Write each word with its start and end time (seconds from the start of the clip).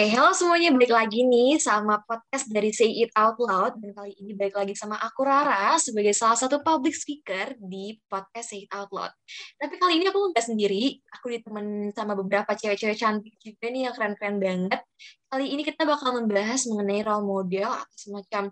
Oke, 0.00 0.16
halo 0.16 0.32
semuanya, 0.32 0.72
balik 0.72 0.96
lagi 0.96 1.28
nih 1.28 1.60
sama 1.60 2.00
podcast 2.08 2.48
dari 2.48 2.72
Say 2.72 3.04
It 3.04 3.12
Out 3.12 3.36
Loud. 3.36 3.84
Dan 3.84 3.92
kali 3.92 4.16
ini 4.16 4.32
balik 4.32 4.56
lagi 4.56 4.72
sama 4.72 4.96
aku 4.96 5.28
Rara 5.28 5.76
sebagai 5.76 6.16
salah 6.16 6.40
satu 6.40 6.64
public 6.64 6.96
speaker 6.96 7.52
di 7.60 8.00
podcast 8.08 8.48
Say 8.48 8.64
It 8.64 8.72
Out 8.72 8.88
Loud. 8.96 9.12
Tapi 9.60 9.76
kali 9.76 10.00
ini 10.00 10.08
aku 10.08 10.32
nggak 10.32 10.40
sendiri, 10.40 10.96
aku 11.04 11.36
ditemen 11.36 11.92
sama 11.92 12.16
beberapa 12.16 12.48
cewek-cewek 12.48 12.96
cantik 12.96 13.36
juga 13.44 13.68
nih 13.68 13.80
yang 13.84 13.92
keren-keren 13.92 14.36
banget. 14.40 14.80
Kali 15.28 15.46
ini 15.52 15.68
kita 15.68 15.84
bakal 15.84 16.16
membahas 16.16 16.64
mengenai 16.64 17.04
role 17.04 17.28
model 17.28 17.68
atau 17.68 17.96
semacam, 18.00 18.42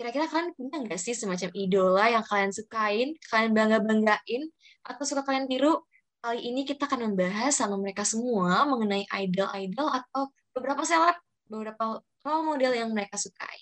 kira-kira 0.00 0.24
kalian 0.24 0.56
punya 0.56 0.88
nggak 0.88 0.96
sih 0.96 1.12
semacam 1.12 1.52
idola 1.52 2.08
yang 2.08 2.24
kalian 2.24 2.48
sukain, 2.48 3.12
kalian 3.28 3.52
bangga-banggain, 3.52 4.48
atau 4.88 5.04
suka 5.04 5.20
kalian 5.20 5.52
tiru? 5.52 5.84
Kali 6.24 6.48
ini 6.48 6.64
kita 6.64 6.88
akan 6.88 7.12
membahas 7.12 7.52
sama 7.52 7.76
mereka 7.76 8.08
semua 8.08 8.64
mengenai 8.64 9.04
idol-idol 9.04 9.92
atau 9.92 10.32
beberapa 10.54 10.86
seleb, 10.86 11.18
beberapa 11.50 11.98
role 12.22 12.44
model 12.46 12.72
yang 12.72 12.88
mereka 12.94 13.18
sukai. 13.18 13.60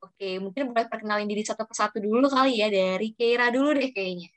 Oke, 0.00 0.40
mungkin 0.40 0.72
boleh 0.72 0.88
perkenalin 0.88 1.28
diri 1.28 1.44
satu 1.44 1.68
persatu 1.68 2.00
dulu 2.00 2.26
kali 2.32 2.64
ya, 2.64 2.72
dari 2.72 3.12
Keira 3.12 3.52
dulu 3.52 3.76
deh 3.76 3.92
kayaknya. 3.92 4.32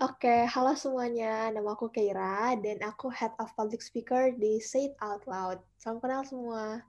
Oke, 0.00 0.48
halo 0.48 0.72
semuanya. 0.74 1.52
Nama 1.52 1.76
aku 1.76 1.92
Keira 1.92 2.56
dan 2.58 2.80
aku 2.82 3.12
Head 3.12 3.36
of 3.36 3.52
Public 3.52 3.84
Speaker 3.84 4.32
di 4.34 4.56
Say 4.58 4.90
It 4.90 4.96
Out 4.98 5.28
Loud. 5.28 5.60
Salam 5.76 6.00
kenal 6.00 6.24
semua. 6.24 6.80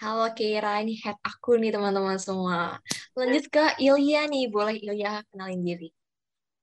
Halo 0.00 0.30
Keira, 0.32 0.80
ini 0.80 0.96
head 0.96 1.18
aku 1.20 1.60
nih 1.60 1.74
teman-teman 1.74 2.16
semua. 2.16 2.80
Lanjut 3.12 3.50
ke 3.52 3.76
Ilya 3.76 4.30
nih, 4.30 4.48
boleh 4.48 4.80
Ilya 4.80 5.20
kenalin 5.28 5.60
diri. 5.60 5.90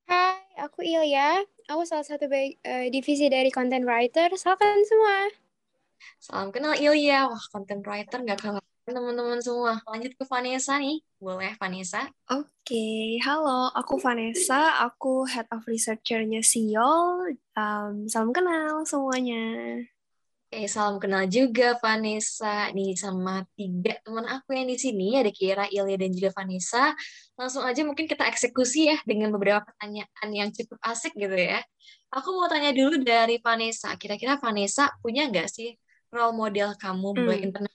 Hai, 0.10 0.42
aku 0.58 0.82
Ilya. 0.82 1.44
Aku 1.70 1.84
salah 1.84 2.08
satu 2.08 2.26
uh, 2.32 2.88
divisi 2.90 3.28
dari 3.28 3.52
content 3.52 3.84
writer. 3.84 4.32
Salam 4.40 4.80
semua. 4.88 5.47
Salam 6.18 6.50
kenal 6.52 6.76
Ilya. 6.76 7.32
Wah, 7.32 7.46
content 7.54 7.84
writer 7.86 8.20
nggak 8.20 8.40
kalah 8.40 8.64
teman-teman 8.88 9.44
semua. 9.44 9.84
Lanjut 9.84 10.16
ke 10.16 10.24
Vanessa 10.24 10.80
nih. 10.80 11.04
Boleh, 11.20 11.60
Vanessa? 11.60 12.08
Oke, 12.32 12.48
okay. 12.64 13.20
halo. 13.20 13.68
Aku 13.76 14.00
Vanessa. 14.00 14.80
Aku 14.88 15.28
Head 15.28 15.52
of 15.52 15.68
Researcher-nya 15.68 16.40
Siol. 16.40 17.36
Um, 17.52 18.08
salam 18.08 18.32
kenal 18.32 18.88
semuanya. 18.88 19.84
Oke, 20.48 20.64
okay, 20.64 20.66
salam 20.72 21.04
kenal 21.04 21.28
juga 21.28 21.76
Vanessa. 21.84 22.72
Nih 22.72 22.96
sama 22.96 23.44
tiga 23.60 24.00
teman 24.08 24.24
aku 24.24 24.56
yang 24.56 24.72
di 24.72 24.80
sini, 24.80 25.20
ada 25.20 25.36
Kira, 25.36 25.68
Ilya, 25.68 26.00
dan 26.00 26.12
juga 26.16 26.32
Vanessa. 26.32 26.96
Langsung 27.36 27.68
aja 27.68 27.84
mungkin 27.84 28.08
kita 28.08 28.24
eksekusi 28.24 28.88
ya 28.88 28.98
dengan 29.04 29.36
beberapa 29.36 29.68
pertanyaan 29.68 30.28
yang 30.32 30.48
cukup 30.56 30.80
asik 30.88 31.12
gitu 31.20 31.36
ya. 31.36 31.60
Aku 32.16 32.32
mau 32.40 32.48
tanya 32.48 32.72
dulu 32.72 33.04
dari 33.04 33.36
Vanessa. 33.44 33.92
Kira-kira 34.00 34.40
Vanessa 34.40 34.88
punya 35.04 35.28
nggak 35.28 35.52
sih 35.52 35.76
role 36.18 36.34
model 36.34 36.74
kamu 36.82 37.08
hmm. 37.14 37.24
buat 37.24 37.40
internet? 37.40 37.74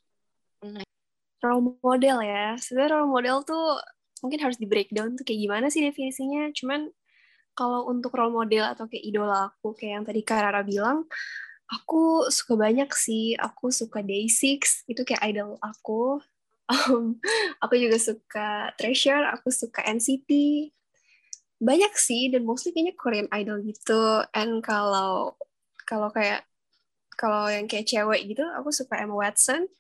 Role 1.43 1.63
model 1.79 2.17
ya. 2.27 2.59
Sebenarnya 2.59 2.99
role 2.99 3.11
model 3.11 3.37
tuh 3.47 3.79
mungkin 4.23 4.39
harus 4.43 4.59
di 4.59 4.67
breakdown 4.67 5.15
tuh 5.15 5.23
kayak 5.23 5.41
gimana 5.47 5.67
sih 5.71 5.83
definisinya. 5.83 6.51
Cuman 6.51 6.91
kalau 7.55 7.87
untuk 7.87 8.15
role 8.15 8.35
model 8.35 8.67
atau 8.67 8.91
kayak 8.91 9.05
idola 9.05 9.51
aku 9.51 9.75
kayak 9.79 9.93
yang 10.01 10.05
tadi 10.07 10.21
Karara 10.27 10.63
bilang, 10.67 11.07
aku 11.73 12.29
suka 12.29 12.55
banyak 12.59 12.91
sih. 12.93 13.35
Aku 13.39 13.73
suka 13.73 14.05
Day6, 14.05 14.85
itu 14.91 15.03
kayak 15.07 15.23
idol 15.33 15.57
aku. 15.63 16.21
Um, 16.69 17.19
aku 17.65 17.75
juga 17.81 17.97
suka 17.97 18.71
Treasure, 18.77 19.25
aku 19.33 19.49
suka 19.49 19.81
NCT. 19.89 20.31
Banyak 21.63 21.95
sih, 21.95 22.29
dan 22.29 22.43
mostly 22.43 22.75
kayaknya 22.75 22.95
Korean 22.99 23.29
Idol 23.31 23.63
gitu. 23.63 24.27
And 24.35 24.59
kalau 24.67 25.39
kalau 25.87 26.11
kayak 26.11 26.43
kalau 27.23 27.47
yang 27.47 27.71
kayak 27.71 27.87
cewek 27.87 28.27
gitu 28.27 28.43
aku 28.43 28.75
suka 28.75 28.99
Emma 28.99 29.15
Watson 29.15 29.71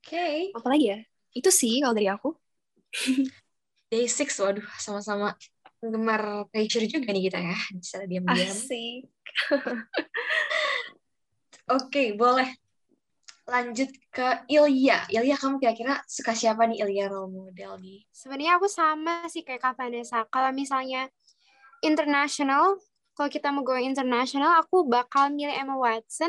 oke 0.00 0.08
okay. 0.08 0.48
apa 0.56 0.68
lagi 0.72 0.86
ya 0.96 0.98
itu 1.36 1.50
sih 1.52 1.84
kalau 1.84 1.92
dari 1.92 2.08
aku 2.08 2.32
Day 3.92 4.08
Six 4.08 4.40
waduh 4.40 4.64
sama-sama 4.80 5.36
penggemar 5.76 6.48
Treasure 6.48 6.88
juga 6.88 7.12
nih 7.12 7.28
kita 7.28 7.38
ya 7.44 7.58
bisa 7.76 8.00
diam-diam 8.08 8.56
asik 8.56 9.04
oke 11.76 11.92
okay, 11.92 12.16
boleh 12.16 12.48
lanjut 13.46 13.86
ke 14.10 14.28
Ilya. 14.50 15.06
Ilya 15.06 15.36
kamu 15.38 15.62
kira-kira 15.62 16.02
suka 16.10 16.34
siapa 16.34 16.66
nih 16.66 16.82
Ilya 16.82 17.06
role 17.06 17.30
model 17.30 17.78
nih? 17.78 18.02
Sebenarnya 18.10 18.58
aku 18.58 18.66
sama 18.66 19.22
sih 19.30 19.46
kayak 19.46 19.62
Kak 19.62 19.78
Vanessa. 19.78 20.26
Kalau 20.26 20.50
misalnya 20.50 21.06
international, 21.86 22.82
kalau 23.16 23.32
kita 23.32 23.48
mau 23.48 23.64
go 23.64 23.72
internasional 23.80 24.60
aku 24.60 24.84
bakal 24.84 25.32
milih 25.32 25.56
Emma 25.56 25.80
Watson. 25.80 26.28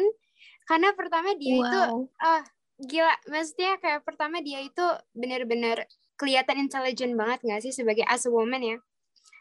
Karena 0.64 0.96
pertama 0.96 1.36
dia 1.36 1.60
wow. 1.60 1.64
itu 1.68 1.80
uh, 2.24 2.44
gila. 2.88 3.16
Maksudnya 3.28 3.76
kayak 3.84 4.08
pertama 4.08 4.40
dia 4.40 4.64
itu 4.64 4.86
benar-benar 5.12 5.84
kelihatan 6.16 6.64
intelijen 6.64 7.20
banget 7.20 7.44
nggak 7.44 7.62
sih 7.68 7.76
sebagai 7.76 8.08
as 8.08 8.24
a 8.24 8.32
woman 8.32 8.64
ya? 8.64 8.78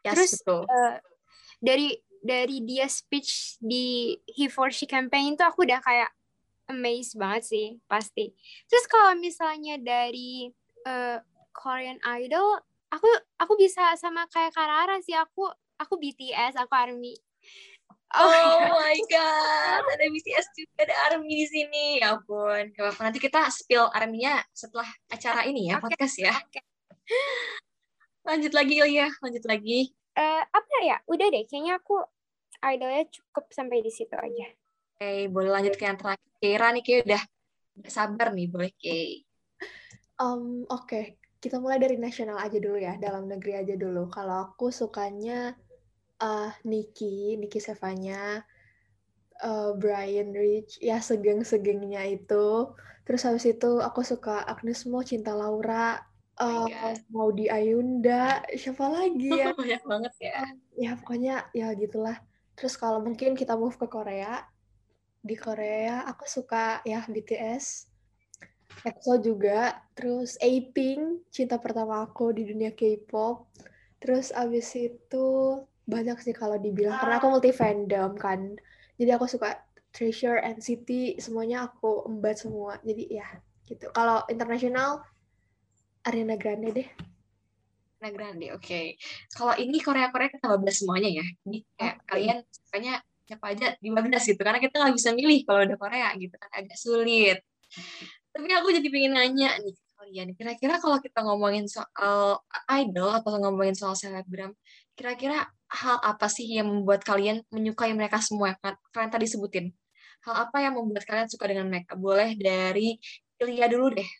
Yes, 0.03 0.15
terus 0.15 0.33
Uh, 0.47 0.99
dari 1.63 1.95
dari 2.27 2.67
dia 2.67 2.91
speech 2.91 3.63
di 3.63 4.19
He 4.27 4.51
for 4.51 4.75
She 4.75 4.91
campaign 4.91 5.39
itu 5.39 5.47
aku 5.47 5.63
udah 5.63 5.79
kayak 5.79 6.11
amazed 6.67 7.15
banget 7.15 7.47
sih 7.47 7.67
pasti. 7.87 8.35
Terus 8.67 8.85
kalau 8.91 9.15
misalnya 9.15 9.79
dari 9.79 10.51
uh, 10.83 11.23
Korean 11.55 12.03
Idol 12.03 12.59
aku 12.91 13.07
aku 13.39 13.55
bisa 13.55 13.95
sama 13.95 14.27
kayak 14.35 14.51
Karara 14.51 14.99
sih. 14.99 15.15
Aku 15.15 15.47
aku 15.79 15.95
BTS 15.95 16.59
aku 16.59 16.75
ARMY 16.75 17.26
Oh, 18.17 18.33
oh 18.33 18.61
my 18.81 18.97
god, 19.13 19.85
ada 19.85 20.05
BTS 20.09 20.47
juga, 20.57 20.89
ada 20.89 20.95
ARMY 21.13 21.29
di 21.29 21.47
sini. 21.47 21.85
Ya 22.01 22.17
ampun, 22.17 22.73
gak 22.73 22.81
apa-apa. 22.81 23.01
Nanti 23.13 23.21
kita 23.21 23.45
spill 23.53 23.93
ARMY-nya 23.93 24.41
setelah 24.57 24.89
acara 25.13 25.45
ini 25.45 25.69
ya, 25.69 25.77
okay. 25.77 25.85
podcast 25.85 26.17
ya. 26.17 26.35
Okay. 26.49 26.65
Lanjut 28.29 28.53
lagi 28.59 28.83
ya, 28.83 29.07
lanjut 29.23 29.45
lagi. 29.47 29.95
Uh, 30.19 30.43
apa 30.43 30.77
ya? 30.83 30.99
Udah 31.07 31.31
deh, 31.31 31.47
kayaknya 31.47 31.79
aku 31.79 32.03
idolnya 32.59 33.07
cukup 33.07 33.55
sampai 33.55 33.87
di 33.87 33.93
situ 33.95 34.19
aja. 34.19 34.51
Oke, 34.97 34.99
okay, 34.99 35.21
boleh 35.31 35.51
lanjut 35.53 35.79
ke 35.79 35.87
yang 35.87 35.95
terakhir. 35.95 36.27
Kira 36.43 36.75
nih 36.75 36.83
kayak 36.83 37.01
udah 37.07 37.23
sabar 37.87 38.35
nih, 38.35 38.51
boleh 38.51 38.73
Kay. 38.75 39.23
Um, 40.19 40.67
Oke, 40.67 40.89
okay. 40.89 41.05
kita 41.39 41.63
mulai 41.63 41.79
dari 41.79 42.01
nasional 42.03 42.41
aja 42.43 42.59
dulu 42.59 42.81
ya, 42.81 42.99
dalam 42.99 43.31
negeri 43.31 43.63
aja 43.63 43.79
dulu. 43.79 44.11
Kalau 44.11 44.51
aku 44.51 44.75
sukanya 44.75 45.55
uh, 46.21 46.51
Niki, 46.65 47.37
Niki 47.41 47.61
Sevanya, 47.61 48.45
uh, 49.43 49.73
Brian 49.77 50.33
Rich, 50.33 50.81
ya 50.81 51.01
segeng-segengnya 51.01 52.05
itu. 52.09 52.73
Terus 53.07 53.23
habis 53.23 53.47
itu 53.47 53.79
aku 53.79 54.03
suka 54.03 54.43
Agnes 54.45 54.83
Mo, 54.89 55.05
Cinta 55.07 55.33
Laura, 55.37 56.03
uh, 56.41 56.67
mau 57.13 57.31
di 57.33 57.49
Ayunda, 57.49 58.43
siapa 58.57 58.89
lagi 58.89 59.31
ya? 59.41 59.55
Banyak 59.55 59.85
banget 59.87 60.15
ya. 60.21 60.39
ya 60.77 60.91
pokoknya 60.99 61.49
ya 61.57 61.73
gitulah. 61.77 62.19
Terus 62.57 62.75
kalau 62.81 63.05
mungkin 63.05 63.37
kita 63.37 63.55
move 63.55 63.77
ke 63.77 63.87
Korea, 63.87 64.45
di 65.21 65.37
Korea 65.37 66.07
aku 66.09 66.25
suka 66.25 66.81
ya 66.87 67.05
BTS, 67.05 67.91
EXO 68.87 69.19
juga, 69.23 69.83
terus 69.97 70.39
A-Pink, 70.39 71.31
cinta 71.33 71.59
pertama 71.59 72.05
aku 72.05 72.33
di 72.33 72.47
dunia 72.47 72.73
K-pop. 72.73 73.49
Terus 73.99 74.31
abis 74.31 74.71
itu 74.77 75.59
banyak 75.87 76.19
sih 76.19 76.35
kalau 76.35 76.59
dibilang 76.59 76.99
karena 76.99 77.23
aku 77.23 77.27
multi 77.31 77.55
fandom 77.55 78.19
kan. 78.19 78.59
Jadi 78.99 79.11
aku 79.15 79.27
suka 79.31 79.55
Treasure 79.95 80.43
NCT 80.45 81.17
semuanya 81.23 81.71
aku 81.71 82.05
embat 82.05 82.43
semua. 82.43 82.77
Jadi 82.83 83.17
ya 83.17 83.27
gitu. 83.65 83.89
Kalau 83.95 84.27
internasional 84.29 85.01
Ariana 86.05 86.37
Grande 86.37 86.75
deh. 86.75 86.89
Ariana 88.03 88.11
Grande 88.13 88.47
oke. 88.53 88.67
Okay. 88.67 88.87
kalau 89.33 89.55
ini 89.57 89.79
Korea 89.81 90.11
Korea 90.11 90.29
kita 90.29 90.47
bablas 90.51 90.83
semuanya 90.83 91.11
ya? 91.23 91.27
Jadi 91.47 91.59
kayak 91.79 91.95
okay. 92.03 92.07
kalian 92.11 92.39
sukanya 92.51 92.95
siapa 93.27 93.47
aja 93.51 93.67
di 93.83 93.89
bablas 93.91 94.23
gitu 94.23 94.39
karena 94.39 94.63
kita 94.63 94.75
nggak 94.79 94.95
bisa 94.95 95.11
milih 95.11 95.39
kalau 95.43 95.61
udah 95.67 95.79
Korea 95.79 96.09
gitu 96.19 96.35
kan 96.35 96.51
agak 96.55 96.79
sulit. 96.79 97.39
Tapi 98.35 98.47
aku 98.53 98.69
jadi 98.75 98.89
pengen 98.93 99.17
nanya 99.17 99.51
nih 99.65 99.75
kalian 99.97 100.29
kira-kira 100.39 100.79
kalau 100.79 101.01
kita 101.03 101.25
ngomongin 101.25 101.67
soal 101.67 102.45
idol 102.79 103.11
atau 103.11 103.41
ngomongin 103.43 103.75
soal 103.75 103.97
selebgram 103.99 104.55
kira-kira 104.95 105.49
hal 105.67 105.97
apa 106.03 106.27
sih 106.31 106.47
yang 106.47 106.71
membuat 106.71 107.03
kalian 107.03 107.43
menyukai 107.51 107.91
mereka 107.93 108.23
semua? 108.23 108.55
Kan 108.63 108.79
kalian 108.95 109.11
tadi 109.11 109.27
sebutin. 109.27 109.67
Hal 110.27 110.49
apa 110.49 110.63
yang 110.63 110.75
membuat 110.79 111.07
kalian 111.07 111.29
suka 111.31 111.47
dengan 111.51 111.71
mereka? 111.71 111.95
Boleh 111.99 112.35
dari 112.39 112.99
Ilya 113.37 113.69
dulu 113.69 113.93
deh. 113.93 114.11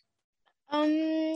Um, 0.69 1.35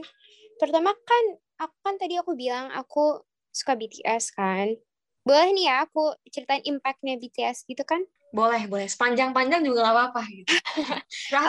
pertama 0.61 0.93
kan, 0.93 1.23
aku 1.57 1.75
kan 1.81 1.95
tadi 1.97 2.19
aku 2.19 2.37
bilang 2.37 2.69
aku 2.69 3.23
suka 3.49 3.73
BTS 3.73 4.37
kan. 4.37 4.75
Boleh 5.21 5.53
nih 5.53 5.69
ya 5.69 5.85
aku 5.85 6.13
ceritain 6.29 6.61
impact-nya 6.65 7.17
BTS 7.17 7.65
gitu 7.65 7.81
kan? 7.85 8.01
Boleh, 8.31 8.65
boleh. 8.65 8.87
Sepanjang-panjang 8.87 9.61
juga 9.61 9.85
gak 9.85 9.95
apa-apa 9.95 10.21
gitu. 10.31 10.51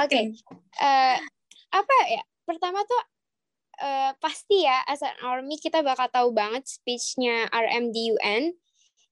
Oke. 0.03 0.09
okay. 0.09 0.25
Uh, 0.77 1.17
apa 1.73 1.97
ya? 2.11 2.23
Pertama 2.43 2.83
tuh 2.83 3.01
uh, 3.83 4.15
pasti 4.23 4.63
ya 4.63 4.87
as 4.87 5.03
an 5.03 5.13
army 5.27 5.59
kita 5.59 5.83
bakal 5.83 6.07
tahu 6.09 6.29
banget 6.31 6.63
speechnya 6.71 7.51
RMDUN 7.51 8.55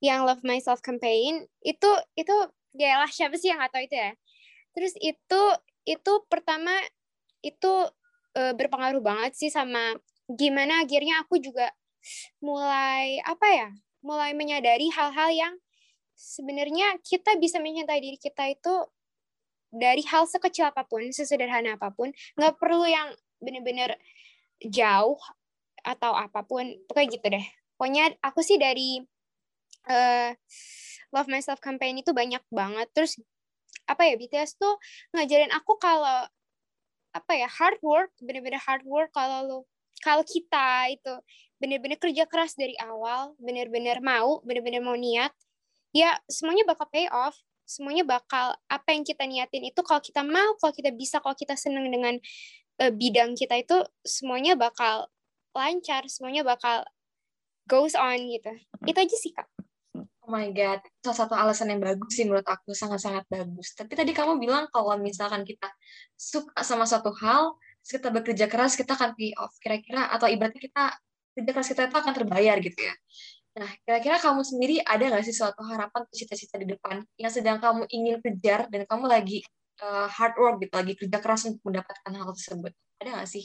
yang 0.01 0.25
Love 0.25 0.47
Myself 0.47 0.81
campaign. 0.81 1.45
Itu 1.61 1.91
itu 2.15 2.33
ya 2.79 3.03
lah 3.03 3.11
siapa 3.11 3.35
sih 3.35 3.51
yang 3.51 3.59
nggak 3.59 3.75
tahu 3.75 3.85
itu 3.85 3.97
ya? 3.99 4.13
Terus 4.73 4.95
itu 5.03 5.43
itu 5.85 6.13
pertama 6.31 6.73
itu 7.43 7.73
uh, 8.39 8.53
berpengaruh 8.55 9.03
banget 9.03 9.35
sih 9.35 9.51
sama 9.51 9.99
gimana 10.31 10.87
akhirnya 10.87 11.27
aku 11.27 11.43
juga 11.43 11.75
mulai 12.39 13.19
apa 13.27 13.47
ya 13.51 13.69
mulai 14.01 14.33
menyadari 14.33 14.89
hal-hal 14.95 15.29
yang 15.35 15.55
sebenarnya 16.15 17.01
kita 17.03 17.37
bisa 17.41 17.59
mencintai 17.59 18.01
diri 18.01 18.17
kita 18.21 18.49
itu 18.49 18.75
dari 19.73 20.03
hal 20.07 20.27
sekecil 20.27 20.69
apa 20.69 20.85
pun 20.85 21.03
sesederhana 21.11 21.79
apa 21.79 21.95
pun. 21.95 22.11
Nggak 22.37 22.55
perlu 22.59 22.85
yang 22.85 23.15
bener-bener 23.41 23.97
jauh 24.65 25.21
atau 25.81 26.13
apa 26.13 26.45
pun 26.45 26.65
pokoknya 26.89 27.09
gitu 27.17 27.27
deh. 27.33 27.47
Pokoknya 27.77 28.13
aku 28.21 28.41
sih 28.45 28.61
dari 28.61 29.01
uh, 29.89 30.31
love 31.13 31.31
myself 31.33 31.59
campaign 31.65 32.01
itu 32.01 32.13
banyak 32.13 32.43
banget. 32.53 32.89
Terus 32.93 33.17
apa 33.89 34.07
ya 34.07 34.15
BTS 34.15 34.61
tuh 34.61 34.77
ngajarin 35.17 35.51
aku 35.51 35.81
kalau 35.81 36.29
apa 37.11 37.33
ya 37.35 37.51
hard 37.51 37.83
work 37.83 38.15
bener-bener 38.23 38.63
hard 38.63 38.87
work 38.87 39.11
kalau 39.11 39.43
lo 39.43 39.59
kalau 39.99 40.23
kita 40.23 40.95
itu 40.95 41.11
bener-bener 41.59 41.99
kerja 41.99 42.23
keras 42.31 42.55
dari 42.55 42.79
awal 42.79 43.35
bener-bener 43.43 43.99
mau 43.99 44.39
bener-bener 44.47 44.79
mau 44.79 44.95
niat 44.95 45.35
ya 45.91 46.15
semuanya 46.31 46.67
bakal 46.67 46.87
pay 46.91 47.07
off. 47.11 47.37
Semuanya 47.71 48.03
bakal 48.03 48.59
apa 48.67 48.89
yang 48.91 49.07
kita 49.07 49.23
niatin 49.31 49.71
itu 49.71 49.79
kalau 49.87 50.03
kita 50.03 50.27
mau 50.27 50.59
kalau 50.59 50.75
kita 50.75 50.91
bisa 50.91 51.23
kalau 51.23 51.39
kita 51.39 51.55
seneng 51.55 51.87
dengan 51.87 52.19
uh, 52.81 52.93
bidang 52.93 53.37
kita 53.37 53.61
itu 53.61 53.77
semuanya 54.03 54.57
bakal 54.57 55.07
lancar 55.53 56.09
semuanya 56.09 56.43
bakal 56.43 56.83
goes 57.69 57.93
on 57.95 58.19
gitu 58.27 58.51
itu 58.89 58.99
aja 58.99 59.17
sih 59.21 59.33
kak 59.37 59.47
Oh 60.31 60.39
my 60.39 60.47
God, 60.55 60.79
salah 61.03 61.19
satu 61.27 61.35
alasan 61.35 61.75
yang 61.75 61.83
bagus 61.83 62.15
sih 62.15 62.23
menurut 62.23 62.47
aku, 62.47 62.71
sangat-sangat 62.71 63.27
bagus. 63.27 63.75
Tapi 63.75 63.99
tadi 63.99 64.15
kamu 64.15 64.39
bilang 64.39 64.71
kalau 64.71 64.95
misalkan 64.95 65.43
kita 65.43 65.67
suka 66.15 66.55
sama 66.63 66.87
suatu 66.87 67.11
hal, 67.19 67.59
kita 67.83 68.15
bekerja 68.15 68.47
keras, 68.47 68.79
kita 68.79 68.95
akan 68.95 69.19
pay 69.19 69.35
off. 69.35 69.51
Kira-kira, 69.59 70.07
atau 70.07 70.31
ibaratnya 70.31 70.63
kita, 70.63 70.95
kerja 71.35 71.51
keras 71.51 71.69
kita 71.75 71.83
itu 71.91 71.97
akan 71.99 72.13
terbayar 72.15 72.63
gitu 72.63 72.79
ya. 72.79 72.95
Nah, 73.59 73.71
kira-kira 73.83 74.23
kamu 74.23 74.47
sendiri 74.47 74.77
ada 74.87 75.03
nggak 75.03 75.27
sih 75.27 75.35
suatu 75.35 75.67
harapan 75.67 76.07
cita-cita 76.15 76.63
di 76.63 76.71
depan 76.79 77.03
yang 77.19 77.33
sedang 77.35 77.59
kamu 77.59 77.91
ingin 77.91 78.23
kejar 78.23 78.71
dan 78.71 78.87
kamu 78.87 79.11
lagi 79.11 79.43
uh, 79.83 80.07
hard 80.09 80.35
work 80.37 80.57
gitu, 80.61 80.73
lagi 80.73 80.95
kerja 80.97 81.19
keras 81.21 81.49
untuk 81.49 81.63
mendapatkan 81.67 82.13
hal 82.13 82.31
tersebut? 82.33 82.73
Ada 83.01 83.09
nggak 83.17 83.29
sih? 83.29 83.45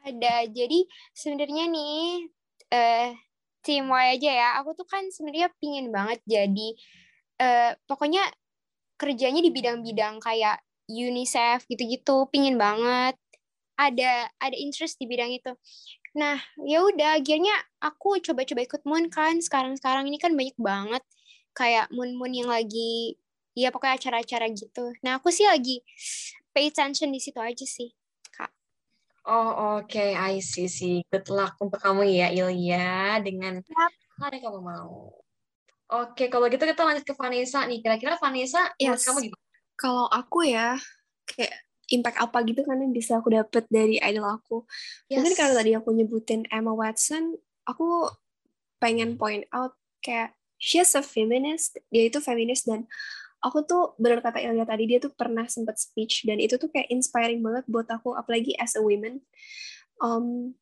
Ada. 0.00 0.48
Jadi 0.48 0.88
sebenarnya 1.12 1.64
nih, 1.68 2.28
uh, 2.72 3.10
tim 3.60 3.86
Y 3.92 4.06
aja 4.16 4.30
ya 4.32 4.48
aku 4.60 4.72
tuh 4.72 4.88
kan 4.88 5.04
sebenarnya 5.12 5.52
pingin 5.60 5.92
banget 5.92 6.20
jadi 6.24 6.68
uh, 7.40 7.72
pokoknya 7.84 8.24
kerjanya 8.96 9.40
di 9.44 9.52
bidang-bidang 9.52 10.20
kayak 10.20 10.60
UNICEF 10.88 11.68
gitu-gitu 11.68 12.28
pingin 12.32 12.56
banget 12.56 13.16
ada 13.76 14.28
ada 14.40 14.56
interest 14.56 15.00
di 15.00 15.08
bidang 15.08 15.32
itu 15.32 15.52
nah 16.16 16.40
ya 16.66 16.82
udah 16.82 17.22
akhirnya 17.22 17.54
aku 17.78 18.18
coba-coba 18.18 18.60
ikut 18.66 18.82
Moon 18.82 19.06
kan 19.12 19.38
sekarang-sekarang 19.38 20.10
ini 20.10 20.18
kan 20.18 20.34
banyak 20.34 20.56
banget 20.58 21.04
kayak 21.54 21.86
Moon 21.94 22.16
Moon 22.18 22.32
yang 22.34 22.50
lagi 22.50 23.14
ya 23.54 23.74
pokoknya 23.74 23.98
acara-acara 23.98 24.46
gitu 24.52 24.94
nah 25.02 25.18
aku 25.18 25.32
sih 25.34 25.46
lagi 25.46 25.82
pay 26.54 26.70
attention 26.70 27.10
di 27.10 27.20
situ 27.22 27.38
aja 27.38 27.66
sih 27.66 27.90
Oh 29.28 29.76
oke, 29.76 29.84
okay. 29.84 30.16
I 30.16 30.40
see 30.40 30.64
sih. 30.64 31.04
Good 31.12 31.28
luck 31.28 31.60
untuk 31.60 31.76
kamu 31.76 32.08
ya 32.08 32.32
Ilya 32.32 33.20
dengan 33.20 33.60
apa 33.60 34.32
yang 34.32 34.48
kamu 34.48 34.60
mau. 34.64 35.12
Oke, 35.92 36.24
okay, 36.24 36.26
kalau 36.32 36.48
gitu 36.48 36.64
kita 36.64 36.82
lanjut 36.82 37.04
ke 37.04 37.12
Vanessa 37.12 37.68
nih. 37.68 37.84
Kira-kira 37.84 38.16
Vanessa, 38.16 38.72
yes. 38.80 39.04
kamu 39.04 39.28
gimana? 39.28 39.44
Kalau 39.76 40.08
aku 40.08 40.48
ya, 40.48 40.80
kayak 41.28 41.52
impact 41.90 42.18
apa 42.22 42.38
gitu 42.46 42.62
kan 42.62 42.78
yang 42.80 42.94
bisa 42.94 43.18
aku 43.20 43.28
dapet 43.34 43.66
dari 43.68 44.00
idol 44.00 44.24
aku. 44.24 44.64
Yes. 45.10 45.20
Mungkin 45.20 45.34
karena 45.36 45.54
tadi 45.58 45.70
aku 45.76 45.88
nyebutin 45.92 46.48
Emma 46.48 46.72
Watson, 46.72 47.36
aku 47.68 48.08
pengen 48.80 49.20
point 49.20 49.44
out 49.52 49.76
kayak 50.00 50.32
she's 50.56 50.96
a 50.96 51.04
feminist, 51.04 51.76
dia 51.92 52.08
itu 52.08 52.22
feminis 52.24 52.64
dan 52.64 52.88
aku 53.40 53.64
tuh 53.64 53.82
benar 53.96 54.20
kata 54.20 54.40
Ilya 54.40 54.64
tadi 54.68 54.84
dia 54.84 54.98
tuh 55.00 55.12
pernah 55.16 55.48
sempat 55.48 55.80
speech 55.80 56.28
dan 56.28 56.36
itu 56.36 56.60
tuh 56.60 56.68
kayak 56.68 56.92
inspiring 56.92 57.40
banget 57.40 57.64
buat 57.66 57.88
aku 57.88 58.12
apalagi 58.16 58.52
as 58.60 58.76
a 58.76 58.82
woman. 58.84 59.24
Um, 60.00 60.56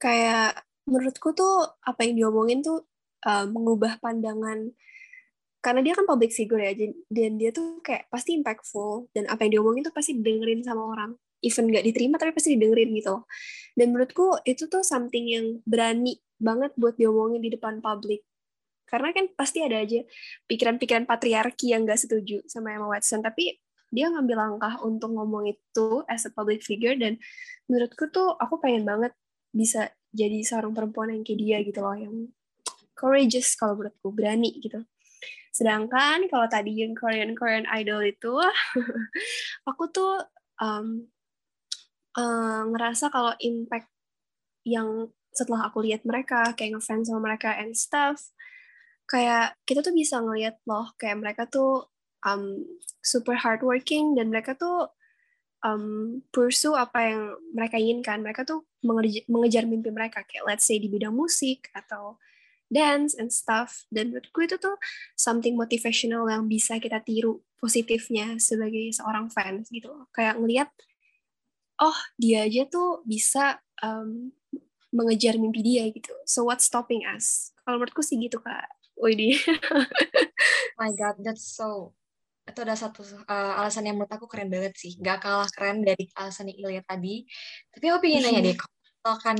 kayak 0.00 0.60
menurutku 0.88 1.32
tuh 1.32 1.78
apa 1.84 2.04
yang 2.04 2.16
diomongin 2.18 2.60
tuh 2.64 2.84
uh, 3.24 3.46
mengubah 3.48 4.00
pandangan 4.02 4.72
karena 5.62 5.80
dia 5.84 5.94
kan 5.94 6.10
public 6.10 6.34
figure 6.34 6.58
ya 6.58 6.74
dan 7.06 7.38
dia 7.38 7.54
tuh 7.54 7.78
kayak 7.86 8.10
pasti 8.10 8.34
impactful 8.34 9.06
dan 9.14 9.30
apa 9.30 9.46
yang 9.46 9.60
diomongin 9.60 9.86
tuh 9.86 9.94
pasti 9.94 10.18
dengerin 10.18 10.66
sama 10.66 10.82
orang. 10.90 11.12
Even 11.42 11.70
nggak 11.70 11.86
diterima 11.86 12.22
tapi 12.22 12.30
pasti 12.34 12.54
didengerin 12.54 12.94
gitu 12.94 13.26
dan 13.74 13.86
menurutku 13.90 14.38
itu 14.44 14.68
tuh 14.68 14.84
something 14.84 15.26
yang 15.26 15.46
berani 15.64 16.20
banget 16.36 16.74
buat 16.76 16.98
diomongin 16.98 17.40
di 17.40 17.50
depan 17.54 17.80
publik 17.80 18.22
karena 18.88 19.10
kan 19.16 19.24
pasti 19.32 19.64
ada 19.64 19.80
aja 19.80 20.04
pikiran-pikiran 20.46 21.08
patriarki 21.08 21.72
yang 21.72 21.88
gak 21.88 22.00
setuju 22.00 22.44
sama 22.44 22.76
Emma 22.76 22.92
Watson. 22.92 23.24
Tapi 23.24 23.56
dia 23.92 24.08
ngambil 24.08 24.36
langkah 24.36 24.80
untuk 24.84 25.12
ngomong 25.12 25.48
itu 25.52 26.04
as 26.08 26.28
a 26.28 26.30
public 26.32 26.60
figure. 26.60 26.96
Dan 26.96 27.16
menurutku 27.68 28.08
tuh 28.12 28.36
aku 28.36 28.60
pengen 28.60 28.84
banget 28.84 29.12
bisa 29.52 29.92
jadi 30.12 30.44
seorang 30.44 30.76
perempuan 30.76 31.12
yang 31.12 31.24
kayak 31.24 31.40
dia 31.40 31.58
gitu 31.64 31.80
loh 31.80 31.96
yang 31.96 32.28
courageous 32.92 33.56
kalau 33.56 33.80
menurutku 33.80 34.12
berani 34.12 34.52
gitu. 34.60 34.84
Sedangkan 35.52 36.28
kalau 36.32 36.48
tadi 36.48 36.84
yang 36.84 36.96
Korean 36.96 37.36
Korean 37.36 37.68
Idol 37.68 38.08
itu 38.08 38.32
aku 39.68 39.84
tuh 39.92 40.20
um, 40.60 41.08
uh, 42.16 42.62
ngerasa 42.72 43.12
kalau 43.12 43.36
impact 43.40 43.88
yang 44.64 45.12
setelah 45.32 45.68
aku 45.68 45.84
lihat 45.84 46.04
mereka 46.04 46.52
kayak 46.56 46.76
ngefans 46.76 47.08
sama 47.08 47.32
mereka 47.32 47.56
and 47.56 47.72
stuff 47.72 48.32
kayak 49.12 49.60
kita 49.68 49.84
tuh 49.84 49.92
bisa 49.92 50.16
ngeliat 50.24 50.56
loh 50.64 50.88
kayak 50.96 51.20
mereka 51.20 51.44
tuh 51.44 51.84
um, 52.24 52.64
super 53.04 53.36
hardworking 53.36 54.16
dan 54.16 54.32
mereka 54.32 54.56
tuh 54.56 54.88
um, 55.60 56.18
pursue 56.32 56.72
apa 56.72 56.98
yang 57.12 57.20
mereka 57.52 57.76
inginkan. 57.76 58.24
Mereka 58.24 58.48
tuh 58.48 58.64
mengejar, 58.80 59.24
mengejar 59.28 59.64
mimpi 59.68 59.92
mereka 59.92 60.24
kayak 60.24 60.44
let's 60.48 60.64
say 60.64 60.80
di 60.80 60.88
bidang 60.88 61.12
musik 61.12 61.68
atau 61.76 62.16
dance 62.72 63.12
and 63.20 63.28
stuff. 63.30 63.84
Dan 63.92 64.16
menurutku 64.16 64.48
itu 64.48 64.56
tuh 64.56 64.76
something 65.12 65.54
motivational 65.54 66.26
yang 66.32 66.48
bisa 66.48 66.80
kita 66.80 67.04
tiru 67.04 67.44
positifnya 67.60 68.40
sebagai 68.40 68.90
seorang 68.96 69.28
fans 69.28 69.70
gitu. 69.70 70.08
Kayak 70.10 70.40
ngeliat, 70.40 70.68
oh 71.78 71.98
dia 72.18 72.48
aja 72.48 72.66
tuh 72.66 73.04
bisa 73.06 73.62
um, 73.84 74.34
mengejar 74.92 75.38
mimpi 75.38 75.62
dia 75.62 75.84
gitu. 75.92 76.12
So 76.26 76.48
what's 76.48 76.66
stopping 76.66 77.06
us? 77.06 77.54
Kalau 77.62 77.78
menurutku 77.78 78.02
sih 78.02 78.18
gitu 78.18 78.42
kak. 78.42 78.81
Widih. 78.98 79.38
oh 79.72 79.86
my 80.80 80.90
God, 80.94 81.20
that's 81.24 81.56
so 81.56 81.92
itu 82.42 82.58
ada 82.58 82.74
satu 82.74 83.06
uh, 83.06 83.60
alasan 83.62 83.86
yang 83.86 83.96
menurut 83.96 84.10
aku 84.10 84.26
keren 84.26 84.50
banget 84.50 84.74
sih. 84.74 84.98
Gak 84.98 85.22
kalah 85.22 85.46
keren 85.54 85.86
dari 85.86 86.10
alasan 86.18 86.50
yang 86.50 86.58
Ilya 86.68 86.82
tadi. 86.82 87.22
Tapi 87.70 87.84
aku 87.86 87.98
pengen 88.02 88.22
nanya 88.26 88.40
deh 88.42 88.56
kalau 88.58 89.18
kan 89.22 89.36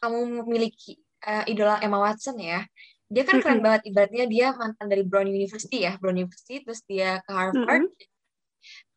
kamu 0.00 0.18
memiliki 0.44 0.96
uh, 1.24 1.44
idola 1.48 1.80
Emma 1.84 2.00
Watson 2.00 2.36
ya 2.40 2.64
dia 3.06 3.22
kan 3.22 3.38
keren 3.38 3.62
banget. 3.62 3.86
Ibaratnya 3.86 4.26
dia 4.26 4.46
mantan 4.54 4.86
dari 4.90 5.06
Brown 5.06 5.30
University 5.30 5.86
ya 5.86 5.94
Brown 5.98 6.18
University 6.18 6.62
terus 6.66 6.82
dia 6.86 7.22
ke 7.22 7.30
Harvard. 7.30 7.86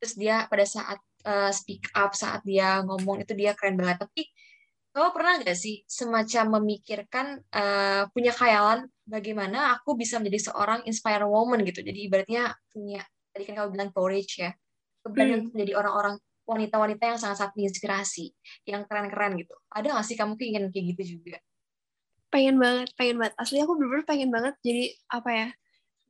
Terus 0.01 0.13
dia 0.18 0.50
pada 0.50 0.66
saat 0.66 0.98
uh, 1.30 1.51
speak 1.54 1.94
up 1.94 2.18
saat 2.18 2.42
dia 2.42 2.82
ngomong 2.82 3.22
itu 3.22 3.38
dia 3.38 3.54
keren 3.54 3.78
banget. 3.78 4.01
Tapi 4.01 4.25
kamu 4.89 5.10
pernah 5.13 5.34
nggak 5.38 5.58
sih 5.58 5.86
semacam 5.86 6.60
memikirkan 6.60 7.38
uh, 7.53 8.10
punya 8.10 8.34
khayalan 8.34 8.89
bagaimana 9.05 9.77
aku 9.77 9.93
bisa 9.93 10.17
menjadi 10.17 10.50
seorang 10.50 10.81
inspire 10.89 11.25
woman 11.29 11.62
gitu. 11.62 11.86
Jadi 11.86 12.10
ibaratnya 12.10 12.58
punya 12.74 13.05
tadi 13.29 13.43
kan 13.46 13.53
kamu 13.63 13.69
bilang 13.77 13.89
courage 13.93 14.41
ya. 14.41 14.51
Keberanian 15.05 15.48
hmm. 15.48 15.51
menjadi 15.55 15.74
orang-orang 15.77 16.15
wanita-wanita 16.50 17.03
yang 17.05 17.19
sangat-sangat 17.22 17.53
menginspirasi, 17.53 18.34
yang 18.65 18.81
keren-keren 18.89 19.38
gitu. 19.38 19.53
Ada 19.69 19.93
nggak 19.93 20.05
sih 20.10 20.17
kamu 20.17 20.34
ingin 20.41 20.63
kayak 20.74 20.86
gitu 20.98 21.22
juga? 21.22 21.38
Pengen 22.34 22.58
banget, 22.58 22.89
pengen 22.98 23.22
banget. 23.22 23.34
Asli 23.38 23.62
aku 23.62 23.77
bener-bener 23.77 24.05
pengen 24.10 24.29
banget 24.34 24.58
jadi 24.65 24.84
apa 25.13 25.29
ya, 25.29 25.48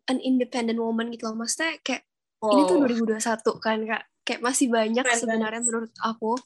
an 0.08 0.18
independent 0.24 0.80
woman 0.80 1.12
gitu 1.12 1.28
loh. 1.28 1.36
Maksudnya 1.36 1.76
kayak 1.84 2.08
oh. 2.40 2.56
ini 2.56 2.62
tuh 2.66 2.78
2021 2.88 3.20
kan 3.60 3.80
kak. 3.84 4.04
Kayak 4.30 4.46
masih 4.46 4.70
banyak 4.70 5.02
keren 5.02 5.18
sebenarnya 5.18 5.62
menurut 5.66 5.90
aku 6.06 6.38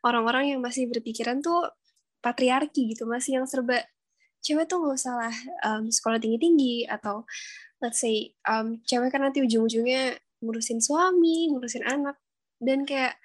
orang-orang 0.00 0.56
yang 0.56 0.60
masih 0.64 0.88
berpikiran 0.88 1.44
tuh 1.44 1.68
patriarki 2.24 2.96
gitu, 2.96 3.04
masih 3.04 3.36
yang 3.36 3.44
serba 3.44 3.84
cewek 4.40 4.64
tuh 4.64 4.80
gak 4.80 4.96
usah 4.96 5.14
lah 5.28 5.34
um, 5.68 5.92
sekolah 5.92 6.16
tinggi-tinggi 6.16 6.88
atau 6.88 7.28
let's 7.84 8.00
say 8.00 8.32
um, 8.48 8.80
cewek 8.88 9.12
kan 9.12 9.20
nanti 9.20 9.44
ujung-ujungnya 9.44 10.16
ngurusin 10.40 10.80
suami, 10.80 11.52
ngurusin 11.52 11.84
anak 11.84 12.16
dan 12.62 12.88
kayak 12.88 13.18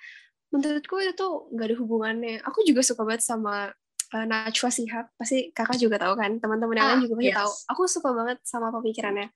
menurutku 0.53 1.01
itu 1.01 1.13
tuh 1.17 1.50
gak 1.55 1.74
ada 1.74 1.77
hubungannya. 1.79 2.43
Aku 2.45 2.62
juga 2.67 2.86
suka 2.86 3.01
banget 3.07 3.25
sama 3.25 3.72
uh, 4.13 4.25
Najwa 4.29 4.69
Sihab, 4.69 5.10
pasti 5.17 5.50
kakak 5.50 5.81
juga 5.81 5.98
tahu 5.98 6.13
kan, 6.13 6.38
teman-teman 6.38 6.77
yang 6.77 6.88
lain 6.93 7.00
ah, 7.00 7.03
juga 7.07 7.13
pasti 7.17 7.31
yes. 7.33 7.38
tahu. 7.41 7.51
Aku 7.74 7.81
suka 7.89 8.10
banget 8.13 8.38
sama 8.45 8.67
pemikirannya. 8.69 9.27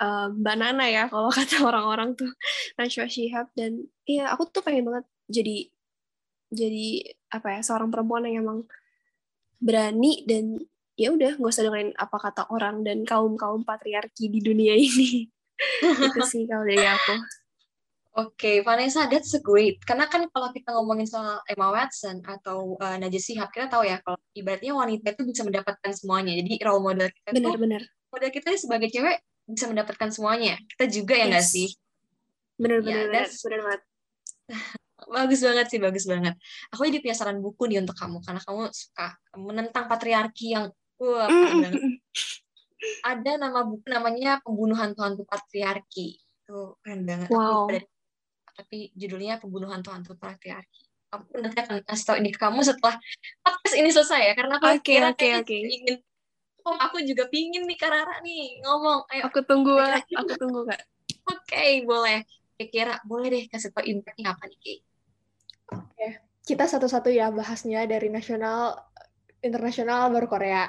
Uh, 0.00 0.26
Mbak 0.32 0.56
Nana 0.56 0.86
ya 0.88 1.04
kalau 1.12 1.28
kata 1.36 1.62
orang-orang 1.62 2.16
tuh 2.16 2.32
Najwa 2.80 3.06
Shihab 3.06 3.52
dan 3.54 3.84
iya 4.08 4.32
aku 4.32 4.48
tuh 4.48 4.64
pengen 4.64 4.88
banget 4.88 5.06
jadi 5.30 5.68
jadi 6.50 7.14
apa 7.30 7.48
ya 7.54 7.60
seorang 7.62 7.92
perempuan 7.92 8.26
yang 8.26 8.42
emang 8.42 8.66
berani 9.60 10.24
dan 10.26 10.58
ya 10.98 11.14
udah 11.14 11.38
nggak 11.38 11.52
usah 11.52 11.64
dengerin 11.68 11.92
apa 11.94 12.16
kata 12.18 12.42
orang 12.50 12.82
dan 12.82 13.06
kaum 13.06 13.38
kaum 13.38 13.62
patriarki 13.62 14.32
di 14.32 14.40
dunia 14.42 14.74
ini 14.74 15.28
itu 16.08 16.20
sih 16.24 16.48
kalau 16.48 16.64
dari 16.64 16.82
aku 16.82 17.16
Oke, 18.10 18.58
okay, 18.58 18.66
Vanessa, 18.66 19.06
that's 19.06 19.30
great. 19.38 19.78
Karena 19.86 20.10
kan 20.10 20.26
kalau 20.34 20.50
kita 20.50 20.74
ngomongin 20.74 21.06
soal 21.06 21.38
Emma 21.46 21.70
Watson 21.70 22.18
atau 22.26 22.74
uh, 22.82 22.98
Najwa 22.98 23.22
Shihab, 23.22 23.54
kita 23.54 23.70
tahu 23.70 23.86
ya 23.86 24.02
kalau 24.02 24.18
ibaratnya 24.34 24.74
wanita 24.74 25.14
itu 25.14 25.30
bisa 25.30 25.46
mendapatkan 25.46 25.94
semuanya. 25.94 26.34
Jadi 26.34 26.58
role 26.58 26.82
model 26.82 27.06
kita 27.06 27.30
benar, 27.30 27.54
itu, 27.54 27.62
benar. 27.62 27.82
model 28.10 28.30
kita 28.34 28.48
sebagai 28.58 28.90
cewek 28.90 29.22
bisa 29.50 29.66
mendapatkan 29.66 30.08
semuanya. 30.14 30.56
Kita 30.70 30.84
juga 30.86 31.14
ya 31.18 31.26
nggak 31.30 31.46
sih? 31.46 31.68
Benar-benar, 32.60 33.08
ya, 33.10 33.24
benar 33.26 33.60
banget. 33.66 33.82
bagus 35.16 35.40
banget 35.42 35.66
sih, 35.66 35.80
bagus 35.80 36.04
banget. 36.06 36.34
Aku 36.70 36.86
jadi 36.86 37.00
punya 37.02 37.16
saran 37.16 37.38
buku 37.42 37.66
nih 37.66 37.82
untuk 37.82 37.96
kamu 37.96 38.22
karena 38.22 38.40
kamu 38.44 38.62
suka 38.70 39.08
menentang 39.34 39.84
patriarki 39.90 40.54
yang 40.54 40.70
wah 41.00 41.26
mm 41.26 41.60
banget. 41.60 41.82
Ada 43.04 43.36
nama 43.36 43.60
buku 43.60 43.84
namanya 43.92 44.40
Pembunuhan 44.40 44.96
Tuhan 44.96 45.12
Patriarki. 45.20 46.16
Itu 46.16 46.80
keren 46.80 47.04
banget. 47.04 47.28
Wow. 47.28 47.68
Aku 47.68 47.76
tapi 48.60 48.92
judulnya 48.92 49.40
pembunuhan 49.40 49.80
Tuhan 49.80 50.04
tuh 50.04 50.20
patriarki. 50.20 50.84
Aku 51.10 51.42
nanti 51.42 51.58
akan 51.58 51.82
kasih 51.82 52.04
tau 52.06 52.16
ini 52.20 52.30
ke 52.30 52.38
kamu 52.38 52.60
setelah 52.62 52.94
podcast 53.42 53.74
ini 53.74 53.90
selesai 53.90 54.20
ya, 54.30 54.32
karena 54.36 54.60
aku 54.60 54.68
okay, 54.78 55.00
kira 55.00 55.10
okay, 55.10 55.40
okay. 55.42 55.60
ingin 55.66 55.96
Oh, 56.64 56.76
aku 56.76 57.00
juga 57.04 57.26
pingin 57.32 57.64
nih 57.64 57.78
Karara 57.78 58.20
nih 58.20 58.60
ngomong. 58.64 59.08
Ayo, 59.10 59.28
aku 59.28 59.40
tunggu, 59.44 59.76
aku 59.80 60.32
tunggu 60.36 60.68
kak. 60.68 60.80
Oke, 61.30 61.56
okay, 61.56 61.70
boleh. 61.84 62.24
Kira 62.60 63.00
boleh 63.08 63.28
deh 63.32 63.44
kasih 63.48 63.72
tau 63.72 63.80
impactnya 63.80 64.36
apa 64.36 64.44
nih, 64.44 64.58
Oke, 64.60 64.76
okay. 65.72 66.10
kita 66.44 66.68
satu-satu 66.68 67.08
ya 67.08 67.32
bahasnya 67.32 67.88
dari 67.88 68.12
nasional, 68.12 68.76
internasional 69.40 70.12
baru 70.12 70.28
Korea. 70.28 70.68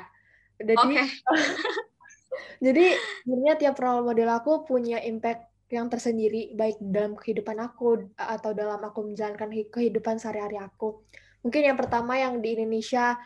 Jadi, 0.55 0.79
okay. 0.79 1.07
jadi 2.65 2.95
sebenarnya 3.27 3.55
tiap 3.59 3.75
role 3.75 4.07
model 4.07 4.29
aku 4.31 4.63
punya 4.63 5.03
impact 5.03 5.51
yang 5.71 5.91
tersendiri 5.91 6.55
baik 6.55 6.79
dalam 6.79 7.19
kehidupan 7.19 7.59
aku 7.59 8.11
atau 8.15 8.51
dalam 8.55 8.79
aku 8.83 9.11
menjalankan 9.11 9.51
kehidupan 9.71 10.15
sehari-hari 10.15 10.63
aku. 10.63 11.03
Mungkin 11.43 11.61
yang 11.65 11.77
pertama 11.79 12.19
yang 12.19 12.39
di 12.39 12.55
Indonesia 12.55 13.17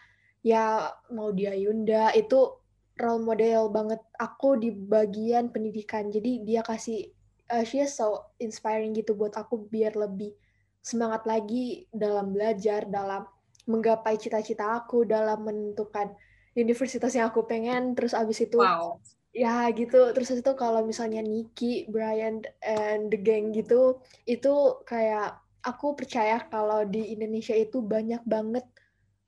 ya 0.46 0.94
mau 1.10 1.34
dia 1.34 1.58
Yunda 1.58 2.14
itu 2.14 2.62
role 3.02 3.26
model 3.26 3.74
banget 3.74 4.02
aku 4.22 4.62
di 4.62 4.70
bagian 4.70 5.50
pendidikan. 5.50 6.14
Jadi 6.14 6.46
dia 6.46 6.62
kasih 6.62 7.10
uh, 7.50 7.66
she 7.66 7.82
is 7.82 7.98
so 7.98 8.30
inspiring 8.38 8.94
gitu 8.94 9.18
buat 9.18 9.34
aku 9.34 9.66
biar 9.66 9.98
lebih 9.98 10.38
semangat 10.86 11.26
lagi 11.26 11.90
dalam 11.90 12.30
belajar, 12.30 12.86
dalam 12.86 13.26
menggapai 13.66 14.22
cita-cita 14.22 14.78
aku, 14.78 15.02
dalam 15.10 15.42
menentukan 15.42 16.14
universitas 16.54 17.18
yang 17.18 17.34
aku 17.34 17.42
pengen. 17.50 17.98
Terus 17.98 18.14
abis 18.14 18.46
itu 18.46 18.62
wow 18.62 19.02
ya 19.36 19.68
gitu 19.76 20.16
terus 20.16 20.32
itu 20.32 20.52
kalau 20.56 20.88
misalnya 20.88 21.20
Nicky, 21.20 21.92
Brian 21.92 22.40
and 22.64 23.12
the 23.12 23.20
gang 23.20 23.52
gitu 23.52 24.00
itu 24.24 24.80
kayak 24.88 25.36
aku 25.60 25.92
percaya 25.92 26.40
kalau 26.48 26.88
di 26.88 27.12
Indonesia 27.12 27.52
itu 27.52 27.84
banyak 27.84 28.24
banget 28.24 28.64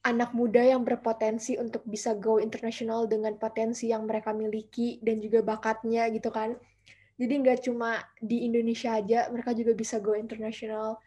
anak 0.05 0.31
muda 0.35 0.61
yang 0.61 0.85
berpotensi 0.85 1.57
untuk 1.57 1.81
bisa 1.87 2.13
go 2.15 2.37
international 2.37 3.09
dengan 3.09 3.35
potensi 3.35 3.89
yang 3.89 4.05
mereka 4.05 4.31
miliki 4.31 5.01
dan 5.01 5.17
juga 5.23 5.41
bakatnya 5.41 6.07
gitu 6.13 6.29
kan 6.29 6.53
jadi 7.17 7.33
nggak 7.41 7.59
cuma 7.65 7.97
di 8.21 8.45
Indonesia 8.45 8.93
aja 8.93 9.25
mereka 9.33 9.57
juga 9.57 9.73
bisa 9.73 9.97
go 9.97 10.13
international 10.13 11.01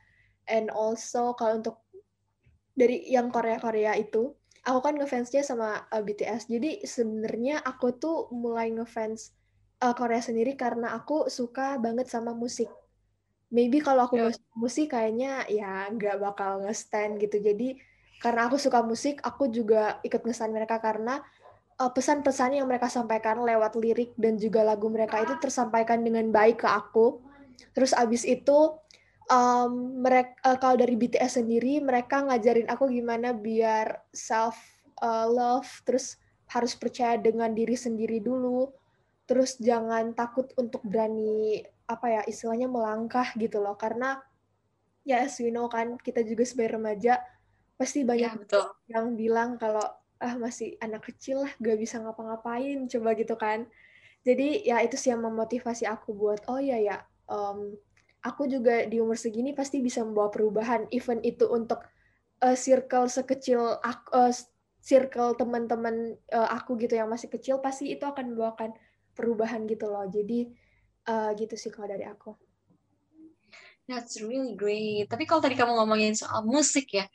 and 0.50 0.73
also 0.75 1.32
kalau 1.38 1.62
untuk 1.62 1.76
dari 2.75 3.06
yang 3.06 3.30
Korea 3.30 3.62
Korea 3.62 3.94
itu 3.94 4.35
aku 4.64 4.78
kan 4.85 4.94
ngefansnya 4.97 5.42
sama 5.44 5.85
uh, 5.88 6.02
BTS. 6.02 6.49
Jadi 6.50 6.85
sebenarnya 6.85 7.61
aku 7.64 7.97
tuh 7.97 8.28
mulai 8.32 8.73
ngefans 8.73 9.32
uh, 9.80 9.94
Korea 9.97 10.20
sendiri 10.20 10.56
karena 10.56 10.97
aku 10.97 11.28
suka 11.32 11.80
banget 11.80 12.09
sama 12.09 12.37
musik. 12.37 12.68
Maybe 13.50 13.82
kalau 13.82 14.06
aku 14.06 14.20
yeah. 14.20 14.30
suka 14.30 14.54
musik 14.54 14.87
kayaknya 14.94 15.42
ya 15.50 15.90
nggak 15.90 16.23
bakal 16.23 16.62
nge-stand 16.62 17.18
gitu. 17.18 17.42
Jadi 17.42 17.80
karena 18.20 18.52
aku 18.52 18.60
suka 18.60 18.84
musik, 18.84 19.18
aku 19.24 19.48
juga 19.48 19.96
ikut 20.04 20.20
nge-stand 20.20 20.52
mereka 20.52 20.76
karena 20.76 21.24
uh, 21.80 21.88
pesan-pesan 21.88 22.60
yang 22.60 22.68
mereka 22.68 22.92
sampaikan 22.92 23.40
lewat 23.40 23.80
lirik 23.80 24.12
dan 24.20 24.36
juga 24.36 24.60
lagu 24.60 24.92
mereka 24.92 25.24
itu 25.24 25.34
tersampaikan 25.40 26.04
dengan 26.04 26.28
baik 26.28 26.60
ke 26.60 26.68
aku. 26.68 27.24
Terus 27.72 27.96
abis 27.96 28.28
itu 28.28 28.76
um, 29.30 30.04
mereka 30.04 30.36
uh, 30.44 30.58
kalau 30.60 30.76
dari 30.76 30.98
BTS 31.00 31.40
sendiri 31.40 31.80
mereka 31.80 32.20
ngajarin 32.26 32.68
aku 32.68 32.92
gimana 32.92 33.32
biar 33.32 34.04
self 34.12 34.58
uh, 35.00 35.24
love 35.24 35.70
terus 35.88 36.20
harus 36.50 36.74
percaya 36.74 37.14
dengan 37.16 37.54
diri 37.54 37.78
sendiri 37.78 38.18
dulu 38.18 38.68
terus 39.24 39.54
jangan 39.62 40.10
takut 40.18 40.50
untuk 40.58 40.82
berani 40.82 41.62
apa 41.86 42.06
ya 42.10 42.22
istilahnya 42.26 42.66
melangkah 42.66 43.30
gitu 43.38 43.62
loh 43.62 43.78
karena 43.78 44.18
ya 45.06 45.22
as 45.22 45.38
we 45.38 45.54
know 45.54 45.70
kan 45.70 45.94
kita 46.02 46.26
juga 46.26 46.42
sebagai 46.42 46.82
remaja 46.82 47.22
pasti 47.80 48.04
banyak 48.04 48.32
ya, 48.37 48.37
betul. 48.37 48.66
yang 48.92 49.16
bilang 49.16 49.56
kalau 49.56 49.80
ah 50.20 50.37
masih 50.37 50.76
anak 50.84 51.08
kecil 51.08 51.49
lah 51.49 51.52
gak 51.56 51.80
bisa 51.80 51.96
ngapa-ngapain 51.96 52.84
coba 52.92 53.16
gitu 53.16 53.40
kan 53.40 53.64
jadi 54.20 54.60
ya 54.68 54.76
itu 54.84 55.00
sih 55.00 55.08
yang 55.16 55.25
memotivasi 55.25 55.88
aku 55.88 56.12
buat 56.12 56.44
oh 56.52 56.60
ya 56.60 56.76
ya 56.76 57.00
um, 57.25 57.72
aku 58.20 58.44
juga 58.52 58.84
di 58.84 59.00
umur 59.00 59.16
segini 59.16 59.56
pasti 59.56 59.80
bisa 59.80 60.04
membawa 60.04 60.28
perubahan 60.28 60.84
even 60.92 61.25
itu 61.25 61.49
untuk 61.49 61.80
uh, 62.44 62.52
circle 62.52 63.08
sekecil 63.08 63.80
aku 63.80 64.08
uh, 64.12 64.32
circle 64.84 65.32
teman-teman 65.40 66.20
uh, 66.37 66.52
aku 66.52 66.76
gitu 66.76 67.00
yang 67.00 67.08
masih 67.08 67.32
kecil 67.32 67.64
pasti 67.64 67.88
itu 67.88 68.04
akan 68.04 68.37
membawakan 68.37 68.76
perubahan 69.16 69.64
gitu 69.64 69.88
loh 69.88 70.04
jadi 70.04 70.52
uh, 71.08 71.32
gitu 71.32 71.56
sih 71.56 71.72
kalau 71.72 71.88
dari 71.88 72.04
aku 72.04 72.37
That's 73.90 74.22
really 74.22 74.54
great. 74.54 75.10
Tapi 75.10 75.26
kalau 75.26 75.42
tadi 75.42 75.58
kamu 75.58 75.75
ngomongin 75.75 76.14
soal 76.14 76.46
musik 76.46 76.94
ya, 76.94 77.10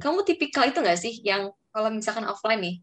kamu 0.00 0.18
tipikal 0.24 0.64
itu 0.66 0.80
nggak 0.80 0.98
sih 0.98 1.14
yang 1.22 1.52
kalau 1.70 1.88
misalkan 1.92 2.26
offline 2.26 2.60
nih, 2.60 2.76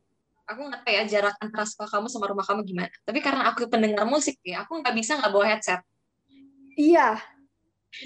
aku 0.47 0.61
nggak 0.69 0.81
tahu 0.85 0.93
ya 0.95 1.03
jarak 1.09 1.35
antara 1.43 1.65
sekolah 1.67 1.89
kamu 1.91 2.07
sama 2.07 2.25
rumah 2.31 2.45
kamu 2.47 2.61
gimana. 2.63 2.89
Tapi 3.03 3.19
karena 3.19 3.51
aku 3.51 3.67
pendengar 3.67 4.07
musik 4.07 4.39
ya, 4.45 4.63
aku 4.63 4.79
nggak 4.79 4.95
bisa 4.95 5.19
nggak 5.19 5.31
bawa 5.33 5.45
headset. 5.49 5.81
Iya, 6.77 7.17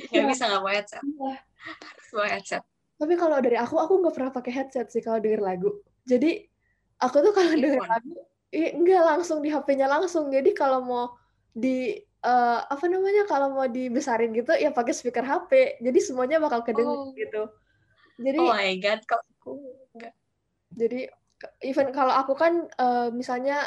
nggak 0.09 0.25
bisa 0.31 0.43
nggak 0.47 0.61
bawa 0.63 0.73
headset. 0.73 1.03
Iya. 1.03 1.33
harus 1.61 2.07
bawa 2.09 2.27
headset. 2.33 2.63
Tapi 2.97 3.13
kalau 3.13 3.37
dari 3.37 3.57
aku 3.59 3.75
aku 3.77 3.93
nggak 4.01 4.15
pernah 4.17 4.31
pakai 4.33 4.51
headset 4.55 4.87
sih 4.89 5.03
kalau 5.05 5.21
denger 5.21 5.41
lagu. 5.43 5.69
Jadi 6.07 6.41
aku 6.97 7.17
tuh 7.21 7.33
kalau 7.35 7.53
denger 7.53 7.85
lagu 7.85 8.13
nggak 8.51 9.03
langsung 9.05 9.39
di 9.45 9.53
HP-nya 9.53 9.85
langsung. 9.85 10.33
Jadi 10.33 10.55
kalau 10.57 10.81
mau 10.81 11.05
di 11.51 11.99
uh, 12.25 12.59
apa 12.65 12.85
namanya 12.87 13.27
kalau 13.27 13.53
mau 13.53 13.67
dibesarin 13.67 14.31
gitu 14.31 14.53
ya 14.55 14.71
pakai 14.71 14.93
speaker 14.95 15.25
HP 15.25 15.81
jadi 15.83 15.99
semuanya 15.99 16.37
bakal 16.39 16.63
kedengar 16.63 17.11
oh. 17.11 17.13
gitu 17.17 17.49
jadi 18.19 18.37
oh 18.39 18.51
my 18.51 18.73
god 18.81 18.99
kok 19.07 19.21
aku 19.39 19.51
enggak 19.95 20.13
jadi 20.75 20.99
even 21.61 21.89
kalau 21.91 22.13
aku 22.13 22.33
kan 22.37 22.67
uh, 22.77 23.09
misalnya 23.11 23.65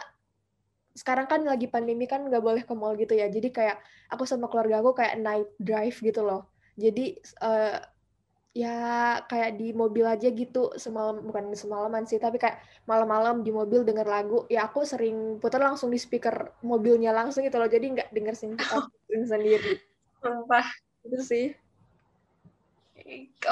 sekarang 0.94 1.26
kan 1.26 1.42
lagi 1.42 1.66
pandemi 1.66 2.06
kan 2.06 2.22
nggak 2.30 2.42
boleh 2.42 2.62
ke 2.62 2.72
mall 2.72 2.94
gitu 2.94 3.18
ya. 3.18 3.26
Jadi 3.26 3.50
kayak 3.50 3.82
aku 4.14 4.22
sama 4.24 4.46
keluarga 4.46 4.78
aku 4.78 4.94
kayak 4.94 5.18
night 5.18 5.50
drive 5.58 5.98
gitu 5.98 6.22
loh. 6.22 6.46
Jadi 6.78 7.18
uh, 7.42 7.82
ya 8.54 8.78
kayak 9.26 9.58
di 9.58 9.74
mobil 9.74 10.06
aja 10.06 10.30
gitu 10.30 10.70
semalam 10.78 11.18
bukan 11.26 11.50
semalaman 11.58 12.06
sih 12.06 12.22
tapi 12.22 12.38
kayak 12.38 12.62
malam-malam 12.86 13.42
di 13.42 13.50
mobil 13.50 13.82
denger 13.82 14.06
lagu. 14.06 14.46
Ya 14.46 14.70
aku 14.70 14.86
sering 14.86 15.42
putar 15.42 15.58
langsung 15.58 15.90
di 15.90 15.98
speaker 15.98 16.54
mobilnya 16.62 17.10
langsung 17.10 17.42
gitu 17.42 17.58
loh. 17.58 17.66
Jadi 17.66 17.98
nggak 17.98 18.08
denger 18.14 18.34
sendiri 18.38 18.62
sendiri. 19.34 19.72
Sumpah. 20.22 20.66
Itu 21.02 21.20
sih 21.26 21.63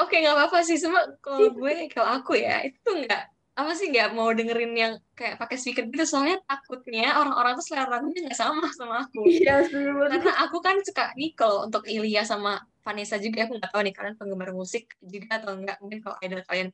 oke 0.00 0.14
nggak 0.16 0.34
apa-apa 0.34 0.58
sih. 0.64 0.80
Semua 0.80 1.04
kalau 1.20 1.52
gue 1.52 1.88
kalau 1.92 2.20
aku 2.20 2.40
ya 2.40 2.64
itu 2.64 2.88
nggak 2.88 3.22
apa 3.52 3.72
sih 3.76 3.92
nggak 3.92 4.16
mau 4.16 4.32
dengerin 4.32 4.72
yang 4.72 4.92
kayak 5.12 5.36
pakai 5.36 5.56
speaker 5.60 5.84
gitu. 5.88 6.04
Soalnya 6.08 6.40
takutnya 6.48 7.20
orang-orang 7.20 7.60
tuh 7.60 7.64
selera 7.64 7.88
lagunya 7.88 8.24
nggak 8.28 8.38
sama 8.38 8.66
sama 8.72 9.06
aku. 9.08 9.28
Iya 9.28 9.68
karena 10.08 10.32
aku 10.48 10.58
kan 10.64 10.76
suka 10.80 11.12
Nicole 11.16 11.68
untuk 11.68 11.84
Ilya 11.84 12.24
sama 12.24 12.60
Vanessa 12.80 13.20
juga. 13.20 13.44
Aku 13.44 13.60
nggak 13.60 13.70
tahu 13.70 13.82
nih 13.84 13.94
kalian 13.94 14.14
penggemar 14.16 14.50
musik 14.56 14.88
juga 15.04 15.38
atau 15.40 15.52
enggak 15.54 15.76
mungkin 15.84 16.00
kalau 16.00 16.16
idol 16.24 16.42
kalian 16.48 16.68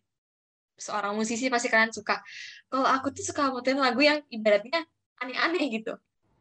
seorang 0.78 1.12
musisi 1.18 1.50
pasti 1.50 1.66
kalian 1.66 1.90
suka. 1.90 2.22
Kalau 2.70 2.86
aku 2.86 3.10
tuh 3.10 3.26
suka 3.26 3.50
muterin 3.50 3.82
lagu 3.82 3.98
yang 3.98 4.22
ibaratnya 4.30 4.86
aneh-aneh 5.18 5.66
gitu 5.74 5.98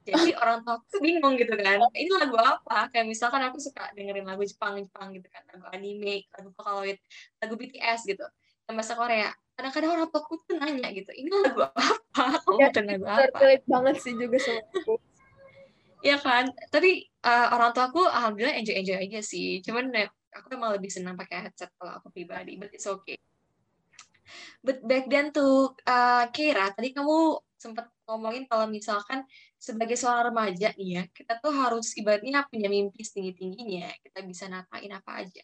jadi 0.07 0.31
orang 0.39 0.63
tua 0.63 0.79
tuh 0.87 1.03
bingung 1.03 1.35
gitu 1.35 1.51
kan. 1.59 1.83
Ini 1.91 2.11
lagu 2.15 2.39
apa? 2.39 2.87
Kayak 2.87 3.11
misalkan 3.11 3.43
aku 3.43 3.59
suka 3.59 3.91
dengerin 3.91 4.23
lagu 4.23 4.47
Jepang 4.47 4.79
Jepang 4.79 5.11
gitu 5.11 5.27
kan. 5.27 5.43
Lagu 5.51 5.67
anime 5.75 6.23
lagu 6.31 6.49
Vocaloid 6.55 6.97
lagu 7.43 7.53
BTS 7.59 8.07
gitu. 8.07 8.23
Yang 8.67 8.75
bahasa 8.79 8.93
Korea. 8.95 9.29
Kadang-kadang 9.57 9.91
orang 9.99 10.07
tuaku 10.13 10.33
tuh 10.47 10.55
nanya 10.55 10.89
gitu 10.95 11.11
ini 11.11 11.27
lagu 11.33 11.67
apa? 11.67 11.83
Kamu 12.15 12.59
ya, 12.61 12.69
lagu 12.71 13.05
apa? 13.05 13.39
Banget 13.67 13.95
sih 13.99 14.13
juga 14.15 14.39
sama 14.39 14.63
aku. 14.71 14.95
Iya 16.05 16.17
kan? 16.21 16.45
Tapi 16.69 17.09
uh, 17.25 17.47
orang 17.57 17.73
tua 17.73 17.89
aku 17.89 18.05
alhamdulillah 18.05 18.55
enjoy-enjoy 18.61 18.97
aja 19.01 19.19
sih. 19.25 19.59
Cuman 19.65 19.89
ya, 19.89 20.07
aku 20.33 20.53
emang 20.53 20.77
lebih 20.77 20.93
senang 20.93 21.17
pakai 21.17 21.49
headset 21.49 21.73
kalau 21.75 21.97
aku 21.97 22.13
pribadi, 22.13 22.55
but 22.55 22.69
it's 22.69 22.85
okay. 22.85 23.17
But 24.61 24.83
back 24.83 25.09
then 25.09 25.33
tuh, 25.33 25.73
uh, 25.87 26.27
Kira, 26.29 26.75
tadi 26.75 26.91
kamu 26.93 27.39
sempat 27.57 27.89
ngomongin 28.05 28.45
kalau 28.45 28.69
misalkan 28.69 29.25
sebagai 29.57 29.97
seorang 29.97 30.31
remaja 30.31 30.69
nih 30.77 30.89
ya, 31.01 31.03
kita 31.09 31.41
tuh 31.41 31.51
harus 31.51 31.97
ibaratnya 31.97 32.45
punya 32.45 32.69
mimpi 32.69 33.01
setinggi-tingginya, 33.01 33.89
kita 34.05 34.21
bisa 34.23 34.45
napain 34.45 34.89
apa 34.93 35.25
aja. 35.25 35.43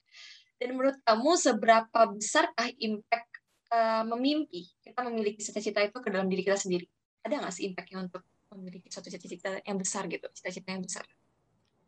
Dan 0.62 0.78
menurut 0.78 1.02
kamu 1.02 1.32
seberapa 1.36 2.00
besarkah 2.14 2.70
impact 2.78 3.30
uh, 3.74 4.06
memimpi, 4.06 4.70
kita 4.86 5.02
memiliki 5.10 5.42
cita-cita 5.42 5.82
itu 5.82 5.98
ke 5.98 6.10
dalam 6.14 6.30
diri 6.30 6.46
kita 6.46 6.56
sendiri? 6.56 6.86
Ada 7.26 7.42
nggak 7.42 7.54
sih 7.54 7.64
impactnya 7.74 7.98
untuk 8.06 8.24
memiliki 8.54 8.88
suatu 8.94 9.10
cita-cita 9.10 9.60
yang 9.66 9.78
besar 9.82 10.06
gitu, 10.06 10.30
cita-cita 10.30 10.70
yang 10.72 10.86
besar? 10.86 11.06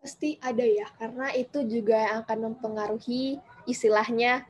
Pasti 0.02 0.42
ada 0.42 0.66
ya, 0.66 0.90
karena 0.98 1.30
itu 1.38 1.62
juga 1.70 1.98
yang 1.98 2.18
akan 2.26 2.38
mempengaruhi 2.52 3.38
istilahnya 3.70 4.50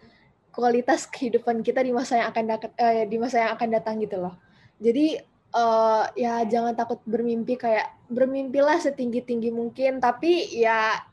kualitas 0.56 1.04
kehidupan 1.12 1.60
kita 1.60 1.84
di 1.84 1.92
masa 1.92 2.24
yang 2.24 2.32
akan 2.32 2.44
eh, 2.80 3.04
di 3.12 3.18
masa 3.20 3.44
yang 3.44 3.52
akan 3.60 3.70
datang 3.76 4.00
gitu 4.00 4.24
loh. 4.24 4.40
Jadi 4.80 5.35
uh, 5.54 6.08
ya 6.18 6.42
jangan 6.48 6.74
takut 6.74 7.04
bermimpi 7.06 7.60
kayak 7.60 7.92
bermimpilah 8.10 8.80
setinggi 8.82 9.22
tinggi 9.22 9.50
mungkin, 9.52 10.00
tapi 10.00 10.56
ya 10.56 11.04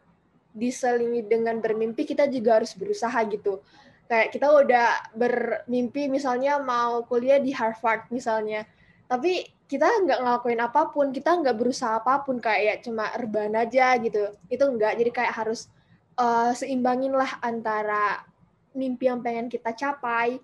diselingi 0.52 1.24
dengan 1.24 1.60
bermimpi 1.60 2.04
kita 2.04 2.28
juga 2.28 2.60
harus 2.62 2.72
berusaha 2.76 3.16
gitu. 3.28 3.60
Kayak 4.06 4.28
kita 4.32 4.48
udah 4.52 4.88
bermimpi 5.16 6.08
misalnya 6.12 6.60
mau 6.60 7.02
kuliah 7.08 7.40
di 7.40 7.50
Harvard 7.56 8.12
misalnya 8.12 8.68
tapi 9.12 9.44
kita 9.68 9.84
nggak 10.08 10.24
ngelakuin 10.24 10.60
apa 10.64 10.88
pun 10.88 11.12
kita 11.12 11.36
nggak 11.36 11.56
berusaha 11.60 12.00
apa 12.00 12.24
pun 12.24 12.40
kayak 12.40 12.60
ya 12.64 12.74
cuma 12.80 13.12
rebahan 13.12 13.52
aja 13.60 13.92
gitu. 14.00 14.32
Itu 14.48 14.72
enggak 14.72 14.96
jadi 14.96 15.10
kayak 15.12 15.34
harus 15.36 15.68
uh, 16.16 16.56
seimbangin 16.56 17.12
lah 17.12 17.28
antara 17.44 18.24
mimpi 18.72 19.12
yang 19.12 19.20
pengen 19.20 19.52
kita 19.52 19.76
capai 19.76 20.40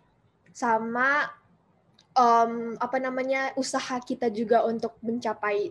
sama 0.52 1.32
um, 2.18 2.74
apa 2.82 2.98
namanya 2.98 3.54
usaha 3.54 4.02
kita 4.02 4.28
juga 4.34 4.66
untuk 4.66 4.98
mencapai 5.06 5.70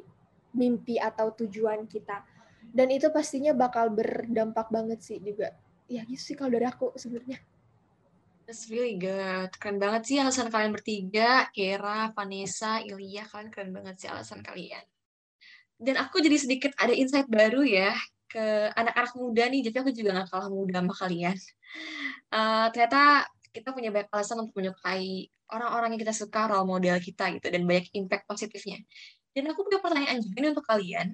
mimpi 0.55 0.95
atau 0.97 1.35
tujuan 1.35 1.83
kita 1.85 2.23
dan 2.71 2.87
itu 2.89 3.11
pastinya 3.11 3.51
bakal 3.51 3.91
berdampak 3.91 4.71
banget 4.71 5.03
sih 5.03 5.19
juga 5.19 5.51
ya 5.91 6.07
gitu 6.07 6.33
sih 6.33 6.35
kalau 6.39 6.55
dari 6.55 6.65
aku 6.65 6.95
sebenarnya 6.95 7.43
That's 8.47 8.71
really 8.71 8.95
good. 8.95 9.51
Keren 9.59 9.75
banget 9.75 10.07
sih 10.07 10.23
alasan 10.23 10.47
kalian 10.47 10.71
bertiga. 10.71 11.51
Kera, 11.51 12.15
Vanessa, 12.15 12.79
Ilya. 12.79 13.27
Kalian 13.27 13.51
keren 13.51 13.75
banget 13.75 13.99
sih 13.99 14.07
alasan 14.07 14.39
kalian. 14.39 14.79
Dan 15.75 15.99
aku 15.99 16.23
jadi 16.23 16.39
sedikit 16.39 16.71
ada 16.79 16.95
insight 16.95 17.27
baru 17.27 17.67
ya 17.67 17.91
ke 18.31 18.71
anak-anak 18.71 19.13
muda 19.19 19.51
nih. 19.51 19.67
Jadi 19.67 19.75
aku 19.83 19.91
juga 19.91 20.23
gak 20.23 20.31
kalah 20.31 20.47
muda 20.47 20.79
sama 20.79 20.95
kalian. 20.95 21.37
Uh, 22.31 22.71
ternyata 22.71 23.27
kita 23.51 23.75
punya 23.75 23.89
banyak 23.93 24.09
alasan 24.11 24.43
untuk 24.43 24.55
menyukai 24.57 25.29
orang-orang 25.51 25.95
yang 25.95 26.01
kita 26.07 26.15
suka, 26.15 26.51
role 26.51 26.67
model 26.67 26.97
kita 26.99 27.31
gitu. 27.35 27.47
Dan 27.47 27.63
banyak 27.63 27.91
impact 27.95 28.27
positifnya. 28.27 28.83
Dan 29.31 29.51
aku 29.53 29.67
punya 29.67 29.79
pertanyaan 29.79 30.19
juga 30.19 30.37
nih 30.41 30.51
untuk 30.51 30.67
kalian. 30.67 31.07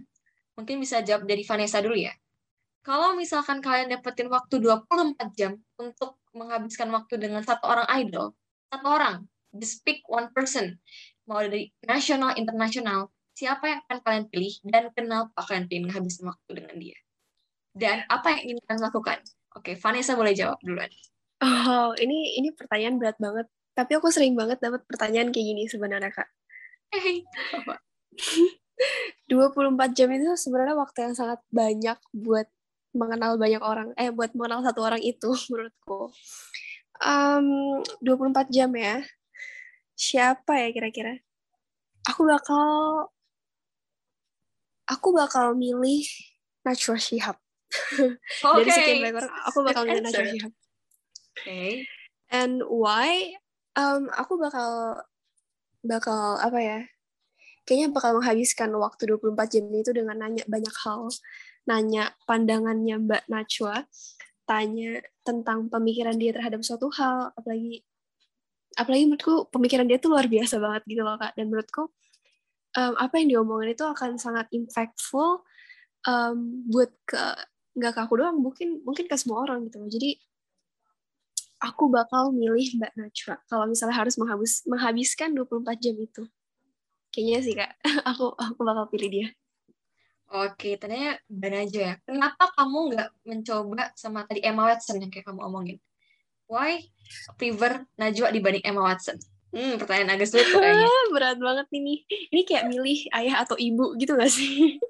Mungkin 0.56 0.76
bisa 0.80 1.02
jawab 1.02 1.26
dari 1.26 1.44
Vanessa 1.44 1.82
dulu 1.82 1.98
ya. 1.98 2.14
Kalau 2.84 3.16
misalkan 3.16 3.64
kalian 3.64 3.96
dapetin 3.96 4.28
waktu 4.28 4.60
24 4.60 5.16
jam 5.40 5.56
untuk 5.80 6.20
menghabiskan 6.36 6.92
waktu 6.92 7.16
dengan 7.16 7.40
satu 7.40 7.64
orang 7.64 7.88
idol, 8.04 8.36
satu 8.68 8.88
orang, 8.92 9.24
just 9.56 9.86
pick 9.88 10.04
one 10.12 10.28
person, 10.36 10.76
mau 11.24 11.40
dari 11.40 11.72
nasional, 11.88 12.36
internasional, 12.36 13.08
siapa 13.32 13.72
yang 13.72 13.80
akan 13.88 14.00
kalian 14.04 14.26
pilih 14.28 14.54
dan 14.68 14.92
kenapa 14.92 15.40
kalian 15.48 15.66
pilih 15.72 15.82
menghabiskan 15.90 16.28
waktu 16.30 16.52
dengan 16.60 16.76
dia? 16.76 16.98
Dan 17.74 17.98
apa 18.12 18.36
yang 18.38 18.42
ingin 18.52 18.60
kalian 18.68 18.84
lakukan? 18.84 19.20
Oke, 19.58 19.80
Vanessa 19.80 20.14
boleh 20.14 20.34
jawab 20.36 20.60
duluan. 20.62 20.90
Oh, 21.44 21.92
ini 22.00 22.40
ini 22.40 22.56
pertanyaan 22.56 22.96
berat 22.96 23.20
banget. 23.20 23.52
Tapi 23.76 23.92
aku 24.00 24.08
sering 24.14 24.32
banget 24.40 24.64
dapat 24.64 24.88
pertanyaan 24.88 25.28
kayak 25.36 25.48
gini 25.52 25.68
sebenarnya, 25.68 26.08
Kak. 26.08 26.30
Hey, 26.94 27.28
24 29.28 29.76
jam 29.98 30.08
itu 30.14 30.32
sebenarnya 30.40 30.78
waktu 30.80 31.10
yang 31.10 31.16
sangat 31.18 31.40
banyak 31.52 32.00
buat 32.16 32.48
mengenal 32.94 33.42
banyak 33.42 33.60
orang 33.66 33.90
eh 33.98 34.14
buat 34.14 34.38
mengenal 34.38 34.62
satu 34.62 34.86
orang 34.88 35.02
itu 35.04 35.36
menurutku. 35.52 36.16
Um, 37.04 37.84
24 38.00 38.48
jam 38.48 38.72
ya. 38.72 39.04
Siapa 40.00 40.64
ya 40.64 40.70
kira-kira? 40.72 41.20
Aku 42.08 42.24
bakal 42.24 42.68
aku 44.88 45.08
bakal 45.12 45.60
milih 45.60 46.08
Najwa 46.64 46.96
Shihab. 46.96 47.36
Okay. 47.74 48.64
dari 48.64 48.70
sekian 48.70 48.98
banyak 49.02 49.18
orang 49.18 49.34
aku 49.50 49.60
bakal 49.66 49.82
milih 49.84 50.06
Najwa 50.06 50.26
Shihab 50.30 50.54
okay. 51.34 51.86
and 52.30 52.62
why 52.66 53.34
um, 53.78 54.10
aku 54.14 54.38
bakal 54.38 55.02
bakal 55.84 56.40
apa 56.40 56.60
ya 56.62 56.80
kayaknya 57.64 57.96
bakal 57.96 58.20
menghabiskan 58.20 58.70
waktu 58.76 59.08
24 59.08 59.52
jam 59.52 59.66
itu 59.72 59.92
dengan 59.96 60.20
nanya 60.20 60.44
banyak 60.48 60.76
hal. 60.84 61.08
Nanya 61.64 62.12
pandangannya 62.28 63.00
Mbak 63.08 63.24
Najwa, 63.32 63.88
tanya 64.44 65.00
tentang 65.24 65.72
pemikiran 65.72 66.20
dia 66.20 66.36
terhadap 66.36 66.60
suatu 66.60 66.92
hal, 66.92 67.32
apalagi 67.40 67.88
apalagi 68.76 69.04
menurutku 69.08 69.48
pemikiran 69.48 69.88
dia 69.88 70.02
tuh 70.02 70.12
luar 70.12 70.28
biasa 70.28 70.60
banget 70.60 70.84
gitu 70.92 71.02
loh 71.08 71.16
kak. 71.16 71.32
Dan 71.40 71.48
menurutku 71.48 71.88
um, 72.76 72.94
apa 73.00 73.16
yang 73.24 73.28
diomongin 73.32 73.80
itu 73.80 73.86
akan 73.88 74.20
sangat 74.20 74.52
impactful 74.52 75.48
um, 76.04 76.68
buat 76.68 76.92
ke 77.08 77.24
nggak 77.74 77.92
ke 77.96 78.00
aku 78.06 78.14
doang 78.22 78.38
mungkin 78.38 78.84
mungkin 78.84 79.08
ke 79.08 79.16
semua 79.16 79.48
orang 79.48 79.72
gitu 79.72 79.80
loh. 79.80 79.88
Jadi 79.88 80.20
aku 81.64 81.88
bakal 81.88 82.36
milih 82.36 82.76
Mbak 82.76 82.92
Najwa 83.00 83.36
kalau 83.48 83.66
misalnya 83.72 83.96
harus 83.96 84.20
menghabis 84.20 84.68
menghabiskan 84.68 85.32
24 85.32 85.80
jam 85.80 85.96
itu 85.96 86.24
kayaknya 87.16 87.40
sih 87.40 87.54
kak 87.56 87.72
aku 88.12 88.36
aku 88.36 88.60
bakal 88.62 88.92
pilih 88.92 89.10
dia 89.10 89.30
Oke, 90.34 90.82
ternyata 90.82 91.22
ban 91.30 91.54
aja 91.54 91.94
ya. 91.94 91.96
Kenapa 92.10 92.50
kamu 92.58 92.98
nggak 92.98 93.10
mencoba 93.22 93.94
sama 93.94 94.26
tadi 94.26 94.42
Emma 94.42 94.66
Watson 94.66 94.98
yang 94.98 95.14
kayak 95.14 95.30
kamu 95.30 95.46
omongin? 95.46 95.78
Why 96.50 96.90
prefer 97.38 97.86
Najwa 98.02 98.34
dibanding 98.34 98.66
Emma 98.66 98.82
Watson? 98.82 99.22
Hmm, 99.54 99.78
pertanyaan 99.78 100.18
agak 100.18 100.34
sulit 100.34 100.50
kayaknya. 100.50 100.90
Berat 101.14 101.38
banget 101.38 101.68
ini. 101.78 102.02
Ini 102.10 102.42
kayak 102.50 102.66
milih 102.66 103.14
ayah 103.14 103.46
atau 103.46 103.54
ibu 103.62 103.94
gitu 104.02 104.18
gak 104.18 104.34
sih? 104.34 104.82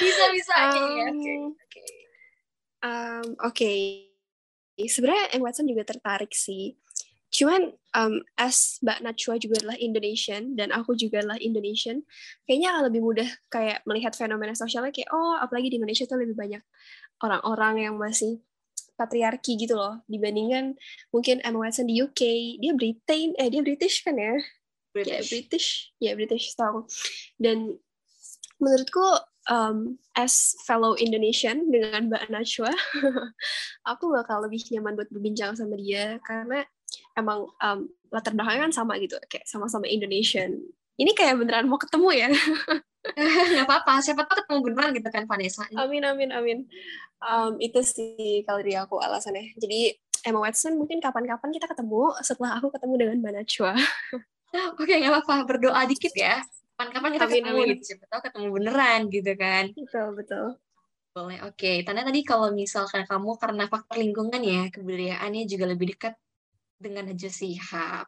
Bisa-bisa 0.00 0.52
aja 0.56 0.80
um, 0.80 0.88
ya. 0.88 1.06
Oke. 1.12 1.20
Okay. 1.68 1.92
Um, 2.80 3.26
Oke. 3.44 3.52
Okay. 3.52 4.05
Sebenarnya 4.76 5.32
Emma 5.32 5.48
Watson 5.48 5.64
juga 5.64 5.88
tertarik 5.88 6.36
sih. 6.36 6.76
Cuman 7.32 7.74
um, 7.96 8.22
as 8.38 8.78
Mbak 8.80 9.02
Najwa 9.02 9.34
juga 9.36 9.54
adalah 9.60 9.78
Indonesian 9.80 10.54
dan 10.54 10.72
aku 10.72 10.94
juga 10.94 11.20
adalah 11.20 11.36
Indonesian, 11.36 12.04
kayaknya 12.46 12.76
akan 12.76 12.82
lebih 12.92 13.02
mudah 13.02 13.28
kayak 13.50 13.82
melihat 13.84 14.12
fenomena 14.14 14.54
sosialnya 14.54 14.94
kayak 14.94 15.10
oh 15.10 15.36
apalagi 15.36 15.68
di 15.68 15.76
Indonesia 15.76 16.06
tuh 16.06 16.16
lebih 16.22 16.38
banyak 16.38 16.62
orang-orang 17.20 17.90
yang 17.90 17.94
masih 17.98 18.40
patriarki 18.96 19.58
gitu 19.60 19.76
loh. 19.76 20.00
Dibandingkan 20.08 20.78
mungkin 21.12 21.44
Emma 21.44 21.66
Watson 21.66 21.90
di 21.90 22.00
UK 22.00 22.56
dia 22.62 22.72
Britain 22.72 23.36
eh 23.36 23.48
dia 23.52 23.60
British 23.60 24.00
kan 24.06 24.16
ya? 24.16 24.36
British. 24.96 25.12
Ya 25.12 25.20
British. 25.28 25.68
Ya 26.00 26.12
British 26.16 26.46
tahu. 26.56 26.88
Dan 27.36 27.76
menurutku 28.56 29.04
um, 29.50 29.98
as 30.14 30.54
fellow 30.66 30.94
Indonesian 30.98 31.70
dengan 31.70 32.10
Mbak 32.10 32.30
Najwa 32.30 32.72
aku 33.90 34.04
bakal 34.12 34.44
lebih 34.46 34.62
nyaman 34.74 34.98
buat 34.98 35.10
berbincang 35.10 35.54
sama 35.54 35.78
dia 35.78 36.18
karena 36.22 36.66
emang 37.18 37.50
um, 37.62 37.78
latar 38.12 38.32
belakangnya 38.34 38.70
kan 38.70 38.72
sama 38.72 38.98
gitu 39.02 39.18
kayak 39.26 39.44
sama-sama 39.48 39.88
Indonesian. 39.90 40.62
Ini 40.96 41.12
kayak 41.12 41.36
beneran 41.44 41.68
mau 41.68 41.76
ketemu 41.76 42.08
ya? 42.14 42.28
Nggak 43.52 43.66
apa-apa 43.68 44.00
siapa 44.00 44.24
tahu 44.24 44.42
ketemu 44.42 44.58
beneran 44.70 44.90
gitu 44.96 45.08
kan 45.12 45.24
Vanessa. 45.28 45.64
Amin 45.76 46.02
amin 46.06 46.30
amin. 46.32 46.58
Um, 47.20 47.60
itu 47.60 47.80
sih 47.84 48.44
kalau 48.48 48.64
dari 48.64 48.78
aku 48.78 48.96
alasannya. 49.00 49.56
Jadi 49.60 49.92
Emma 50.24 50.42
Watson 50.42 50.74
mungkin 50.74 50.98
kapan-kapan 50.98 51.52
kita 51.54 51.68
ketemu 51.70 52.16
setelah 52.24 52.58
aku 52.58 52.72
ketemu 52.72 52.94
dengan 52.98 53.16
Mbak 53.22 53.32
Najwa. 53.42 53.72
Oke 54.80 54.94
nggak 54.96 55.12
apa-apa. 55.12 55.36
Berdoa 55.44 55.84
dikit 55.84 56.14
ya 56.16 56.40
kapan-kapan 56.76 57.10
kita 57.16 57.24
amin, 57.24 57.34
ketemu 57.40 57.56
amin. 57.56 57.68
gitu 57.72 57.82
siapa 57.88 58.04
tahu 58.12 58.20
ketemu 58.28 58.46
beneran 58.52 59.00
gitu 59.08 59.32
kan 59.40 59.64
betul 59.72 60.08
betul 60.12 60.46
boleh 61.16 61.38
oke 61.48 61.56
okay. 61.56 61.76
tanda 61.80 62.04
tadi 62.04 62.20
kalau 62.20 62.52
misalkan 62.52 63.08
kamu 63.08 63.40
karena 63.40 63.64
faktor 63.72 63.96
lingkungan 63.96 64.40
ya 64.44 64.68
kebudayaannya 64.68 65.48
juga 65.48 65.64
lebih 65.72 65.96
dekat 65.96 66.12
dengan 66.76 67.08
Najwa 67.08 67.32
Sihab. 67.32 68.06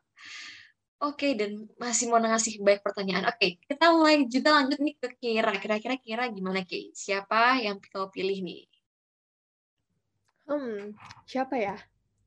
Oke, 0.98 1.38
dan 1.38 1.70
masih 1.78 2.10
mau 2.10 2.18
ngasih 2.18 2.58
banyak 2.58 2.82
pertanyaan. 2.82 3.30
Oke, 3.30 3.62
kita 3.70 3.94
mulai 3.94 4.26
juga 4.26 4.58
lanjut 4.58 4.82
nih 4.82 4.98
ke 4.98 5.08
Kira. 5.14 5.54
Kira-kira 5.62 5.94
Kira 5.94 6.24
gimana, 6.26 6.66
Ki? 6.66 6.90
Siapa 6.90 7.62
yang 7.62 7.78
kau 7.78 8.10
pilih 8.10 8.42
nih? 8.42 8.66
Hmm, 10.50 10.98
siapa 11.22 11.54
ya? 11.54 11.78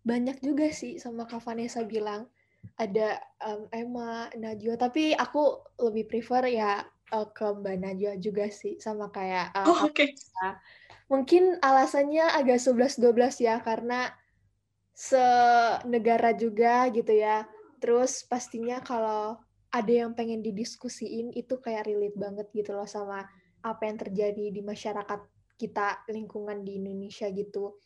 Banyak 0.07 0.39
juga 0.39 0.71
sih 0.71 0.95
sama 1.03 1.27
Kak 1.27 1.43
Vanessa 1.43 1.83
bilang. 1.83 2.31
Ada 2.77 3.21
um, 3.45 3.69
Emma, 3.69 4.27
Najwa, 4.33 4.75
tapi 4.77 5.13
aku 5.13 5.61
lebih 5.77 6.09
prefer 6.09 6.49
ya 6.49 6.81
uh, 7.13 7.27
ke 7.29 7.45
Mbak 7.45 7.77
Najwa 7.77 8.13
juga 8.17 8.49
sih, 8.49 8.81
sama 8.81 9.13
kayak 9.13 9.53
uh, 9.53 9.67
oh, 9.69 9.79
Oke. 9.89 10.09
Okay. 10.09 10.09
Mungkin 11.11 11.59
alasannya 11.59 12.23
agak 12.23 12.63
11-12 12.63 13.45
ya, 13.45 13.59
karena 13.61 14.09
senegara 14.95 16.31
juga 16.37 16.87
gitu 16.89 17.11
ya. 17.11 17.45
Terus 17.81 18.23
pastinya 18.25 18.79
kalau 18.81 19.41
ada 19.71 19.91
yang 19.91 20.11
pengen 20.13 20.43
didiskusiin 20.43 21.31
itu 21.33 21.57
kayak 21.57 21.87
relate 21.87 22.17
banget 22.19 22.47
gitu 22.51 22.75
loh 22.75 22.85
sama 22.85 23.23
apa 23.63 23.81
yang 23.87 23.97
terjadi 23.97 24.51
di 24.51 24.61
masyarakat 24.61 25.19
kita 25.55 26.03
lingkungan 26.11 26.65
di 26.65 26.81
Indonesia 26.81 27.29
gitu. 27.31 27.77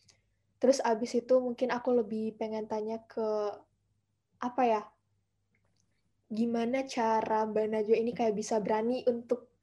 Terus 0.57 0.79
abis 0.81 1.19
itu 1.19 1.35
mungkin 1.37 1.69
aku 1.69 1.93
lebih 1.93 2.39
pengen 2.39 2.65
tanya 2.65 3.03
ke 3.05 3.53
apa 4.45 4.61
ya? 4.65 4.81
Gimana 6.29 6.85
cara 6.85 7.45
Mbak 7.49 7.65
Najwa 7.69 7.97
ini 7.97 8.11
kayak 8.13 8.33
bisa 8.37 8.61
berani 8.61 9.01
untuk 9.09 9.53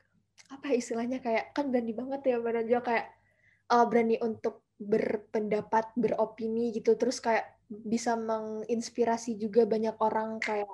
apa 0.50 0.72
istilahnya 0.72 1.22
kayak 1.22 1.54
kan 1.56 1.70
berani 1.70 1.92
banget 1.94 2.20
ya 2.28 2.36
Mbak 2.42 2.52
Najwa 2.58 2.80
kayak 2.82 3.06
uh, 3.70 3.84
berani 3.86 4.16
untuk 4.18 4.62
berpendapat, 4.82 5.94
beropini 5.94 6.74
gitu, 6.74 6.98
terus 6.98 7.22
kayak 7.22 7.46
bisa 7.70 8.18
menginspirasi 8.18 9.38
juga 9.38 9.62
banyak 9.64 9.94
orang 10.02 10.42
kayak 10.42 10.68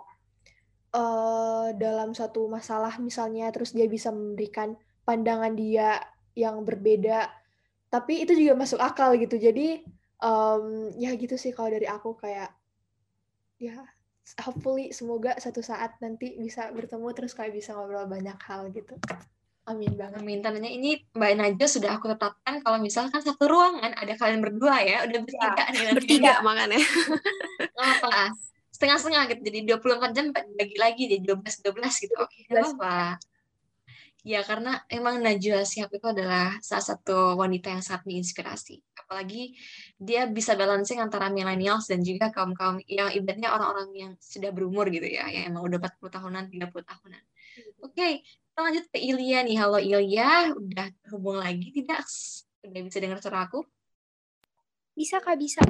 uh, 0.96 1.70
dalam 1.76 2.16
satu 2.16 2.48
masalah 2.48 2.96
misalnya, 2.98 3.52
terus 3.52 3.76
dia 3.76 3.84
bisa 3.84 4.08
memberikan 4.08 4.74
pandangan 5.04 5.52
dia 5.52 6.00
yang 6.32 6.64
berbeda, 6.64 7.28
tapi 7.92 8.24
itu 8.24 8.32
juga 8.32 8.56
masuk 8.56 8.80
akal 8.80 9.12
gitu. 9.20 9.36
Jadi 9.36 9.84
um, 10.24 10.92
ya 10.96 11.12
gitu 11.16 11.36
sih 11.36 11.52
kalau 11.52 11.68
dari 11.68 11.84
aku 11.84 12.16
kayak 12.16 12.50
ya 13.58 13.82
hopefully 14.36 14.92
semoga 14.92 15.36
satu 15.40 15.64
saat 15.64 15.96
nanti 16.04 16.36
bisa 16.36 16.68
bertemu 16.74 17.08
terus 17.16 17.32
kayak 17.32 17.56
bisa 17.56 17.72
ngobrol 17.72 18.04
banyak 18.04 18.36
hal 18.44 18.68
gitu. 18.74 18.98
Amin 19.68 19.92
banget. 20.00 20.24
Amin. 20.24 20.40
Tandanya 20.40 20.72
ini 20.72 20.96
Mbak 21.12 21.32
Najwa 21.36 21.68
sudah 21.68 21.90
aku 22.00 22.08
tetapkan 22.08 22.64
kalau 22.64 22.80
misalkan 22.80 23.20
satu 23.20 23.44
ruangan 23.44 23.92
ada 23.92 24.16
kalian 24.16 24.40
berdua 24.40 24.80
ya, 24.80 25.04
udah 25.04 25.20
bertiga 25.20 25.64
ya, 25.68 25.72
nih. 25.76 25.92
Bertiga 25.92 26.32
makanya. 26.40 26.80
apa? 27.76 28.32
Setengah-setengah 28.72 29.22
gitu. 29.28 29.40
Jadi 29.44 29.58
24 29.68 30.16
jam 30.16 30.26
bagi 30.32 30.76
lagi 30.80 31.02
jadi 31.12 31.20
12-12 31.20 32.04
gitu. 32.04 32.14
Oke, 32.16 32.48
okay, 32.48 32.56
apa 32.56 33.20
Ya, 34.26 34.42
karena 34.42 34.82
emang 34.90 35.22
Najwa 35.22 35.62
Siap 35.62 35.94
itu 35.94 36.06
adalah 36.10 36.58
salah 36.58 36.82
satu 36.82 37.38
wanita 37.38 37.70
yang 37.70 37.82
sangat 37.86 38.02
menginspirasi. 38.10 38.82
Apalagi 38.98 39.54
dia 39.94 40.26
bisa 40.26 40.58
balancing 40.58 40.98
antara 40.98 41.30
millennials 41.30 41.86
dan 41.86 42.02
juga 42.02 42.34
kaum-kaum 42.34 42.82
yang 42.90 43.14
ibaratnya 43.14 43.54
orang-orang 43.54 43.88
yang 43.94 44.12
sudah 44.18 44.50
berumur 44.50 44.90
gitu 44.90 45.06
ya, 45.06 45.30
yang 45.30 45.54
emang 45.54 45.70
udah 45.70 45.78
40 45.78 46.10
tahunan, 46.10 46.44
30 46.50 46.82
tahunan. 46.82 47.22
Oke, 47.78 47.94
okay, 47.94 48.12
kita 48.26 48.58
lanjut 48.58 48.84
ke 48.90 48.98
Ilya 48.98 49.38
nih. 49.46 49.56
Halo 49.62 49.78
Ilya, 49.78 50.30
udah 50.50 50.86
hubung 51.14 51.38
lagi 51.38 51.70
tidak? 51.70 52.02
Udah 52.66 52.80
bisa 52.82 52.98
dengar 52.98 53.22
suara 53.22 53.46
aku? 53.46 53.62
Bisa 54.98 55.22
Kak, 55.22 55.38
bisa. 55.38 55.62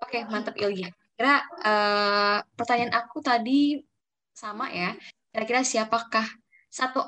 Oke, 0.00 0.18
okay, 0.18 0.22
mantap 0.24 0.56
Ilya. 0.56 0.88
Kira 1.20 1.44
uh, 1.62 2.38
pertanyaan 2.56 2.96
aku 2.96 3.20
tadi 3.20 3.76
sama 4.32 4.72
ya. 4.72 4.96
Kira-kira 5.28 5.60
siapakah 5.60 6.24
satu 6.72 7.04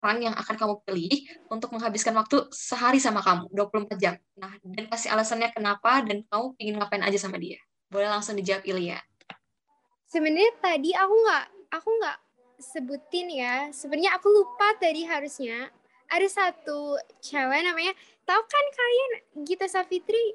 orang 0.00 0.32
yang 0.32 0.34
akan 0.36 0.56
kamu 0.56 0.74
pilih 0.84 1.12
untuk 1.52 1.76
menghabiskan 1.76 2.16
waktu 2.16 2.48
sehari 2.52 2.96
sama 2.96 3.20
kamu, 3.20 3.52
24 3.52 4.00
jam. 4.00 4.14
Nah, 4.36 4.56
dan 4.64 4.84
kasih 4.88 5.12
alasannya 5.12 5.52
kenapa 5.52 6.00
dan 6.04 6.24
kamu 6.28 6.56
ingin 6.56 6.74
ngapain 6.80 7.04
aja 7.04 7.18
sama 7.20 7.36
dia. 7.36 7.60
Boleh 7.92 8.08
langsung 8.08 8.36
dijawab 8.36 8.64
Ilya. 8.64 8.98
Sebenarnya 10.08 10.52
tadi 10.58 10.90
aku 10.96 11.14
nggak 11.14 11.44
aku 11.76 11.88
nggak 12.00 12.18
sebutin 12.58 13.28
ya. 13.28 13.54
Sebenarnya 13.70 14.16
aku 14.16 14.26
lupa 14.32 14.74
tadi 14.80 15.04
harusnya 15.04 15.68
ada 16.10 16.26
satu 16.26 16.98
cewek 17.22 17.60
namanya 17.62 17.94
tahu 18.26 18.42
kan 18.42 18.66
kalian 18.74 19.10
Gita 19.46 19.66
Safitri? 19.70 20.34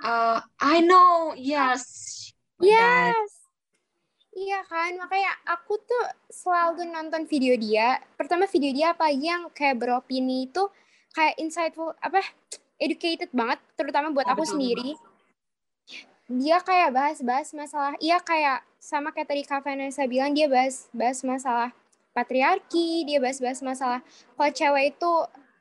Uh, 0.00 0.40
I 0.56 0.80
know, 0.80 1.36
yes. 1.36 2.32
Yes. 2.60 3.39
Iya 4.40 4.64
kan, 4.64 4.96
makanya 4.96 5.36
aku 5.44 5.76
tuh 5.84 6.04
selalu 6.32 6.88
nonton 6.88 7.28
video 7.28 7.60
dia. 7.60 8.00
Pertama 8.16 8.48
video 8.48 8.72
dia 8.72 8.96
apa 8.96 9.12
yang 9.12 9.52
kayak 9.52 9.76
beropini 9.76 10.48
itu 10.48 10.64
kayak 11.12 11.36
insightful 11.36 11.92
apa 12.00 12.24
educated 12.80 13.28
banget 13.36 13.60
terutama 13.76 14.08
buat 14.08 14.24
oh, 14.24 14.32
aku 14.32 14.48
sendiri. 14.48 14.96
Dia 16.32 16.56
kayak 16.64 16.96
bahas-bahas 16.96 17.52
masalah 17.52 17.92
iya 18.00 18.16
kayak 18.16 18.64
sama 18.80 19.12
kayak 19.12 19.28
tadi 19.28 19.42
Kak 19.44 19.60
Vanessa 19.60 20.08
bilang 20.08 20.32
dia 20.32 20.48
bahas 20.48 20.88
bahas 20.96 21.20
masalah 21.20 21.76
patriarki, 22.16 23.04
dia 23.04 23.20
bahas-bahas 23.20 23.60
masalah 23.60 24.00
kalau 24.40 24.50
cewek 24.56 24.96
itu 24.96 25.12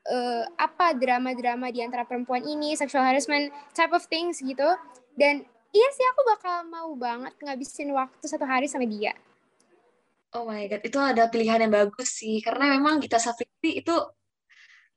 uh, 0.08 0.44
apa 0.56 0.96
drama-drama 0.96 1.68
di 1.68 1.84
antara 1.84 2.08
perempuan 2.08 2.48
ini, 2.48 2.80
sexual 2.80 3.04
harassment 3.04 3.52
type 3.76 3.92
of 3.92 4.08
things 4.08 4.40
gitu. 4.40 4.72
Dan 5.20 5.44
iya 5.74 5.88
sih 5.94 6.06
aku 6.16 6.22
bakal 6.26 6.56
mau 6.68 6.92
banget 6.98 7.34
ngabisin 7.42 7.94
waktu 7.94 8.26
satu 8.26 8.46
hari 8.46 8.66
sama 8.66 8.86
dia. 8.90 9.14
Oh 10.30 10.46
my 10.46 10.70
god, 10.70 10.86
itu 10.86 10.98
ada 11.02 11.26
pilihan 11.26 11.66
yang 11.66 11.74
bagus 11.74 12.22
sih. 12.22 12.38
Karena 12.46 12.78
memang 12.78 13.02
Gita 13.02 13.18
Safitri 13.18 13.82
itu 13.82 13.94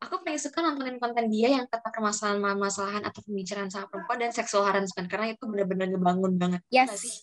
aku 0.03 0.21
paling 0.21 0.37
suka 0.37 0.61
nontonin 0.61 1.01
konten 1.01 1.31
dia 1.33 1.49
yang 1.57 1.65
kata 1.71 1.89
permasalahan-permasalahan 1.89 3.07
atau 3.09 3.21
pembicaraan 3.25 3.71
sama 3.73 3.89
perempuan 3.89 4.19
dan 4.29 4.33
seksual 4.35 4.69
harassment 4.69 5.09
karena 5.09 5.33
itu 5.33 5.49
benar-benar 5.49 5.89
ngebangun 5.89 6.33
banget. 6.37 6.61
Yes. 6.69 7.01
Sih? 7.01 7.17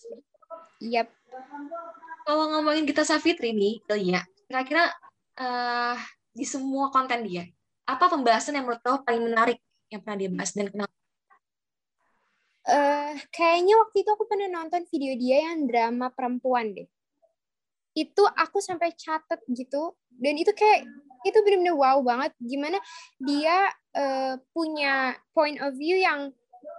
Yep. 0.80 1.06
Kalau 2.26 2.44
ngomongin 2.56 2.88
kita 2.88 3.06
Safitri 3.06 3.54
nih, 3.54 3.82
ya, 4.00 4.22
kira-kira 4.48 4.90
uh, 5.38 5.96
di 6.34 6.46
semua 6.46 6.90
konten 6.90 7.26
dia, 7.26 7.46
apa 7.86 8.06
pembahasan 8.06 8.58
yang 8.58 8.66
menurut 8.66 8.82
kau 8.82 9.02
paling 9.02 9.22
menarik 9.22 9.58
yang 9.90 10.00
pernah 10.02 10.18
dia 10.18 10.30
bahas 10.30 10.50
dan 10.54 10.66
kenapa? 10.70 10.94
Uh, 12.60 13.16
kayaknya 13.32 13.72
waktu 13.72 14.04
itu 14.04 14.10
aku 14.12 14.28
pernah 14.28 14.60
nonton 14.60 14.84
video 14.92 15.16
dia 15.16 15.48
yang 15.48 15.64
drama 15.64 16.12
perempuan 16.12 16.76
deh. 16.76 16.84
Itu 17.96 18.28
aku 18.28 18.60
sampai 18.60 18.92
catet 18.92 19.40
gitu, 19.48 19.96
dan 20.12 20.36
itu 20.36 20.52
kayak 20.52 20.84
itu 21.24 21.38
benar-benar 21.40 21.74
wow 21.74 21.98
banget. 22.04 22.36
Gimana 22.36 22.76
dia 23.16 23.64
uh, 23.96 24.36
punya 24.52 25.16
point 25.32 25.56
of 25.64 25.72
view 25.72 25.96
yang 25.96 26.28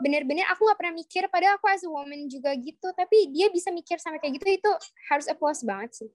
bener-bener 0.06 0.46
aku 0.54 0.70
nggak 0.70 0.80
pernah 0.80 0.94
mikir 0.94 1.26
padahal 1.34 1.58
aku 1.58 1.66
as 1.74 1.82
a 1.82 1.90
woman 1.90 2.30
juga 2.30 2.54
gitu. 2.54 2.94
Tapi 2.94 3.34
dia 3.34 3.50
bisa 3.50 3.74
mikir 3.74 3.98
sampai 3.98 4.22
kayak 4.22 4.38
gitu 4.38 4.62
itu 4.62 4.72
harus 5.10 5.26
applause 5.34 5.66
banget 5.66 6.06
sih. 6.06 6.10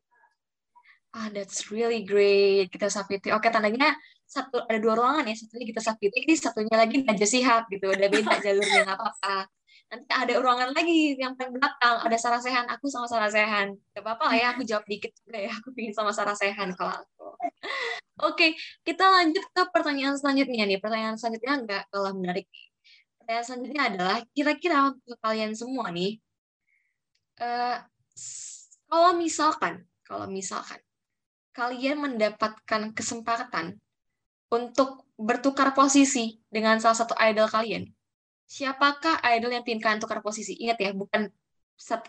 Ah 1.10 1.26
that's 1.34 1.74
really 1.74 2.06
great 2.06 2.70
kita 2.70 2.86
Safiti 2.86 3.34
oke 3.34 3.50
tandanya 3.50 3.98
satu 4.30 4.62
ada 4.62 4.78
dua 4.78 4.94
ruangan 4.94 5.26
ya. 5.26 5.34
Satunya 5.34 5.66
kita 5.74 5.82
Safiti 5.82 6.22
ini 6.22 6.38
satunya 6.38 6.78
lagi 6.78 7.02
Najwa 7.02 7.26
Sihab 7.26 7.66
gitu. 7.66 7.90
Udah 7.90 8.08
beda 8.08 8.38
jalurnya 8.38 8.86
nggak 8.86 8.98
apa-apa 9.02 9.50
nanti 9.86 10.10
ada 10.10 10.34
ruangan 10.42 10.70
lagi 10.74 11.14
yang 11.14 11.38
paling 11.38 11.56
belakang. 11.56 11.96
Ada 12.02 12.16
Sarah 12.18 12.42
Sehan 12.42 12.66
aku 12.66 12.90
sama 12.90 13.06
Sarah 13.06 13.30
Sehan. 13.30 13.78
Gak 13.94 14.02
apa-apa 14.02 14.32
lah 14.32 14.36
ya 14.36 14.46
aku 14.54 14.62
jawab 14.66 14.84
dikit 14.90 15.14
juga 15.22 15.38
ya. 15.46 15.52
Aku 15.62 15.70
pingin 15.72 15.94
sama 15.94 16.10
Sarah 16.10 16.34
Sehan 16.34 16.74
kalau 16.74 16.94
aku. 16.94 17.26
Oke 18.26 18.56
kita 18.82 19.04
lanjut 19.06 19.44
ke 19.52 19.62
pertanyaan 19.70 20.16
selanjutnya 20.18 20.64
nih. 20.66 20.78
Pertanyaan 20.80 21.16
selanjutnya 21.20 21.54
nggak 21.62 21.82
kalah 21.92 22.14
menarik 22.16 22.48
pertanyaan 23.26 23.42
selanjutnya 23.50 23.82
adalah 23.90 24.18
kira-kira 24.30 24.94
untuk 24.94 25.18
kalian 25.18 25.50
semua 25.58 25.90
nih 25.90 26.22
uh, 27.42 27.82
kalau 28.86 29.18
misalkan 29.18 29.82
kalau 30.06 30.30
misalkan 30.30 30.78
kalian 31.50 31.98
mendapatkan 31.98 32.94
kesempatan 32.94 33.82
untuk 34.46 35.10
bertukar 35.18 35.74
posisi 35.74 36.38
dengan 36.46 36.78
salah 36.78 37.02
satu 37.02 37.18
idol 37.18 37.50
kalian 37.50 37.90
siapakah 38.46 39.20
idol 39.34 39.50
yang 39.50 39.66
ingin 39.66 39.82
kalian 39.82 40.00
tukar 40.00 40.22
posisi 40.22 40.54
ingat 40.62 40.78
ya 40.78 40.90
bukan 40.94 41.28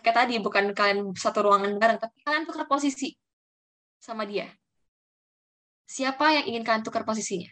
kayak 0.00 0.16
tadi 0.16 0.34
bukan 0.40 0.72
kalian 0.72 1.12
satu 1.12 1.44
ruangan 1.44 1.76
bareng 1.76 1.98
tapi 2.00 2.22
kalian 2.24 2.46
tukar 2.46 2.64
posisi 2.64 3.12
sama 3.98 4.24
dia 4.24 4.46
siapa 5.84 6.32
yang 6.38 6.44
ingin 6.54 6.62
kalian 6.64 6.84
tukar 6.86 7.02
posisinya 7.02 7.50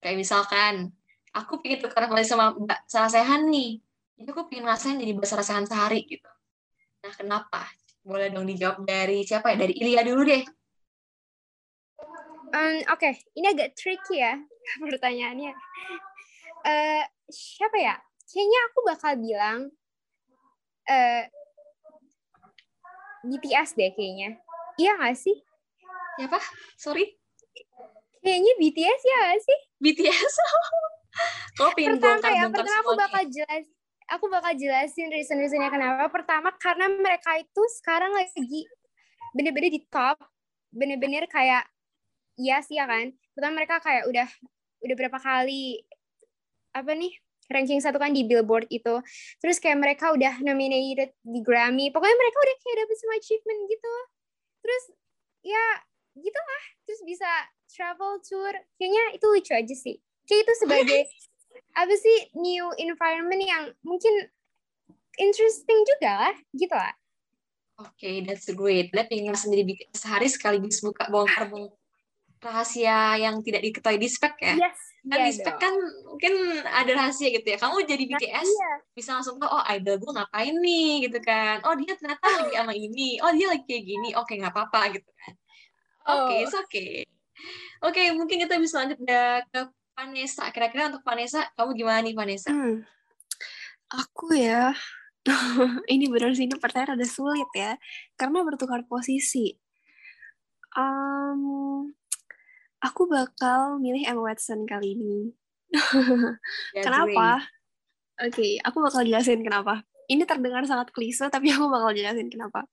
kayak 0.00 0.16
misalkan 0.16 0.94
aku 1.34 1.62
pengen 1.62 1.78
tukar 1.82 2.06
kembali 2.06 2.26
sama 2.26 2.54
Mbak 2.54 2.80
Sarasehan 2.90 3.46
nih. 3.46 3.78
Jadi 4.20 4.28
aku 4.28 4.42
pengen 4.50 4.68
ngerasain 4.68 4.98
jadi 4.98 5.12
Mbak 5.16 5.28
Sarasehan 5.28 5.64
sehari 5.64 6.04
gitu. 6.04 6.30
Nah, 7.00 7.12
kenapa? 7.16 7.62
Boleh 8.04 8.28
dong 8.28 8.48
dijawab 8.48 8.84
dari 8.84 9.24
siapa 9.24 9.54
ya? 9.54 9.56
Dari 9.56 9.74
Ilya 9.76 10.02
dulu 10.04 10.22
deh. 10.26 10.42
Um, 12.50 12.82
Oke, 12.90 13.14
okay. 13.14 13.14
ini 13.38 13.46
agak 13.54 13.78
tricky 13.78 14.18
ya 14.18 14.34
pertanyaannya. 14.90 15.54
Uh, 16.64 17.04
siapa 17.30 17.76
ya? 17.80 17.96
Kayaknya 18.30 18.60
aku 18.70 18.78
bakal 18.86 19.12
bilang 19.18 19.58
uh, 20.86 20.94
eh, 20.94 21.24
BTS 23.26 23.74
deh 23.74 23.90
kayaknya. 23.92 24.38
Iya 24.78 24.92
gak 24.96 25.18
sih? 25.18 25.36
Siapa? 26.20 26.38
Sorry? 26.78 27.18
Kayaknya 28.22 28.52
BTS 28.60 29.00
ya 29.10 29.16
gak 29.30 29.40
sih? 29.42 29.58
BTS? 29.82 30.32
Kok 31.58 31.74
pingin 31.74 31.98
pertama 31.98 32.28
ya, 32.30 32.46
pertama 32.46 32.78
aku 32.86 32.94
bakal 32.96 33.22
jelas 33.26 33.66
aku 34.10 34.26
bakal 34.26 34.52
jelasin 34.58 35.10
reason-reasonnya 35.10 35.70
kenapa. 35.70 36.06
Pertama 36.10 36.54
karena 36.58 36.86
mereka 36.90 37.38
itu 37.38 37.62
sekarang 37.82 38.14
lagi 38.14 38.66
bener-bener 39.34 39.70
di 39.70 39.82
top 39.86 40.18
bener-bener 40.70 41.26
kayak 41.26 41.66
iya 42.38 42.62
sih 42.62 42.78
ya 42.78 42.86
kan 42.86 43.10
pertama 43.34 43.62
mereka 43.62 43.82
kayak 43.82 44.06
udah 44.06 44.28
udah 44.86 44.96
berapa 44.96 45.18
kali 45.18 45.82
apa 46.74 46.92
nih 46.94 47.12
ranking 47.50 47.82
satu 47.82 47.98
kan 47.98 48.14
di 48.14 48.22
Billboard 48.22 48.70
itu. 48.70 49.02
Terus 49.42 49.58
kayak 49.58 49.78
mereka 49.82 50.14
udah 50.14 50.38
nominated 50.40 51.10
di 51.26 51.40
Grammy. 51.42 51.90
Pokoknya 51.90 52.16
mereka 52.16 52.38
udah 52.38 52.56
kayak 52.62 52.76
dapet 52.86 52.96
semua 52.96 53.16
achievement 53.18 53.60
gitu. 53.66 53.94
Terus 54.62 54.84
ya 55.40 55.66
gitu 56.20 56.36
lah 56.36 56.64
terus 56.86 57.00
bisa 57.02 57.30
travel 57.70 58.22
tour. 58.22 58.54
Kayaknya 58.78 59.04
itu 59.18 59.26
lucu 59.26 59.52
aja 59.52 59.74
sih. 59.74 59.96
Kayak 60.30 60.40
itu 60.46 60.52
sebagai 60.62 61.00
apa 61.82 61.94
sih 61.98 62.18
new 62.38 62.70
environment 62.78 63.42
yang 63.42 63.64
mungkin 63.82 64.30
interesting 65.18 65.82
juga 65.84 66.30
lah. 66.30 66.36
Gitu 66.54 66.74
lah 66.74 66.94
Oke, 67.80 67.96
okay, 67.96 68.16
that's 68.20 68.44
great. 68.52 68.92
Dia 68.92 69.08
pengen 69.08 69.32
sendiri 69.32 69.64
bikin 69.64 69.88
sehari 69.96 70.28
sekaligus 70.28 70.84
buka 70.84 71.08
bongkar 71.08 71.48
bongkar 71.48 71.80
rahasia 72.40 73.20
yang 73.20 73.40
tidak 73.44 73.64
diketahui 73.64 74.00
di 74.00 74.08
spek 74.08 74.36
ya. 74.40 74.68
Yes. 74.68 74.80
Kan 75.00 75.16
iya 75.16 75.26
di 75.26 75.32
spek 75.32 75.56
kan 75.56 75.74
mungkin 76.04 76.32
ada 76.66 76.92
rahasia 76.92 77.28
gitu 77.32 77.46
ya. 77.48 77.56
Kamu 77.56 77.80
jadi 77.88 78.04
Nah, 78.04 78.20
BTS 78.20 78.48
iya. 78.52 78.72
bisa 78.92 79.10
langsung 79.16 79.40
tahu 79.40 79.48
oh 79.48 79.64
idol 79.72 79.96
gue 79.96 80.12
ngapain 80.12 80.54
nih 80.60 81.08
gitu 81.08 81.18
kan. 81.24 81.64
Oh 81.64 81.72
dia 81.72 81.96
ternyata 81.96 82.26
lagi 82.28 82.52
sama 82.52 82.74
ini. 82.76 83.16
Oh 83.24 83.32
dia 83.32 83.48
lagi 83.48 83.64
kayak 83.64 83.84
gini. 83.88 84.08
Oke 84.12 84.36
nggak 84.36 84.52
apa-apa 84.52 85.00
gitu 85.00 85.10
kan. 85.16 85.32
Oke, 86.10 86.32
Oh. 86.36 86.42
it's 86.44 86.56
okay. 86.56 87.04
Oke, 87.80 88.12
mungkin 88.12 88.36
kita 88.44 88.60
bisa 88.60 88.84
lanjut 88.84 89.00
ke 89.00 89.60
Vanessa. 89.96 90.48
Kira-kira 90.52 90.92
untuk 90.92 91.00
Vanessa, 91.04 91.48
kamu 91.56 91.70
gimana 91.76 92.00
nih 92.04 92.12
Vanessa? 92.16 92.48
Hmm. 92.52 92.84
Aku 93.88 94.32
ya, 94.36 94.72
ini 95.92 96.08
benar 96.08 96.32
sih 96.36 96.44
ini 96.48 96.56
pertanyaan 96.56 97.00
ada 97.00 97.06
sulit 97.08 97.48
ya, 97.56 97.76
karena 98.16 98.44
bertukar 98.44 98.84
posisi. 98.84 99.56
Um, 100.76 101.90
aku 102.80 103.08
bakal 103.08 103.76
milih 103.80 104.08
Emma 104.08 104.32
Watson 104.32 104.64
kali 104.64 104.96
ini. 104.96 105.18
That's 105.70 106.82
Kenapa? 106.84 107.44
Oke, 108.20 108.60
aku 108.60 108.76
bakal 108.84 109.04
jelasin 109.06 109.40
kenapa. 109.40 109.80
Ini 110.10 110.26
terdengar 110.28 110.66
sangat 110.68 110.92
klise, 110.92 111.28
tapi 111.32 111.52
aku 111.54 111.70
bakal 111.70 111.96
jelasin 111.96 112.28
kenapa. 112.28 112.68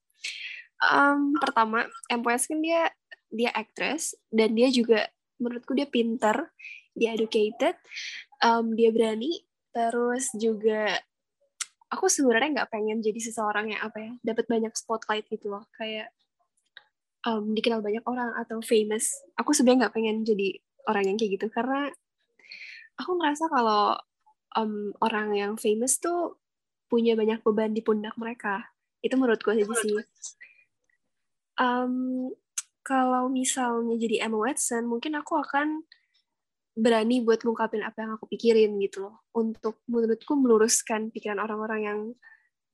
Um, 0.84 1.36
pertama, 1.40 1.88
Emma 2.12 2.36
Watson 2.36 2.60
dia 2.60 2.92
dia 3.28 3.52
actress 3.52 4.16
dan 4.32 4.56
dia 4.56 4.72
juga 4.72 5.08
menurutku 5.38 5.76
dia 5.76 5.88
pinter, 5.88 6.52
dia 6.96 7.14
educated, 7.14 7.76
um, 8.42 8.74
dia 8.74 8.90
berani, 8.90 9.46
terus 9.76 10.34
juga 10.34 10.98
aku 11.88 12.12
sebenarnya 12.12 12.64
nggak 12.64 12.72
pengen 12.72 13.00
jadi 13.00 13.20
seseorang 13.22 13.72
yang 13.72 13.82
apa 13.84 13.98
ya 14.02 14.12
dapat 14.24 14.46
banyak 14.50 14.74
spotlight 14.76 15.24
gitu 15.32 15.54
loh 15.54 15.64
kayak 15.80 16.12
um, 17.28 17.52
dikenal 17.52 17.84
banyak 17.84 18.04
orang 18.08 18.32
atau 18.40 18.64
famous 18.64 19.12
aku 19.36 19.52
sebenarnya 19.52 19.88
nggak 19.88 19.96
pengen 20.00 20.18
jadi 20.24 20.48
orang 20.88 21.04
yang 21.14 21.18
kayak 21.20 21.32
gitu. 21.38 21.48
Karena 21.52 21.92
aku 22.96 23.12
ngerasa 23.20 23.52
kalau 23.52 24.00
um, 24.56 24.96
orang 25.04 25.36
yang 25.36 25.54
famous 25.60 26.00
tuh 26.00 26.40
punya 26.88 27.20
banyak 27.20 27.44
beban 27.44 27.76
di 27.76 27.84
pundak 27.84 28.16
mereka. 28.16 28.72
Itu 29.04 29.20
menurutku 29.20 29.52
aja 29.52 29.68
sih. 29.84 30.00
Um, 31.60 32.32
kalau 32.82 33.28
misalnya 33.28 34.00
jadi 34.00 34.26
Emma 34.26 34.48
Watson 34.48 34.88
mungkin 34.88 35.20
aku 35.20 35.36
akan 35.36 35.84
berani 36.78 37.26
buat 37.26 37.44
ngungkapin 37.44 37.84
apa 37.84 38.08
yang 38.08 38.12
aku 38.16 38.32
pikirin 38.32 38.80
gitu 38.80 39.12
loh. 39.12 39.28
Untuk 39.36 39.84
menurutku 39.92 40.34
meluruskan 40.40 41.12
pikiran 41.12 41.44
orang-orang 41.44 41.82
yang 41.84 42.00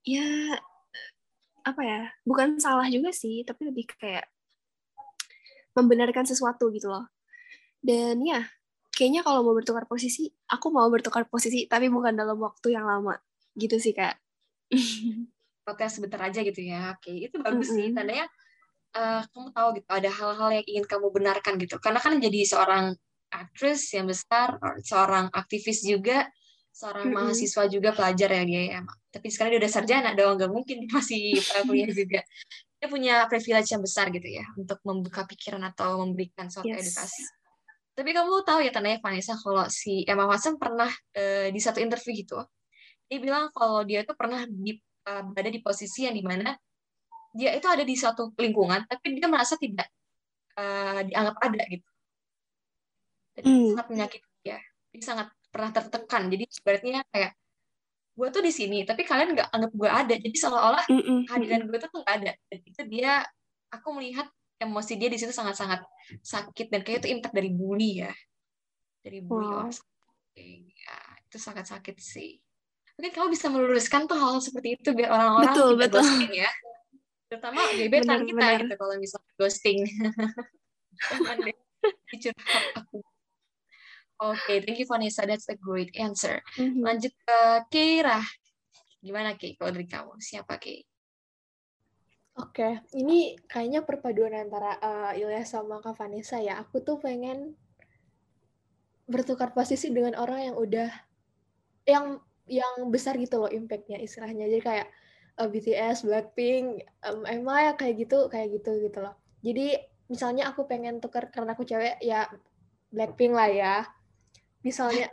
ya 0.04 0.60
apa 1.64 1.80
ya 1.80 2.02
bukan 2.28 2.60
salah 2.60 2.84
juga 2.92 3.16
sih 3.16 3.48
tapi 3.48 3.72
lebih 3.72 3.88
kayak 3.96 4.28
membenarkan 5.74 6.26
sesuatu 6.26 6.70
gitu 6.74 6.90
loh 6.90 7.06
dan 7.84 8.22
ya 8.24 8.48
kayaknya 8.94 9.26
kalau 9.26 9.42
mau 9.42 9.58
bertukar 9.58 9.90
posisi 9.90 10.30
aku 10.50 10.70
mau 10.70 10.88
bertukar 10.88 11.26
posisi 11.28 11.66
tapi 11.66 11.90
bukan 11.90 12.14
dalam 12.14 12.38
waktu 12.40 12.78
yang 12.78 12.86
lama 12.86 13.18
gitu 13.58 13.78
sih 13.78 13.94
kak 13.94 14.18
Oke, 15.64 15.88
sebentar 15.88 16.20
aja 16.20 16.44
gitu 16.44 16.60
ya. 16.60 16.92
Oke, 17.00 17.12
itu 17.32 17.40
bagus 17.40 17.72
sih. 17.72 17.88
Mm-mm. 17.88 17.96
Tandanya 17.96 18.28
eh, 18.94 19.22
kamu 19.32 19.48
tahu 19.56 19.68
gitu 19.80 19.88
ada 19.88 20.12
hal-hal 20.12 20.50
yang 20.60 20.66
ingin 20.68 20.86
kamu 20.86 21.08
benarkan 21.08 21.56
gitu. 21.56 21.80
Karena 21.80 22.04
kan 22.04 22.20
jadi 22.20 22.40
seorang 22.44 22.86
aktris 23.32 23.88
yang 23.96 24.06
besar, 24.06 24.60
or 24.60 24.84
seorang 24.84 25.32
aktivis 25.32 25.88
juga, 25.88 26.28
seorang 26.76 27.10
Mm-mm. 27.10 27.32
mahasiswa 27.32 27.64
juga 27.72 27.96
pelajar 27.96 28.30
ya 28.36 28.44
dia 28.44 28.64
ya. 28.76 28.80
Tapi 29.08 29.28
sekarang 29.32 29.56
dia 29.56 29.62
udah 29.64 29.72
sarjana 29.72 30.12
dong, 30.12 30.36
nggak 30.36 30.52
mungkin 30.52 30.78
masih 30.92 31.40
kuliah 31.64 31.90
juga. 31.96 32.22
Dia 32.84 32.92
punya 32.92 33.16
privilege 33.32 33.72
yang 33.72 33.80
besar 33.80 34.12
gitu 34.12 34.28
ya 34.28 34.44
untuk 34.60 34.76
membuka 34.84 35.24
pikiran 35.24 35.64
atau 35.72 36.04
memberikan 36.04 36.52
suatu 36.52 36.68
Yes. 36.68 36.92
edukasi. 36.92 37.24
Tapi 37.96 38.12
kamu 38.12 38.44
tahu 38.44 38.60
ya 38.60 38.76
tandanya 38.76 39.00
Vanessa 39.00 39.40
kalau 39.40 39.72
si 39.72 40.04
Emma 40.04 40.28
Watson 40.28 40.60
pernah 40.60 40.92
eh, 41.16 41.48
di 41.48 41.64
satu 41.64 41.80
interview 41.80 42.12
gitu, 42.12 42.44
dia 43.08 43.24
bilang 43.24 43.48
kalau 43.56 43.88
dia 43.88 44.04
tuh 44.04 44.20
pernah 44.20 44.44
di, 44.44 44.76
eh, 44.82 45.24
berada 45.32 45.48
di 45.48 45.64
posisi 45.64 46.04
yang 46.04 46.12
di 46.12 46.26
mana 46.28 46.52
dia 47.32 47.56
itu 47.56 47.72
ada 47.72 47.88
di 47.88 47.96
suatu 47.96 48.36
lingkungan, 48.36 48.84
tapi 48.84 49.16
dia 49.16 49.32
merasa 49.32 49.56
tidak 49.56 49.88
eh, 50.60 51.08
dianggap 51.08 51.40
ada 51.40 51.64
gitu. 51.72 51.88
Dan 53.32 53.42
itu 53.48 53.48
Hmm. 53.48 53.70
sangat 53.80 53.88
menyakiti 53.96 54.28
dia. 54.44 54.60
Dia 54.92 55.02
sangat 55.08 55.28
pernah 55.48 55.72
tertekan. 55.72 56.28
Jadi 56.28 56.44
ibaratnya 56.52 57.00
kayak 57.16 57.32
gue 58.14 58.28
tuh 58.30 58.42
di 58.46 58.54
sini, 58.54 58.86
tapi 58.86 59.02
kalian 59.04 59.34
nggak 59.34 59.50
anggap 59.50 59.72
gue 59.74 59.90
ada. 59.90 60.14
Jadi 60.14 60.38
seolah-olah 60.38 60.86
kehadiran 61.26 61.66
gue 61.66 61.78
tuh 61.82 61.90
nggak 61.90 62.10
ada. 62.22 62.32
Dan 62.50 62.60
itu 62.62 62.82
dia, 62.86 63.26
aku 63.74 63.90
melihat 63.98 64.30
emosi 64.62 64.94
dia 64.96 65.10
di 65.10 65.18
situ 65.18 65.34
sangat-sangat 65.34 65.82
sakit 66.22 66.72
dan 66.72 66.86
kayak 66.86 67.04
itu 67.04 67.10
impact 67.12 67.36
dari 67.36 67.50
bully 67.52 68.06
ya, 68.06 68.14
dari 69.04 69.20
bully 69.20 69.50
Wow. 69.50 69.68
or 69.68 69.74
something. 69.74 70.60
Ya, 70.72 70.98
itu 71.26 71.38
sangat 71.42 71.66
sakit 71.68 71.98
sih. 72.00 72.38
Mungkin 72.96 73.12
kamu 73.12 73.28
bisa 73.34 73.50
meluruskan 73.50 74.06
tuh 74.06 74.16
hal 74.22 74.38
seperti 74.38 74.78
itu 74.78 74.94
biar 74.94 75.10
orang-orang 75.10 75.54
Betul, 75.58 75.72
betul. 75.82 76.06
ghosting 76.06 76.34
ya. 76.38 76.52
Terutama 77.26 77.60
gebetan 77.74 78.20
kita 78.30 78.38
benar. 78.38 78.62
gitu 78.62 78.74
kalau 78.78 78.96
misalnya 79.02 79.32
ghosting. 79.42 79.80
Deh 81.44 81.58
dicurhat 82.14 82.66
aku. 82.78 83.02
Oke, 84.24 84.64
thank 84.64 84.80
you 84.80 84.88
Vanessa. 84.88 85.28
That's 85.28 85.52
a 85.52 85.60
great 85.60 85.92
answer. 86.00 86.40
Mhm. 86.56 86.80
Lanjut 86.80 87.12
ke 87.12 87.40
Keira. 87.68 88.24
Gimana 89.04 89.36
Kei 89.36 89.60
kalau 89.60 89.76
dari 89.76 89.84
kamu? 89.84 90.16
Siapa 90.24 90.56
Kei? 90.64 90.80
Oke, 92.40 92.82
ini 92.96 93.36
kayaknya 93.46 93.84
perpaduan 93.84 94.32
antara 94.34 94.80
eh, 94.80 95.22
Ilyas 95.22 95.52
sama 95.52 95.84
Kak 95.84 96.00
Vanessa 96.00 96.40
ya. 96.40 96.56
Aku 96.64 96.80
tuh 96.80 97.04
pengen 97.04 97.60
bertukar 99.12 99.52
posisi 99.52 99.92
dengan 99.92 100.16
orang 100.16 100.48
yang 100.48 100.56
udah 100.56 100.90
yang 101.84 102.24
yang 102.48 102.88
besar 102.88 103.20
gitu 103.20 103.44
loh 103.44 103.52
impactnya 103.52 104.00
istilahnya. 104.00 104.48
Jadi 104.48 104.64
kayak 104.64 104.88
eh, 105.36 105.48
BTS, 105.52 106.08
Blackpink, 106.08 106.88
Emma 107.28 107.56
ya 107.60 107.74
kayak 107.76 108.08
gitu, 108.08 108.32
kayak 108.32 108.56
gitu 108.56 108.88
gitu 108.88 109.04
loh. 109.04 109.20
Jadi 109.44 109.76
misalnya 110.08 110.48
aku 110.48 110.64
pengen 110.64 111.04
tukar 111.04 111.28
karena 111.28 111.60
aku 111.60 111.68
cewek 111.68 112.00
ya 112.00 112.32
Blackpink 112.88 113.36
lah 113.36 113.52
ya. 113.52 113.76
Misalnya 114.64 115.12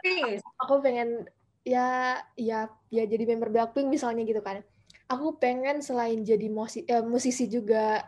aku 0.63 0.75
pengen 0.81 1.27
ya 1.61 2.17
ya 2.39 2.71
ya 2.89 3.05
jadi 3.05 3.25
member 3.29 3.51
Blackpink 3.53 3.91
misalnya 3.91 4.23
gitu 4.25 4.41
kan. 4.41 4.63
Aku 5.11 5.37
pengen 5.43 5.83
selain 5.83 6.23
jadi 6.23 6.47
musi- 6.49 6.87
eh, 6.87 7.03
musisi 7.03 7.51
juga 7.51 8.07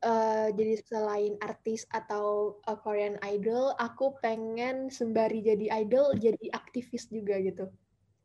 eh, 0.00 0.48
jadi 0.56 0.80
selain 0.80 1.36
artis 1.38 1.84
atau 1.92 2.56
eh, 2.64 2.78
Korean 2.80 3.20
Idol, 3.20 3.76
aku 3.76 4.16
pengen 4.24 4.88
sembari 4.88 5.44
jadi 5.44 5.68
idol 5.84 6.16
jadi 6.16 6.48
aktivis 6.56 7.12
juga 7.12 7.36
gitu. 7.44 7.68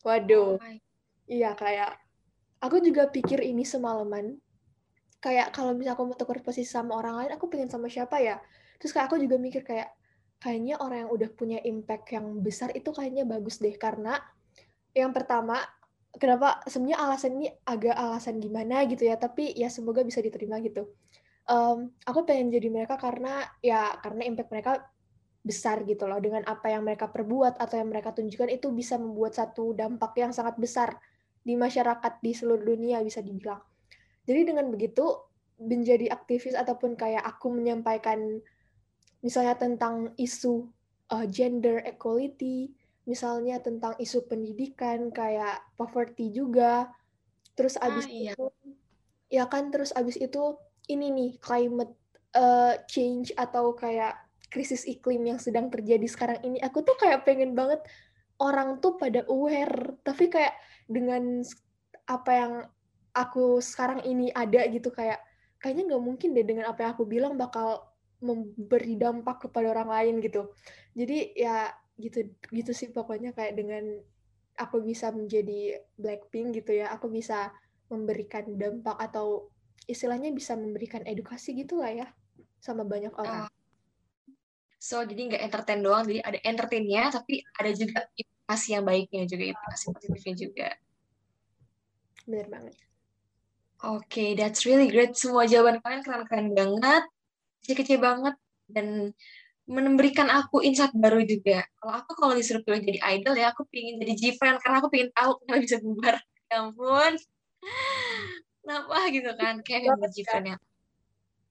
Waduh, 0.07 0.55
iya 1.27 1.51
kayak 1.53 1.99
aku 2.63 2.79
juga 2.79 3.11
pikir 3.11 3.43
ini 3.43 3.67
semalaman. 3.67 4.39
Kayak 5.19 5.51
kalau 5.51 5.73
misalnya 5.73 5.97
aku 5.97 6.03
mau 6.05 6.15
tukar 6.15 6.39
posisi 6.45 6.69
sama 6.69 6.95
orang 7.01 7.15
lain, 7.25 7.31
aku 7.35 7.49
pengen 7.51 7.67
sama 7.67 7.89
siapa 7.89 8.21
ya? 8.21 8.37
Terus 8.77 8.93
kayak 8.93 9.09
aku 9.09 9.17
juga 9.19 9.35
mikir 9.41 9.65
kayak 9.65 9.89
kayaknya 10.45 10.77
orang 10.77 11.10
yang 11.10 11.12
udah 11.17 11.29
punya 11.34 11.58
impact 11.65 12.13
yang 12.13 12.45
besar 12.45 12.69
itu 12.77 12.93
kayaknya 12.93 13.25
bagus 13.25 13.58
deh. 13.58 13.73
Karena 13.73 14.13
yang 14.93 15.10
pertama 15.10 15.58
kenapa? 16.13 16.62
Sebenarnya 16.69 17.01
alasan 17.01 17.41
ini 17.41 17.49
agak 17.65 17.97
alasan 17.97 18.38
gimana 18.38 18.86
gitu 18.86 19.10
ya 19.10 19.17
tapi 19.17 19.58
ya 19.58 19.73
semoga 19.73 20.05
bisa 20.05 20.21
diterima 20.21 20.62
gitu. 20.62 20.86
Em, 21.49 21.89
aku 22.05 22.29
pengen 22.29 22.53
jadi 22.53 22.69
mereka 22.69 23.01
karena 23.01 23.41
ya 23.65 23.97
karena 24.05 24.21
impact 24.29 24.49
mereka 24.53 24.71
besar 25.41 25.81
gitu 25.89 26.05
loh. 26.05 26.21
Dengan 26.21 26.45
apa 26.45 26.69
yang 26.69 26.86
mereka 26.86 27.10
perbuat 27.10 27.58
atau 27.58 27.81
yang 27.81 27.89
mereka 27.89 28.13
tunjukkan 28.13 28.53
itu 28.53 28.69
bisa 28.69 29.01
membuat 29.01 29.34
satu 29.34 29.73
dampak 29.73 30.13
yang 30.21 30.29
sangat 30.29 30.62
besar 30.62 30.93
di 31.41 31.58
masyarakat 31.58 32.21
di 32.21 32.31
seluruh 32.38 32.62
dunia 32.62 33.01
bisa 33.01 33.25
dibilang. 33.25 33.62
Jadi 34.29 34.41
dengan 34.53 34.69
begitu 34.69 35.05
menjadi 35.58 36.12
aktivis 36.13 36.53
ataupun 36.58 36.97
kayak 36.97 37.21
aku 37.21 37.53
menyampaikan 37.53 38.41
misalnya 39.25 39.57
tentang 39.57 40.13
isu 40.21 40.69
uh, 41.09 41.25
gender 41.25 41.81
equality, 41.81 42.69
misalnya 43.09 43.57
tentang 43.57 43.97
isu 43.97 44.29
pendidikan 44.29 45.09
kayak 45.09 45.65
poverty 45.73 46.29
juga. 46.29 46.93
Terus 47.57 47.81
Ah, 47.81 47.89
abis 47.89 48.05
iya. 48.05 48.38
itu 48.38 48.45
ya 49.33 49.49
kan 49.49 49.73
terus 49.73 49.89
abis 49.97 50.21
itu 50.21 50.53
ini 50.85 51.09
nih 51.09 51.31
climate 51.41 51.97
uh, 52.38 52.77
change 52.85 53.33
atau 53.33 53.73
kayak 53.73 54.13
krisis 54.53 54.85
iklim 54.85 55.25
yang 55.25 55.41
sedang 55.41 55.73
terjadi 55.73 56.05
sekarang 56.05 56.39
ini 56.45 56.61
aku 56.61 56.85
tuh 56.85 56.93
kayak 56.95 57.25
pengen 57.25 57.57
banget 57.57 57.81
orang 58.38 58.77
tuh 58.79 58.95
pada 58.95 59.25
aware 59.25 59.97
tapi 60.05 60.29
kayak 60.29 60.53
dengan 60.85 61.41
apa 62.05 62.31
yang 62.31 62.53
aku 63.17 63.63
sekarang 63.63 64.05
ini 64.05 64.29
ada 64.29 64.61
gitu 64.69 64.93
kayak 64.93 65.17
kayaknya 65.57 65.95
nggak 65.95 66.03
mungkin 66.03 66.29
deh 66.38 66.45
dengan 66.45 66.69
apa 66.69 66.85
yang 66.85 66.91
aku 66.93 67.03
bilang 67.09 67.33
bakal 67.39 67.94
memberi 68.25 68.97
dampak 68.97 69.45
kepada 69.47 69.71
orang 69.77 69.89
lain 69.93 70.15
gitu 70.25 70.49
jadi 70.97 71.17
ya 71.38 71.57
gitu 71.95 72.33
gitu 72.51 72.71
sih 72.73 72.89
pokoknya 72.91 73.31
kayak 73.31 73.55
dengan 73.55 73.85
aku 74.57 74.83
bisa 74.83 75.11
menjadi 75.11 75.79
Blackpink 75.95 76.63
gitu 76.63 76.75
ya 76.75 76.91
aku 76.91 77.11
bisa 77.11 77.51
memberikan 77.91 78.43
dampak 78.57 78.97
atau 78.97 79.51
istilahnya 79.85 80.33
bisa 80.33 80.57
memberikan 80.57 81.05
edukasi 81.05 81.53
gitu 81.53 81.79
lah 81.79 81.93
ya 81.93 82.07
sama 82.57 82.81
banyak 82.81 83.13
orang. 83.13 83.45
Uh, 83.45 83.49
so 84.81 85.05
jadi 85.05 85.21
nggak 85.29 85.43
entertain 85.45 85.81
doang, 85.85 86.03
jadi 86.09 86.19
ada 86.25 86.39
entertainnya 86.41 87.13
tapi 87.13 87.45
ada 87.61 87.71
juga 87.77 88.09
implikasi 88.17 88.67
yang 88.73 88.83
baiknya 88.88 89.23
juga, 89.29 89.43
implikasi 89.53 89.85
positifnya 89.93 90.33
juga. 90.33 90.69
Benar 92.25 92.47
banget. 92.49 92.75
Oke, 93.85 94.01
okay, 94.01 94.29
that's 94.33 94.65
really 94.65 94.89
great. 94.89 95.13
Semua 95.13 95.45
jawaban 95.45 95.77
kalian 95.83 96.01
keren-keren 96.01 96.49
banget, 96.57 97.03
kecil-kecil 97.65 97.97
banget, 97.97 98.38
dan 98.69 99.10
memberikan 99.65 100.30
aku 100.30 100.62
insight 100.62 100.93
baru 100.93 101.25
juga. 101.25 101.65
Kalau 101.82 101.93
aku 101.97 102.12
kalau 102.13 102.34
disuruh 102.38 102.62
pilih 102.62 102.86
jadi 102.86 103.01
idol 103.17 103.34
ya, 103.34 103.49
aku 103.49 103.65
pingin 103.73 103.97
jadi 103.97 104.13
G-Friend 104.13 104.62
karena 104.62 104.78
aku 104.78 104.93
pingin 104.93 105.10
tahu 105.10 105.41
kenapa 105.41 105.60
bisa 105.65 105.78
bubar. 105.82 106.15
Ya 106.45 106.62
ampun. 106.62 107.17
Kenapa 108.62 109.10
gitu 109.10 109.34
kan? 109.34 109.65
Kayak 109.65 109.97
member 109.97 110.13
Jiven 110.13 110.54
ya 110.54 110.58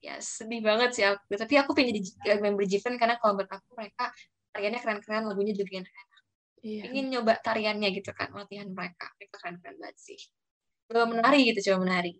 ya 0.04 0.20
sedih 0.20 0.60
banget 0.60 0.90
sih 0.92 1.04
aku. 1.08 1.32
Tapi 1.32 1.54
aku 1.56 1.72
pengen 1.72 1.96
jadi 1.96 2.36
member 2.44 2.68
Jiven 2.68 3.00
karena 3.00 3.16
kalau 3.16 3.40
menurut 3.40 3.48
aku 3.48 3.72
mereka 3.72 4.12
tariannya 4.52 4.80
keren-keren 4.84 5.24
lagunya 5.24 5.56
juga 5.56 5.82
enak-enak 5.82 6.20
iya. 6.62 6.82
ingin 6.92 7.04
nyoba 7.10 7.32
tariannya 7.40 7.88
gitu 7.96 8.12
kan 8.12 8.28
latihan 8.36 8.68
mereka. 8.68 9.08
Mereka 9.16 9.34
keren-keren 9.40 9.76
banget 9.80 9.96
sih. 9.96 10.20
Coba 10.84 11.08
menari 11.08 11.40
gitu 11.48 11.72
coba 11.72 11.78
menari 11.88 12.12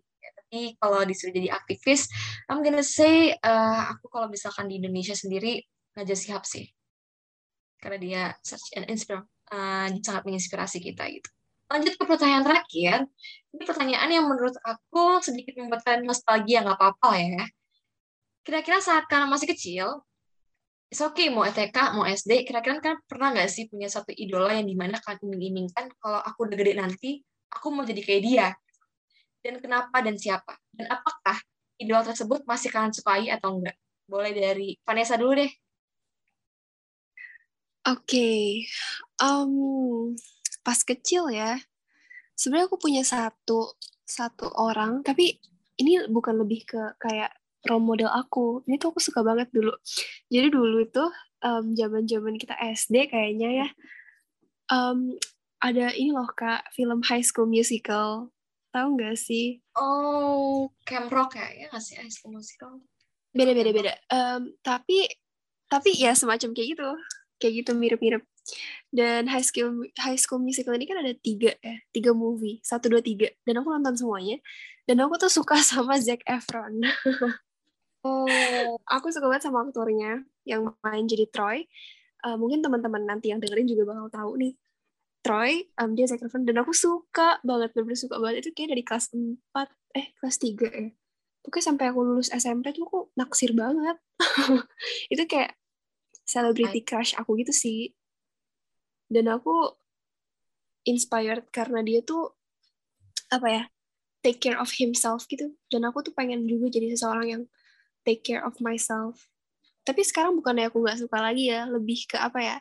tapi 0.55 0.79
kalau 0.79 1.03
disuruh 1.03 1.35
jadi 1.35 1.51
aktivis 1.51 2.07
I'm 2.47 2.63
gonna 2.63 2.79
say 2.79 3.35
uh, 3.35 3.91
aku 3.91 4.07
kalau 4.07 4.31
misalkan 4.31 4.71
di 4.71 4.79
Indonesia 4.79 5.11
sendiri 5.11 5.59
Najwa 5.99 6.15
Shihab 6.15 6.47
sih 6.47 6.63
karena 7.83 7.97
dia 7.99 8.21
such 8.39 8.71
an 8.79 8.87
inspire 8.87 9.27
uh, 9.51 9.91
sangat 9.99 10.23
menginspirasi 10.23 10.79
kita 10.79 11.11
gitu 11.11 11.27
lanjut 11.65 11.97
ke 11.97 12.05
pertanyaan 12.05 12.45
terakhir. 12.45 13.09
Ini 13.49 13.63
pertanyaan 13.65 14.05
yang 14.05 14.29
menurut 14.29 14.53
aku 14.61 15.17
sedikit 15.25 15.57
membuat 15.57 15.81
nostalgia, 16.05 16.61
nggak 16.61 16.77
apa-apa 16.77 17.11
ya. 17.17 17.41
Kira-kira 18.45 18.77
saat 18.85 19.09
kalian 19.09 19.33
masih 19.33 19.49
kecil, 19.49 20.05
it's 20.93 21.01
okay 21.01 21.33
mau 21.33 21.41
ETK, 21.41 21.73
mau 21.97 22.05
SD, 22.05 22.45
kira-kira 22.45 22.77
kan 22.77 23.01
pernah 23.09 23.33
nggak 23.33 23.49
sih 23.49 23.65
punya 23.65 23.89
satu 23.89 24.13
idola 24.13 24.53
yang 24.53 24.69
di 24.69 24.77
mana 24.77 25.01
kalian 25.01 25.25
iming-imingkan 25.25 25.89
kalau 25.97 26.21
aku 26.21 26.45
udah 26.45 26.53
gede 26.53 26.73
nanti, 26.77 27.11
aku 27.49 27.73
mau 27.73 27.81
jadi 27.81 28.01
kayak 28.05 28.21
dia. 28.21 28.47
Dan 29.45 29.61
kenapa 29.61 30.01
dan 30.01 30.17
siapa? 30.17 30.57
Dan 30.73 30.89
apakah 30.89 31.37
idola 31.77 32.01
tersebut 32.01 32.41
masih 32.49 32.73
kalian 32.73 32.89
sukai 32.89 33.29
atau 33.29 33.61
enggak? 33.61 33.77
Boleh 34.09 34.33
dari 34.33 34.73
Vanessa 34.81 35.13
dulu 35.13 35.37
deh. 35.37 35.51
Oke, 37.85 38.01
okay. 38.17 38.45
um, 39.21 40.17
pas 40.65 40.81
kecil 40.81 41.29
ya 41.29 41.61
sebenarnya 42.33 42.67
aku 42.67 42.77
punya 42.81 43.05
satu 43.05 43.77
satu 44.01 44.49
orang 44.57 45.05
tapi 45.05 45.37
ini 45.77 46.09
bukan 46.11 46.41
lebih 46.41 46.67
ke 46.67 46.81
kayak 46.97 47.29
role 47.69 47.81
model 47.81 48.11
aku 48.11 48.61
ini 48.65 48.81
tuh 48.81 48.89
aku 48.93 49.01
suka 49.01 49.21
banget 49.21 49.49
dulu 49.53 49.73
jadi 50.29 50.51
dulu 50.51 50.81
itu 50.81 51.05
um, 51.41 51.73
zaman 51.73 52.09
zaman 52.09 52.35
kita 52.41 52.53
SD 52.57 53.09
kayaknya 53.09 53.65
ya 53.65 53.67
um, 54.69 55.13
ada 55.61 55.93
ini 55.93 56.13
loh 56.13 56.29
kak 56.33 56.69
film 56.75 57.01
High 57.05 57.25
School 57.25 57.49
Musical 57.49 58.29
tahu 58.75 58.99
nggak 58.99 59.15
sih 59.15 59.63
oh 59.79 60.67
Camp 60.83 61.07
Rock 61.07 61.39
ya 61.39 61.47
ya 61.55 61.65
nggak 61.71 61.83
sih 61.83 61.95
High 61.95 62.11
School 62.11 62.35
Musical 62.35 62.83
beda 63.31 63.51
beda 63.55 63.71
beda 63.71 63.93
um, 64.11 64.51
tapi 64.59 65.07
tapi 65.71 65.95
ya 65.95 66.11
semacam 66.11 66.51
kayak 66.51 66.75
gitu 66.75 66.89
kayak 67.39 67.53
gitu 67.63 67.71
mirip-mirip 67.71 68.23
dan 68.93 69.25
High 69.27 69.45
School 69.45 69.89
High 69.97 70.19
School 70.21 70.41
Musical 70.41 70.77
ini 70.77 70.85
kan 70.85 71.01
ada 71.01 71.13
tiga 71.17 71.51
ya, 71.59 71.75
tiga 71.91 72.11
movie, 72.13 72.61
satu 72.61 72.87
dua 72.87 73.01
tiga. 73.01 73.27
Dan 73.43 73.61
aku 73.61 73.73
nonton 73.73 73.97
semuanya. 73.97 74.37
Dan 74.85 75.01
aku 75.01 75.17
tuh 75.17 75.31
suka 75.33 75.57
sama 75.65 75.97
Zac 75.97 76.21
Efron. 76.23 76.79
oh, 78.05 78.77
aku 78.85 79.07
suka 79.09 79.25
banget 79.27 79.49
sama 79.49 79.65
aktornya 79.65 80.21
yang 80.45 80.69
main 80.85 81.05
jadi 81.09 81.25
Troy. 81.29 81.65
Uh, 82.25 82.37
mungkin 82.41 82.61
teman-teman 82.61 83.05
nanti 83.05 83.29
yang 83.29 83.41
dengerin 83.41 83.69
juga 83.69 83.93
bakal 83.93 84.07
tahu 84.09 84.31
nih. 84.41 84.53
Troy, 85.25 85.65
um, 85.81 85.97
dia 85.97 86.05
Zac 86.05 86.21
Efron. 86.21 86.45
Dan 86.45 86.61
aku 86.61 86.69
suka 86.69 87.41
banget, 87.41 87.73
bener-bener 87.73 87.97
suka 87.97 88.21
banget. 88.21 88.45
Itu 88.45 88.53
kayak 88.53 88.77
dari 88.77 88.83
kelas 88.85 89.09
4, 89.09 89.97
eh 89.97 90.13
kelas 90.21 90.37
3 90.37 90.69
ya. 90.69 90.89
Pokoknya 91.41 91.65
sampai 91.65 91.85
aku 91.89 91.99
lulus 92.05 92.29
SMP 92.29 92.69
tuh 92.77 92.85
aku 92.85 92.99
naksir 93.17 93.57
banget. 93.57 93.97
itu 95.13 95.25
kayak 95.25 95.57
celebrity 96.25 96.81
crush 96.81 97.13
aku 97.15 97.37
gitu 97.37 97.53
sih 97.53 97.93
dan 99.07 99.29
aku 99.29 99.77
inspired 100.89 101.45
karena 101.53 101.85
dia 101.85 102.01
tuh 102.01 102.33
apa 103.29 103.47
ya 103.47 103.63
take 104.25 104.41
care 104.41 104.57
of 104.57 104.69
himself 104.73 105.29
gitu 105.29 105.53
dan 105.69 105.85
aku 105.85 106.01
tuh 106.01 106.13
pengen 106.17 106.49
juga 106.49 106.73
jadi 106.73 106.97
seseorang 106.97 107.27
yang 107.29 107.43
take 108.01 108.25
care 108.25 108.41
of 108.41 108.57
myself 108.57 109.29
tapi 109.85 110.01
sekarang 110.01 110.33
bukannya 110.33 110.73
aku 110.73 110.81
nggak 110.81 110.97
suka 111.05 111.17
lagi 111.21 111.53
ya 111.53 111.69
lebih 111.69 112.09
ke 112.09 112.17
apa 112.17 112.41
ya 112.41 112.57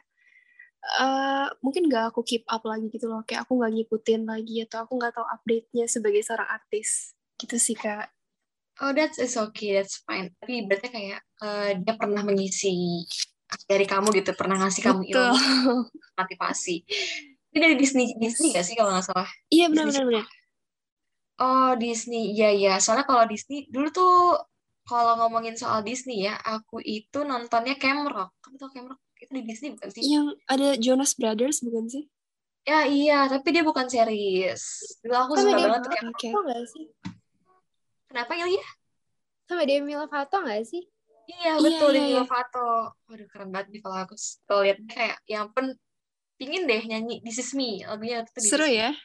uh, 1.00 1.48
mungkin 1.64 1.88
nggak 1.88 2.14
aku 2.14 2.20
keep 2.22 2.44
up 2.48 2.62
lagi 2.64 2.92
gitu 2.92 3.08
loh. 3.08 3.24
Kayak 3.24 3.48
aku 3.48 3.60
nggak 3.60 3.72
ngikutin 3.80 4.22
lagi 4.28 4.56
atau 4.68 4.84
aku 4.84 4.92
nggak 5.00 5.12
tahu 5.16 5.26
update-nya 5.26 5.86
sebagai 5.88 6.22
seorang 6.22 6.48
artis. 6.48 7.16
Gitu 7.40 7.56
sih 7.56 7.76
kak. 7.76 8.12
Oh 8.82 8.90
that's 8.90 9.22
is 9.22 9.38
okay. 9.38 9.78
That's 9.78 10.02
fine. 10.02 10.34
Tapi 10.42 10.66
berarti 10.66 10.88
kayak 10.90 11.20
uh, 11.40 11.70
dia 11.78 11.94
pernah 11.94 12.22
mengisi 12.26 13.06
dari 13.70 13.86
kamu 13.86 14.12
gitu. 14.12 14.30
Pernah 14.36 14.60
ngasih 14.66 14.82
kamu 14.82 15.00
ilmu 15.08 15.36
motivasi. 16.18 16.76
Ini 17.54 17.58
dari 17.58 17.76
Disney 17.78 18.18
Disney 18.18 18.50
gak 18.50 18.66
sih 18.66 18.74
kalau 18.74 18.90
nggak 18.90 19.06
salah? 19.06 19.30
Iya 19.46 19.70
benar 19.70 19.94
benar 19.94 20.04
benar. 20.10 20.26
Oh 21.38 21.72
Disney. 21.78 22.34
Iya 22.34 22.50
iya. 22.50 22.74
Soalnya 22.82 23.06
kalau 23.06 23.24
Disney 23.30 23.70
dulu 23.70 23.88
tuh 23.94 24.14
kalau 24.84 25.16
ngomongin 25.22 25.56
soal 25.56 25.80
Disney 25.80 26.26
ya 26.26 26.34
aku 26.42 26.82
itu 26.82 27.22
nontonnya 27.22 27.78
Camrock. 27.78 28.34
Kamu 28.42 28.58
tau 28.58 28.70
Camrock 28.74 29.03
itu 29.24 29.32
di 29.32 29.42
Disney 29.48 29.70
bukan 29.74 29.88
sih? 29.90 30.02
Yang 30.04 30.26
ada 30.44 30.68
Jonas 30.76 31.12
Brothers 31.16 31.58
bukan 31.64 31.84
sih? 31.88 32.04
Ya 32.64 32.88
iya 32.88 33.28
tapi 33.28 33.52
dia 33.52 33.60
bukan 33.60 33.88
series. 33.88 34.62
Dulu 35.04 35.14
aku 35.16 35.32
suka 35.36 35.52
banget 35.52 35.80
tuh 35.84 35.90
Camrock 35.92 36.16
okay. 36.16 36.64
sih? 36.68 36.84
Kenapa 38.08 38.32
ya 38.36 38.46
sama 39.44 39.68
Demi 39.68 39.92
Lovato 39.92 40.40
gak 40.40 40.64
sih? 40.64 40.84
Iya, 41.24 41.56
iya 41.56 41.60
betul 41.60 41.92
iya, 41.92 42.04
iya. 42.08 42.20
Lovato. 42.24 42.96
Waduh 43.08 43.28
keren 43.28 43.48
banget 43.52 43.68
nih 43.72 43.80
kalau 43.84 43.96
aku 44.04 44.14
kalau 44.48 44.62
lihat 44.64 44.80
kayak 44.88 45.18
yang 45.28 45.52
pun 45.52 45.76
pingin 46.40 46.64
deh 46.64 46.82
nyanyi 46.84 47.20
This 47.20 47.40
Is 47.40 47.52
Me 47.52 47.84
lagunya 47.84 48.24
itu 48.24 48.40
seru 48.44 48.64
ya? 48.64 48.96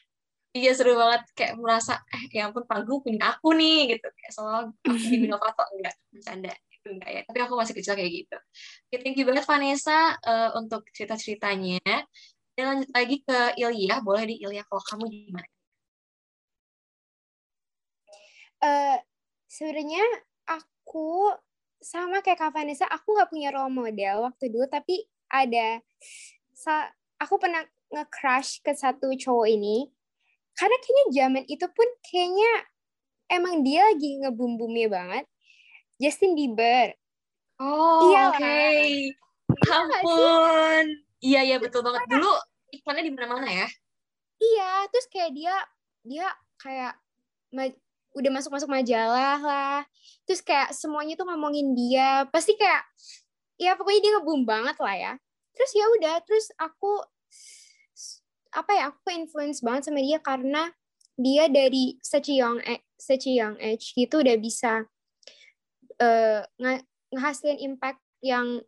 Iya 0.55 0.71
seru 0.75 0.95
banget. 0.95 1.27
Kayak 1.35 1.53
merasa 1.59 1.99
eh 2.15 2.23
ya 2.31 2.47
ampun 2.47 2.63
panggung 2.63 3.03
punya 3.03 3.35
aku 3.35 3.55
nih 3.55 3.95
gitu. 3.95 4.07
Kayak 4.07 4.31
soal 4.31 4.71
aku 4.71 4.95
di 4.95 5.27
Lovato. 5.31 5.63
Enggak 5.75 5.95
bercanda 6.15 6.53
enggak 6.89 7.11
ya 7.11 7.21
tapi 7.29 7.39
aku 7.45 7.53
masih 7.55 7.75
kecil 7.77 7.93
kayak 7.93 8.11
gitu 8.11 8.37
Oke, 8.89 8.97
thank 9.05 9.15
you 9.15 9.25
banget 9.27 9.45
Vanessa 9.45 10.17
uh, 10.25 10.49
untuk 10.57 10.85
cerita 10.91 11.15
ceritanya 11.15 11.79
dan 12.57 12.65
lanjut 12.75 12.89
lagi 12.91 13.23
ke 13.23 13.39
Ilya 13.55 14.01
boleh 14.01 14.23
di 14.27 14.35
Ilya 14.41 14.65
kalau 14.67 14.83
kamu 14.83 15.03
gimana 15.07 15.49
uh, 18.63 18.97
sebenarnya 19.47 20.03
aku 20.45 21.33
sama 21.79 22.19
kayak 22.19 22.39
Kak 22.43 22.51
Vanessa, 22.51 22.85
aku 22.91 23.15
nggak 23.15 23.31
punya 23.31 23.49
role 23.55 23.71
model 23.71 24.27
waktu 24.27 24.51
dulu, 24.51 24.67
tapi 24.67 25.07
ada 25.31 25.79
aku 27.19 27.35
pernah 27.39 27.63
nge-crush 27.89 28.59
ke 28.59 28.75
satu 28.75 29.15
cowok 29.15 29.47
ini. 29.47 29.87
Karena 30.59 30.75
kayaknya 30.83 31.05
zaman 31.15 31.43
itu 31.47 31.65
pun 31.71 31.87
kayaknya 32.03 32.51
emang 33.31 33.63
dia 33.63 33.87
lagi 33.87 34.19
ngebum-bumnya 34.19 34.87
banget. 34.91 35.25
Justin 35.99 36.33
Bieber. 36.33 36.95
Oh, 37.59 38.07
iya 38.09 38.31
oke. 38.31 38.39
Okay. 38.39 39.11
Iya 39.59 39.75
Ampun. 39.75 40.85
Iya, 41.19 41.39
iya 41.43 41.57
betul 41.59 41.83
banget. 41.83 42.07
Dulu 42.07 42.31
iklannya 42.71 43.03
di 43.03 43.11
mana-mana 43.11 43.49
ya? 43.51 43.67
Iya, 44.39 44.87
terus 44.87 45.05
kayak 45.11 45.31
dia 45.35 45.55
dia 46.07 46.27
kayak 46.63 46.95
udah 48.15 48.31
masuk-masuk 48.31 48.71
majalah 48.71 49.39
lah. 49.43 49.79
Terus 50.23 50.39
kayak 50.39 50.71
semuanya 50.71 51.19
tuh 51.19 51.27
ngomongin 51.27 51.75
dia. 51.75 52.23
Pasti 52.31 52.55
kayak 52.55 52.87
ya 53.59 53.75
pokoknya 53.75 53.99
dia 53.99 54.11
ngebum 54.15 54.47
banget 54.47 54.79
lah 54.79 54.95
ya. 54.95 55.13
Terus 55.51 55.71
ya 55.75 55.85
udah, 55.99 56.15
terus 56.23 56.47
aku 56.55 57.03
apa 58.55 58.71
ya, 58.71 58.83
aku 58.95 59.11
influence 59.11 59.59
banget 59.59 59.91
sama 59.91 59.99
dia 59.99 60.23
karena 60.23 60.71
dia 61.19 61.51
dari 61.51 61.99
such 61.99 62.31
a 62.31 62.35
young 62.39 62.63
such 62.95 63.27
a 63.27 63.33
young 63.35 63.59
age 63.59 63.91
gitu 63.91 64.23
udah 64.23 64.39
bisa 64.39 64.87
uh, 65.99 66.41
ngehasilin 67.13 67.59
impact 67.63 68.01
yang 68.23 68.63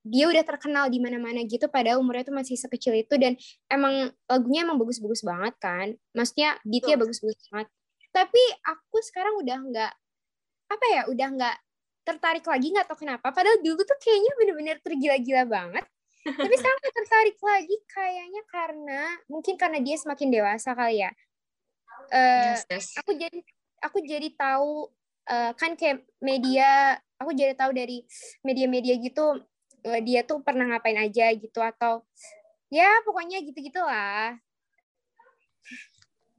dia 0.00 0.32
udah 0.32 0.40
terkenal 0.40 0.88
di 0.88 0.96
mana-mana 0.96 1.44
gitu 1.44 1.68
padahal 1.68 2.00
umurnya 2.00 2.24
tuh 2.24 2.32
masih 2.32 2.56
sekecil 2.56 2.96
itu 2.96 3.20
dan 3.20 3.36
emang 3.68 4.08
lagunya 4.24 4.64
emang 4.64 4.80
bagus-bagus 4.80 5.20
banget 5.20 5.54
kan. 5.60 5.92
Maksudnya 6.16 6.56
beatnya 6.64 6.96
bagus-bagus 6.96 7.36
banget. 7.52 7.68
Tapi 8.10 8.42
aku 8.64 8.96
sekarang 9.04 9.44
udah 9.44 9.58
nggak 9.60 9.92
apa 10.70 10.86
ya 10.88 11.02
udah 11.10 11.28
nggak 11.36 11.56
tertarik 12.00 12.44
lagi 12.48 12.66
nggak 12.72 12.88
tau 12.88 12.96
kenapa. 12.96 13.28
Padahal 13.28 13.60
dulu 13.60 13.84
tuh 13.84 13.98
kayaknya 14.00 14.32
bener-bener 14.40 14.76
tergila-gila 14.80 15.44
banget. 15.44 15.84
Tapi 16.20 16.52
sekarang 16.52 16.78
gak 16.84 16.96
tertarik 17.00 17.38
lagi 17.40 17.76
kayaknya 17.88 18.42
karena 18.52 19.02
mungkin 19.24 19.54
karena 19.56 19.80
dia 19.80 19.96
semakin 19.96 20.28
dewasa 20.28 20.76
kali 20.76 21.00
ya. 21.00 21.10
Uh, 22.12 22.56
yes, 22.56 22.64
yes. 22.68 22.86
aku 23.00 23.16
jadi 23.16 23.40
aku 23.80 24.04
jadi 24.04 24.28
tahu 24.36 24.88
uh, 25.28 25.52
kan 25.58 25.76
kayak 25.76 26.06
media 26.22 26.96
aku 27.20 27.36
jadi 27.36 27.52
tahu 27.52 27.76
dari 27.76 28.06
media-media 28.40 28.96
gitu 29.02 29.44
uh, 29.84 30.00
dia 30.00 30.24
tuh 30.24 30.40
pernah 30.40 30.64
ngapain 30.70 30.96
aja 30.96 31.28
gitu 31.36 31.60
atau 31.60 32.06
ya 32.72 32.88
pokoknya 33.04 33.44
gitu-gitulah 33.44 34.38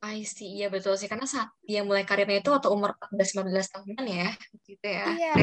I 0.01 0.25
see, 0.25 0.57
iya 0.57 0.67
betul 0.73 0.97
sih. 0.97 1.05
Karena 1.05 1.29
saat 1.29 1.53
dia 1.61 1.85
mulai 1.85 2.01
karirnya 2.01 2.41
itu 2.41 2.49
waktu 2.49 2.73
umur 2.73 2.97
14-15 3.13 3.69
tahunan 3.69 4.05
ya, 4.09 4.33
gitu 4.65 4.87
ya. 4.89 5.05
Iya. 5.13 5.33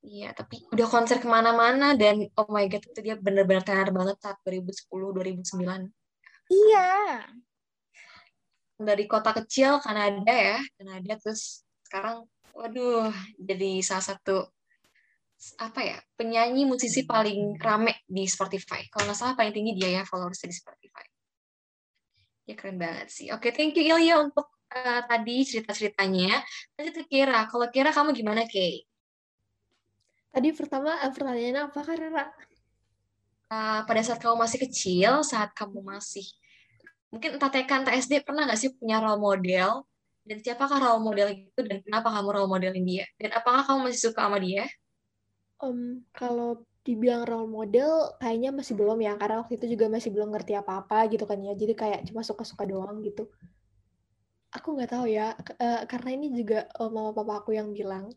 Iya, 0.00 0.28
tapi 0.32 0.64
udah 0.72 0.86
konser 0.88 1.20
ke 1.20 1.28
mana-mana 1.28 1.92
dan 1.92 2.28
oh 2.36 2.48
my 2.48 2.64
god, 2.68 2.84
itu 2.84 3.00
dia 3.00 3.16
bener-bener 3.20 3.60
tenar 3.64 3.88
banget 3.92 4.16
saat 4.20 4.36
2010-2009. 4.44 5.88
Iya. 6.48 6.88
Dari 8.80 9.04
kota 9.04 9.36
kecil 9.36 9.80
Kanada 9.80 10.32
ya, 10.32 10.60
Kanada 10.76 11.12
terus 11.20 11.64
sekarang, 11.84 12.24
waduh, 12.60 13.08
jadi 13.40 13.80
salah 13.80 14.04
satu 14.04 14.52
apa 15.56 15.80
ya 15.80 15.96
penyanyi 16.20 16.68
musisi 16.68 17.08
paling 17.08 17.56
rame 17.56 18.04
di 18.04 18.28
Spotify. 18.28 18.84
Kalau 18.92 19.08
nggak 19.08 19.16
salah 19.16 19.32
paling 19.32 19.56
tinggi 19.56 19.72
dia 19.72 20.00
ya 20.00 20.02
followersnya 20.04 20.52
di 20.52 20.56
Spotify. 20.56 21.06
Ya 22.44 22.54
keren 22.60 22.76
banget 22.76 23.08
sih. 23.08 23.32
Oke, 23.32 23.48
thank 23.56 23.72
you 23.80 23.88
Ilya 23.88 24.20
untuk 24.20 24.52
uh, 24.74 25.02
tadi 25.08 25.46
cerita-ceritanya. 25.48 26.44
Lanjut 26.76 26.94
ke 27.00 27.04
Kira. 27.08 27.48
Kalau 27.48 27.66
Kira 27.72 27.90
kamu 27.94 28.12
gimana, 28.12 28.44
Kay? 28.44 28.84
Tadi 30.30 30.48
pertama 30.52 30.98
uh, 31.00 31.10
pertanyaannya 31.10 31.62
apa, 31.72 31.80
Kak 31.80 31.98
Uh, 33.50 33.82
pada 33.82 33.98
saat 33.98 34.22
kamu 34.22 34.46
masih 34.46 34.62
kecil, 34.62 35.26
saat 35.26 35.50
kamu 35.58 35.82
masih 35.82 36.22
mungkin 37.10 37.34
entah 37.34 37.50
TK, 37.50 37.82
entah 37.82 37.98
SD, 37.98 38.22
pernah 38.22 38.46
nggak 38.46 38.54
sih 38.54 38.70
punya 38.78 39.02
role 39.02 39.18
model? 39.18 39.89
Dan 40.20 40.38
siapakah 40.44 40.78
role 40.78 41.02
model 41.02 41.28
itu 41.32 41.60
dan 41.64 41.80
kenapa 41.80 42.12
kamu 42.12 42.28
role 42.36 42.50
modelin 42.50 42.84
dia? 42.84 43.06
Dan 43.16 43.32
apakah 43.32 43.64
kamu 43.64 43.88
masih 43.88 44.12
suka 44.12 44.28
sama 44.28 44.38
dia? 44.38 44.68
Um, 45.60 46.04
kalau 46.12 46.64
dibilang 46.80 47.28
role 47.28 47.48
model 47.48 48.16
kayaknya 48.16 48.50
masih 48.56 48.72
belum 48.72 49.04
ya 49.04 49.12
karena 49.20 49.44
waktu 49.44 49.60
itu 49.60 49.76
juga 49.76 49.92
masih 49.92 50.08
belum 50.08 50.32
ngerti 50.32 50.56
apa-apa 50.56 51.12
gitu 51.12 51.24
kan 51.28 51.40
ya. 51.40 51.52
Jadi 51.52 51.72
kayak 51.76 52.00
cuma 52.08 52.24
suka-suka 52.24 52.64
doang 52.64 53.04
gitu. 53.04 53.28
Aku 54.50 54.74
nggak 54.74 54.90
tahu 54.90 55.06
ya 55.06 55.36
uh, 55.36 55.82
karena 55.86 56.10
ini 56.16 56.34
juga 56.34 56.66
uh, 56.80 56.90
mama 56.90 57.12
papa 57.12 57.44
aku 57.44 57.54
yang 57.56 57.70
bilang. 57.76 58.08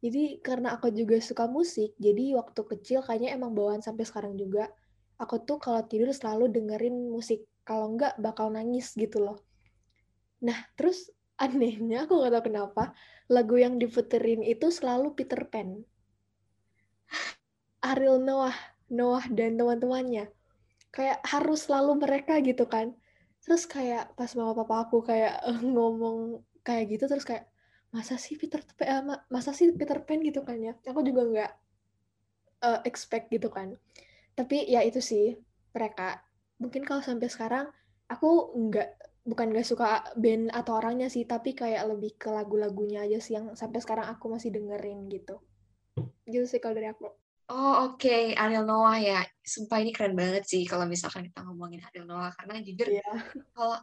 Jadi 0.00 0.40
karena 0.40 0.80
aku 0.80 0.88
juga 0.96 1.20
suka 1.20 1.44
musik 1.44 1.92
jadi 2.00 2.40
waktu 2.40 2.60
kecil 2.64 3.04
kayaknya 3.04 3.36
emang 3.36 3.52
bawaan 3.52 3.80
sampai 3.84 4.04
sekarang 4.04 4.36
juga. 4.36 4.68
Aku 5.20 5.44
tuh 5.44 5.60
kalau 5.60 5.84
tidur 5.84 6.08
selalu 6.12 6.48
dengerin 6.48 7.12
musik. 7.12 7.44
Kalau 7.64 7.92
nggak 7.92 8.16
bakal 8.20 8.48
nangis 8.48 8.96
gitu 8.96 9.20
loh. 9.20 9.36
Nah 10.40 10.56
terus 10.76 11.12
anehnya 11.40 12.04
aku 12.04 12.20
nggak 12.20 12.32
tahu 12.36 12.44
kenapa 12.52 12.92
lagu 13.32 13.56
yang 13.56 13.80
diputerin 13.80 14.44
itu 14.44 14.68
selalu 14.68 15.16
Peter 15.16 15.40
Pan 15.48 15.80
Ariel 17.80 18.20
Noah, 18.20 18.56
Noah 18.92 19.24
dan 19.32 19.56
teman-temannya. 19.56 20.28
Kayak 20.92 21.18
harus 21.24 21.66
selalu 21.66 22.04
mereka 22.04 22.36
gitu 22.44 22.68
kan. 22.68 22.92
Terus 23.40 23.64
kayak 23.64 24.12
pas 24.14 24.28
mama 24.36 24.52
papa 24.52 24.84
aku 24.88 25.00
kayak 25.00 25.40
uh, 25.40 25.60
ngomong 25.64 26.44
kayak 26.60 26.92
gitu 26.92 27.08
terus 27.08 27.24
kayak 27.24 27.48
masa 27.90 28.20
sih 28.20 28.36
Peter 28.36 28.60
Pan, 28.76 29.08
uh, 29.08 29.20
masa 29.32 29.56
sih 29.56 29.72
Peter 29.72 29.96
Pan 30.04 30.20
gitu 30.20 30.44
kan 30.44 30.60
ya. 30.60 30.76
Aku 30.84 31.00
juga 31.00 31.24
nggak 31.24 31.52
uh, 32.68 32.80
expect 32.84 33.32
gitu 33.32 33.48
kan. 33.48 33.72
Tapi 34.36 34.68
ya 34.68 34.84
itu 34.84 35.00
sih 35.00 35.40
mereka. 35.72 36.20
Mungkin 36.60 36.84
kalau 36.84 37.00
sampai 37.00 37.32
sekarang 37.32 37.72
aku 38.12 38.60
nggak 38.68 39.09
bukan 39.24 39.52
gak 39.52 39.68
suka 39.68 40.04
band 40.16 40.48
atau 40.50 40.80
orangnya 40.80 41.12
sih, 41.12 41.28
tapi 41.28 41.52
kayak 41.52 41.84
lebih 41.92 42.16
ke 42.16 42.32
lagu-lagunya 42.32 43.04
aja 43.04 43.18
sih 43.20 43.36
yang 43.36 43.52
sampai 43.52 43.78
sekarang 43.84 44.08
aku 44.08 44.32
masih 44.32 44.50
dengerin 44.52 45.06
gitu. 45.12 45.40
Gitu 46.24 46.46
sih 46.48 46.60
kalau 46.62 46.76
dari 46.76 46.88
aku. 46.88 47.08
Oh 47.50 47.90
oke, 47.90 47.98
okay. 47.98 48.32
Ariel 48.38 48.62
Noah 48.62 48.98
ya. 49.02 49.20
Sumpah 49.42 49.82
ini 49.82 49.90
keren 49.90 50.14
banget 50.14 50.46
sih 50.46 50.62
kalau 50.70 50.86
misalkan 50.86 51.26
kita 51.26 51.42
ngomongin 51.42 51.82
Ariel 51.82 52.06
Noah. 52.06 52.30
Karena 52.38 52.62
jujur 52.62 52.86
yeah. 52.86 53.18
kalau 53.50 53.76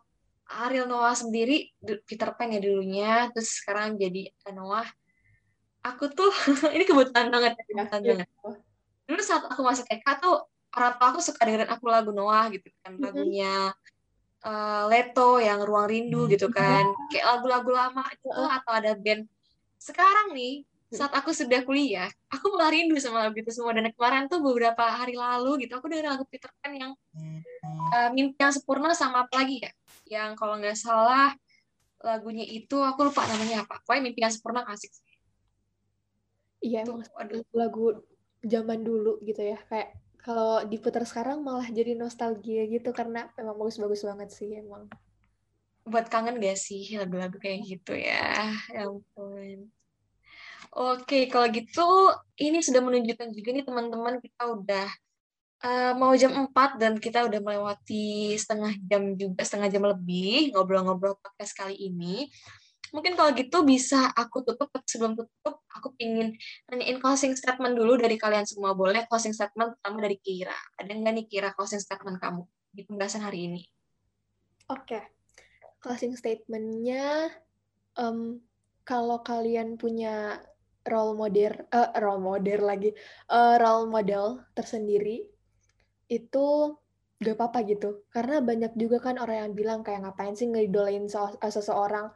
Ariel 0.47 0.88
Noah 0.88 1.11
sendiri, 1.11 1.75
Peter 2.07 2.31
Pan 2.31 2.55
ya 2.55 2.63
dulunya, 2.63 3.27
terus 3.35 3.59
sekarang 3.59 3.99
jadi 3.99 4.31
Noah. 4.55 4.88
Aku 5.83 6.07
tuh, 6.11 6.31
ini 6.75 6.88
kebetulan 6.88 7.27
banget, 7.27 7.59
ya, 7.59 7.63
kebetulan 7.67 8.23
yeah. 8.23 8.27
banget. 8.39 8.59
Dulu 9.07 9.21
saat 9.23 9.43
aku 9.51 9.61
masih 9.63 9.83
TK 9.83 10.07
tuh, 10.23 10.47
orang 10.75 10.93
tua 10.95 11.07
aku 11.11 11.19
suka 11.19 11.41
dengerin 11.43 11.67
aku 11.67 11.85
lagu 11.91 12.11
Noah 12.15 12.47
gitu 12.53 12.71
kan. 12.79 12.95
Mm-hmm. 12.95 13.03
Lagunya 13.03 13.51
uh, 14.45 14.83
Leto 14.91 15.41
yang 15.41 15.63
Ruang 15.63 15.88
Rindu 15.89 16.29
gitu 16.29 16.51
kan. 16.57 16.85
Kayak 17.09 17.25
lagu-lagu 17.38 17.71
lama 17.71 18.03
gitu, 18.13 18.29
atau 18.33 18.71
ada 18.73 18.91
band. 18.93 19.25
Sekarang 19.77 20.33
nih, 20.33 20.65
saat 20.88 21.11
aku 21.11 21.35
sudah 21.35 21.67
kuliah, 21.67 22.07
aku 22.31 22.55
malah 22.55 22.71
rindu 22.71 22.95
sama 22.95 23.27
lagu 23.27 23.35
itu 23.35 23.51
semua. 23.51 23.75
Dan 23.75 23.91
kemarin 23.91 24.31
tuh 24.31 24.39
beberapa 24.39 24.88
hari 24.88 25.19
lalu 25.19 25.67
gitu, 25.67 25.75
aku 25.75 25.91
dengerin 25.91 26.15
lagu 26.15 26.23
Peter 26.27 26.47
Pan 26.63 26.71
yang 26.71 26.91
uh, 27.91 28.09
Mimpi 28.15 28.39
yang 28.39 28.55
Sempurna 28.55 28.95
sama 28.95 29.27
apa 29.27 29.43
lagi 29.43 29.63
ya? 29.63 29.71
Yang 30.07 30.39
kalau 30.39 30.55
nggak 30.59 30.79
salah 30.79 31.35
lagunya 31.99 32.47
itu, 32.47 32.79
aku 32.79 33.11
lupa 33.11 33.27
namanya 33.27 33.67
apa. 33.67 33.83
Pokoknya 33.83 34.01
Mimpi 34.07 34.19
yang 34.23 34.33
Sempurna 34.33 34.63
asik 34.63 34.91
sih. 34.95 35.05
Iya, 36.63 36.88
emang 36.88 37.03
lagu 37.51 38.01
zaman 38.41 38.79
dulu 38.81 39.19
gitu 39.27 39.43
ya. 39.43 39.59
Kayak 39.67 39.91
kalau 40.28 40.59
diputar 40.67 41.07
sekarang 41.07 41.39
malah 41.39 41.71
jadi 41.71 41.95
nostalgia 41.95 42.67
gitu 42.67 42.91
karena 42.91 43.32
memang 43.39 43.55
bagus-bagus 43.55 44.03
banget 44.03 44.30
sih 44.36 44.59
emang. 44.59 44.91
Buat 45.88 46.11
kangen 46.11 46.36
gak 46.43 46.59
sih 46.59 46.99
lagu-lagu 46.99 47.39
kayak 47.39 47.63
gitu 47.63 47.95
ya? 47.95 48.51
Ya 48.75 48.91
ampun. 48.91 49.71
Oke, 50.75 51.32
kalau 51.32 51.47
gitu 51.47 52.11
ini 52.43 52.59
sudah 52.59 52.84
menunjukkan 52.84 53.32
juga 53.32 53.49
nih 53.55 53.63
teman-teman 53.63 54.19
kita 54.19 54.51
udah 54.51 54.88
uh, 55.63 55.95
mau 55.95 56.11
jam 56.19 56.36
4 56.36 56.75
dan 56.75 56.99
kita 56.99 57.23
udah 57.23 57.39
melewati 57.39 58.36
setengah 58.36 58.75
jam 58.84 59.15
juga, 59.15 59.47
setengah 59.47 59.71
jam 59.71 59.88
lebih 59.88 60.51
ngobrol-ngobrol 60.51 61.15
podcast 61.23 61.55
kali 61.55 61.88
ini. 61.88 62.28
Mungkin 62.95 63.13
kalau 63.19 63.31
gitu 63.35 63.63
bisa 63.63 64.11
aku 64.13 64.43
tutup, 64.43 64.69
sebelum 64.88 65.17
tutup 65.17 65.63
aku 65.71 65.93
pingin 65.97 66.35
nanyain 66.71 66.97
closing 67.01 67.35
statement 67.35 67.75
dulu 67.75 67.99
dari 67.99 68.15
kalian 68.15 68.47
semua. 68.47 68.75
Boleh 68.77 69.07
closing 69.07 69.35
statement 69.35 69.77
pertama 69.79 70.03
dari 70.03 70.17
Kira. 70.19 70.57
Ada 70.79 70.91
nggak 70.91 71.13
nih 71.13 71.25
Kira 71.27 71.49
closing 71.53 71.81
statement 71.83 72.17
kamu 72.19 72.43
di 72.71 72.81
pembahasan 72.85 73.23
hari 73.23 73.49
ini? 73.51 73.61
Oke, 74.67 74.99
okay. 74.99 75.03
closing 75.79 76.13
statementnya 76.19 77.31
um, 77.95 78.43
kalau 78.83 79.23
kalian 79.23 79.79
punya 79.79 80.43
role 80.88 81.15
model 81.15 81.67
uh, 81.75 81.91
role 81.99 82.23
model 82.23 82.59
lagi 82.63 82.91
uh, 83.31 83.59
role 83.59 83.91
model 83.91 84.43
tersendiri 84.55 85.27
itu 86.07 86.47
gak 87.17 87.35
apa-apa 87.35 87.59
gitu 87.67 88.07
karena 88.13 88.39
banyak 88.39 88.77
juga 88.77 89.01
kan 89.01 89.17
orang 89.17 89.49
yang 89.49 89.51
bilang 89.57 89.79
kayak 89.81 90.05
ngapain 90.05 90.38
sih 90.38 90.47
ngidolain 90.47 91.09
eh, 91.09 91.51
seseorang 91.51 92.07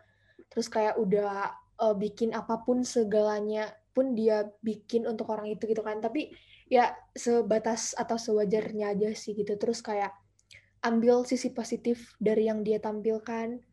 terus 0.51 0.67
kayak 0.67 0.99
udah 0.99 1.55
uh, 1.79 1.95
bikin 1.95 2.35
apa 2.35 2.61
pun 2.61 2.83
segalanya 2.83 3.71
pun 3.91 4.15
dia 4.15 4.47
bikin 4.61 5.07
untuk 5.07 5.31
orang 5.31 5.49
itu 5.49 5.65
gitu 5.65 5.81
kan. 5.81 6.03
Tapi 6.03 6.31
ya 6.67 6.93
sebatas 7.15 7.95
atau 7.95 8.19
sewajarnya 8.19 8.93
aja 8.93 9.09
sih 9.15 9.33
gitu. 9.33 9.55
Terus 9.55 9.79
kayak 9.79 10.11
ambil 10.83 11.23
sisi 11.23 11.49
positif 11.55 12.13
dari 12.19 12.51
yang 12.51 12.61
dia 12.61 12.77
tampilkan. 12.77 13.63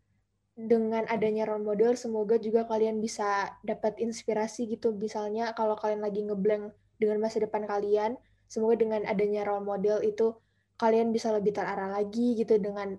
Dengan 0.59 1.07
adanya 1.07 1.47
role 1.47 1.63
model 1.63 1.95
semoga 1.95 2.35
juga 2.35 2.67
kalian 2.67 2.99
bisa 2.99 3.47
dapat 3.63 3.99
inspirasi 4.03 4.67
gitu. 4.67 4.91
Misalnya 4.91 5.55
kalau 5.55 5.79
kalian 5.79 6.03
lagi 6.03 6.27
ngeblank 6.27 6.75
dengan 6.99 7.23
masa 7.23 7.39
depan 7.39 7.63
kalian 7.63 8.19
semoga 8.51 8.81
dengan 8.81 9.07
adanya 9.07 9.47
role 9.47 9.63
model 9.63 10.03
itu 10.03 10.35
kalian 10.83 11.15
bisa 11.15 11.31
lebih 11.31 11.55
terarah 11.55 11.95
lagi 11.95 12.35
gitu 12.35 12.59
dengan 12.59 12.99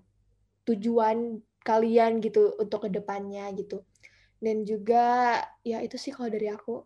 tujuan 0.64 1.42
kalian 1.62 2.20
gitu 2.24 2.56
untuk 2.56 2.86
ke 2.86 2.88
depannya 2.92 3.48
gitu 3.56 3.84
dan 4.40 4.64
juga 4.64 5.36
ya 5.64 5.84
itu 5.84 6.00
sih 6.00 6.12
kalau 6.14 6.32
dari 6.32 6.48
aku 6.48 6.84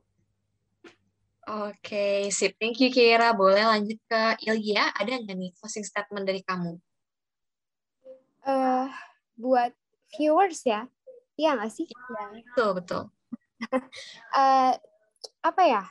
Oke, 1.44 1.76
okay, 1.92 2.18
sip. 2.32 2.56
Thank 2.56 2.80
you, 2.80 2.88
Kira. 2.88 3.36
Boleh 3.36 3.68
lanjut 3.68 4.00
ke 4.08 4.48
Ilya. 4.48 4.96
Ada 4.96 5.20
nggak 5.20 5.36
nih 5.36 5.52
closing 5.52 5.84
statement 5.84 6.24
dari 6.24 6.40
kamu? 6.40 6.80
Uh, 8.48 8.88
buat 9.36 9.76
viewers 10.16 10.64
ya. 10.64 10.88
Iya 11.36 11.60
nggak 11.60 11.68
sih? 11.68 11.84
Iya, 11.84 12.24
betul, 12.48 12.70
betul. 12.80 13.02
uh, 14.32 14.72
apa 15.52 15.62
ya? 15.68 15.84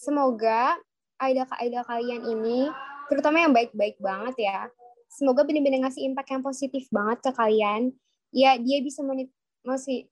semoga 0.00 0.80
idol-idol 1.20 1.84
kalian 1.84 2.22
ini, 2.24 2.72
terutama 3.12 3.44
yang 3.44 3.52
baik-baik 3.52 4.00
banget 4.00 4.48
ya, 4.48 4.58
semoga 5.10 5.42
benar-benar 5.42 5.90
ngasih 5.90 6.06
impact 6.06 6.30
yang 6.30 6.46
positif 6.46 6.86
banget 6.94 7.18
ke 7.20 7.30
kalian. 7.34 7.90
Ya, 8.30 8.54
dia 8.54 8.78
bisa 8.78 9.02
motivasiin 9.02 10.06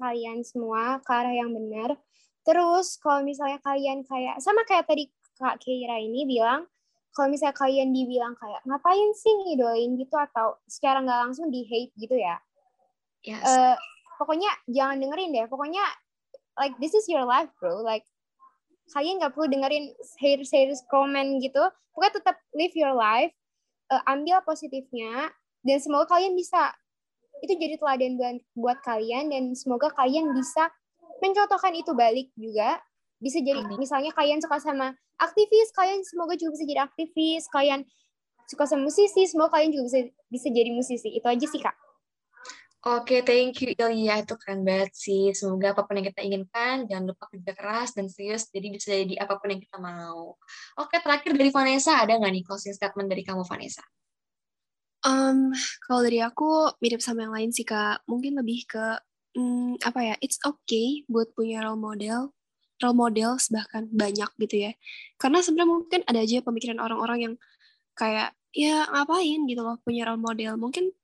kalian 0.00 0.40
semua 0.40 1.04
ke 1.04 1.12
arah 1.12 1.36
yang 1.36 1.52
benar. 1.52 2.00
Terus 2.48 2.96
kalau 2.96 3.20
misalnya 3.20 3.60
kalian 3.60 4.08
kayak 4.08 4.40
sama 4.40 4.64
kayak 4.64 4.88
tadi 4.88 5.12
Kak 5.36 5.60
Keira 5.60 6.00
ini 6.00 6.24
bilang, 6.24 6.64
kalau 7.12 7.28
misalnya 7.28 7.56
kalian 7.56 7.92
dibilang 7.92 8.36
kayak 8.36 8.60
ngapain 8.64 9.10
sih 9.16 9.32
ngidolain 9.32 9.96
gitu 9.96 10.16
atau 10.16 10.56
secara 10.68 11.00
nggak 11.04 11.20
langsung 11.28 11.52
di 11.52 11.64
hate 11.64 11.92
gitu 11.96 12.16
ya. 12.16 12.40
Yes. 13.24 13.44
Uh, 13.44 13.76
pokoknya 14.20 14.48
jangan 14.68 15.00
dengerin 15.00 15.32
deh. 15.32 15.48
Pokoknya 15.48 15.84
like 16.56 16.76
this 16.80 16.92
is 16.92 17.08
your 17.08 17.24
life 17.24 17.48
bro. 17.56 17.80
Like 17.80 18.04
kalian 18.94 19.18
nggak 19.18 19.32
perlu 19.34 19.50
dengerin 19.50 19.90
haters 20.20 20.50
haters 20.54 20.82
komen 20.90 21.42
gitu. 21.42 21.62
Pokoknya 21.90 22.12
tetap 22.20 22.36
live 22.54 22.74
your 22.76 22.94
life 22.94 23.32
uh, 23.90 24.02
ambil 24.10 24.42
positifnya 24.44 25.32
dan 25.64 25.78
semoga 25.80 26.18
kalian 26.18 26.36
bisa. 26.36 26.74
Itu 27.44 27.52
jadi 27.52 27.76
teladan 27.76 28.16
buat, 28.16 28.36
buat 28.56 28.78
kalian 28.80 29.28
dan 29.28 29.52
semoga 29.52 29.92
kalian 29.92 30.32
bisa 30.32 30.72
mencontohkan 31.20 31.72
itu 31.76 31.92
balik 31.92 32.32
juga. 32.36 32.80
Bisa 33.16 33.40
jadi 33.40 33.64
Amin. 33.64 33.80
misalnya 33.80 34.12
kalian 34.12 34.40
suka 34.44 34.60
sama 34.60 34.92
aktivis 35.16 35.72
kalian 35.72 36.04
semoga 36.04 36.36
juga 36.36 36.56
bisa 36.56 36.64
jadi 36.68 36.80
aktivis. 36.84 37.48
Kalian 37.48 37.84
suka 38.48 38.64
sama 38.68 38.88
musisi 38.88 39.24
semoga 39.28 39.56
kalian 39.56 39.72
juga 39.72 39.84
bisa 39.88 39.98
bisa 40.32 40.48
jadi 40.52 40.70
musisi. 40.72 41.12
Itu 41.12 41.28
aja 41.28 41.44
sih 41.48 41.60
kak 41.60 41.85
Oke, 42.86 43.26
thank 43.26 43.66
you 43.66 43.74
Ilya. 43.74 44.22
Itu 44.22 44.38
keren 44.38 44.62
banget 44.62 44.94
sih. 44.94 45.34
Semoga 45.34 45.74
apa 45.74 45.82
pun 45.82 45.98
yang 45.98 46.06
kita 46.06 46.22
inginkan, 46.22 46.86
jangan 46.86 47.10
lupa 47.10 47.26
kerja 47.34 47.52
keras 47.58 47.90
dan 47.98 48.06
serius, 48.06 48.46
jadi 48.54 48.66
bisa 48.70 48.94
jadi 48.94 49.26
apa 49.26 49.42
pun 49.42 49.50
yang 49.50 49.58
kita 49.58 49.82
mau. 49.82 50.38
Oke, 50.78 51.02
terakhir 51.02 51.34
dari 51.34 51.50
Vanessa, 51.50 51.98
ada 51.98 52.14
nggak 52.14 52.30
nih 52.30 52.44
closing 52.46 52.78
statement 52.78 53.10
dari 53.10 53.26
kamu, 53.26 53.42
Vanessa? 53.42 53.82
Um, 55.02 55.50
kalau 55.82 56.06
dari 56.06 56.22
aku, 56.22 56.78
mirip 56.78 57.02
sama 57.02 57.26
yang 57.26 57.34
lain 57.34 57.50
sih, 57.50 57.66
Kak. 57.66 58.06
Mungkin 58.06 58.38
lebih 58.38 58.70
ke, 58.70 59.02
um, 59.34 59.74
apa 59.82 60.00
ya, 60.06 60.14
it's 60.22 60.38
okay 60.46 61.02
buat 61.10 61.34
punya 61.34 61.66
role 61.66 61.82
model, 61.82 62.30
role 62.78 62.94
model 62.94 63.34
bahkan 63.50 63.90
banyak 63.90 64.30
gitu 64.46 64.70
ya. 64.70 64.72
Karena 65.18 65.42
sebenarnya 65.42 65.70
mungkin 65.74 66.00
ada 66.06 66.22
aja 66.22 66.38
pemikiran 66.38 66.78
orang-orang 66.78 67.18
yang 67.18 67.34
kayak, 67.98 68.30
ya 68.54 68.86
ngapain 68.94 69.42
gitu 69.50 69.66
loh 69.66 69.74
punya 69.82 70.06
role 70.06 70.22
model. 70.22 70.54
Mungkin 70.54 70.94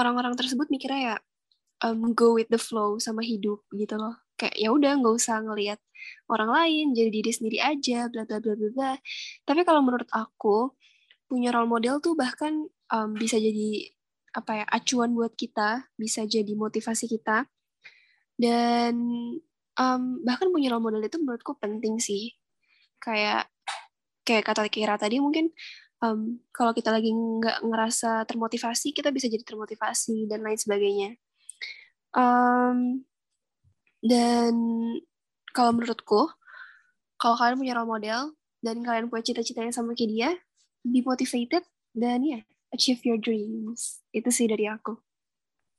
orang-orang 0.00 0.34
tersebut 0.34 0.72
mikirnya 0.72 1.00
ya 1.14 1.16
um, 1.84 2.12
go 2.16 2.36
with 2.36 2.48
the 2.48 2.60
flow 2.60 2.96
sama 2.96 3.20
hidup 3.20 3.60
gitu 3.76 3.96
loh. 4.00 4.16
Kayak 4.40 4.56
ya 4.56 4.68
udah 4.72 4.92
nggak 4.96 5.14
usah 5.20 5.44
ngelihat 5.44 5.78
orang 6.32 6.48
lain 6.48 6.84
jadi 6.96 7.10
diri 7.12 7.30
sendiri 7.30 7.58
aja 7.60 8.08
bla 8.08 8.24
bla 8.24 8.40
bla 8.40 8.56
bla 8.56 8.92
tapi 9.44 9.60
kalau 9.68 9.84
menurut 9.84 10.08
aku 10.08 10.72
punya 11.28 11.52
role 11.52 11.68
model 11.68 12.00
tuh 12.00 12.16
bahkan 12.16 12.66
um, 12.90 13.10
bisa 13.14 13.36
jadi 13.36 13.92
apa 14.30 14.62
ya 14.62 14.66
acuan 14.66 15.12
buat 15.14 15.34
kita 15.34 15.90
bisa 15.94 16.26
jadi 16.26 16.52
motivasi 16.54 17.06
kita. 17.06 17.46
Dan 18.40 18.94
um, 19.76 20.02
bahkan 20.24 20.48
punya 20.50 20.72
role 20.72 20.82
model 20.82 21.04
itu 21.04 21.20
menurutku 21.20 21.54
penting 21.60 22.00
sih. 22.00 22.34
Kayak 22.98 23.46
kayak 24.24 24.44
kata 24.46 24.66
Kira 24.72 24.96
tadi 24.96 25.18
mungkin 25.22 25.50
um, 26.04 26.40
kalau 26.50 26.72
kita 26.72 26.90
lagi 26.90 27.12
nggak 27.12 27.64
ngerasa 27.64 28.24
termotivasi 28.26 28.92
kita 28.96 29.12
bisa 29.12 29.28
jadi 29.28 29.44
termotivasi 29.44 30.26
dan 30.26 30.44
lain 30.44 30.58
sebagainya. 30.58 31.10
Um, 32.10 33.06
dan 34.02 34.52
kalau 35.52 35.76
menurutku 35.76 36.32
kalau 37.20 37.36
kalian 37.36 37.60
punya 37.60 37.76
role 37.76 37.90
model 37.90 38.20
dan 38.64 38.80
kalian 38.80 39.12
punya 39.12 39.24
cita-cita 39.24 39.60
yang 39.60 39.76
sama 39.76 39.92
kayak 39.92 40.10
dia 40.10 40.30
be 40.80 41.04
motivated 41.04 41.62
dan 41.92 42.24
ya 42.24 42.40
yeah, 42.40 42.42
achieve 42.72 43.04
your 43.04 43.20
dreams. 43.20 44.00
Itu 44.10 44.32
sih 44.32 44.48
dari 44.48 44.66
aku. 44.66 44.96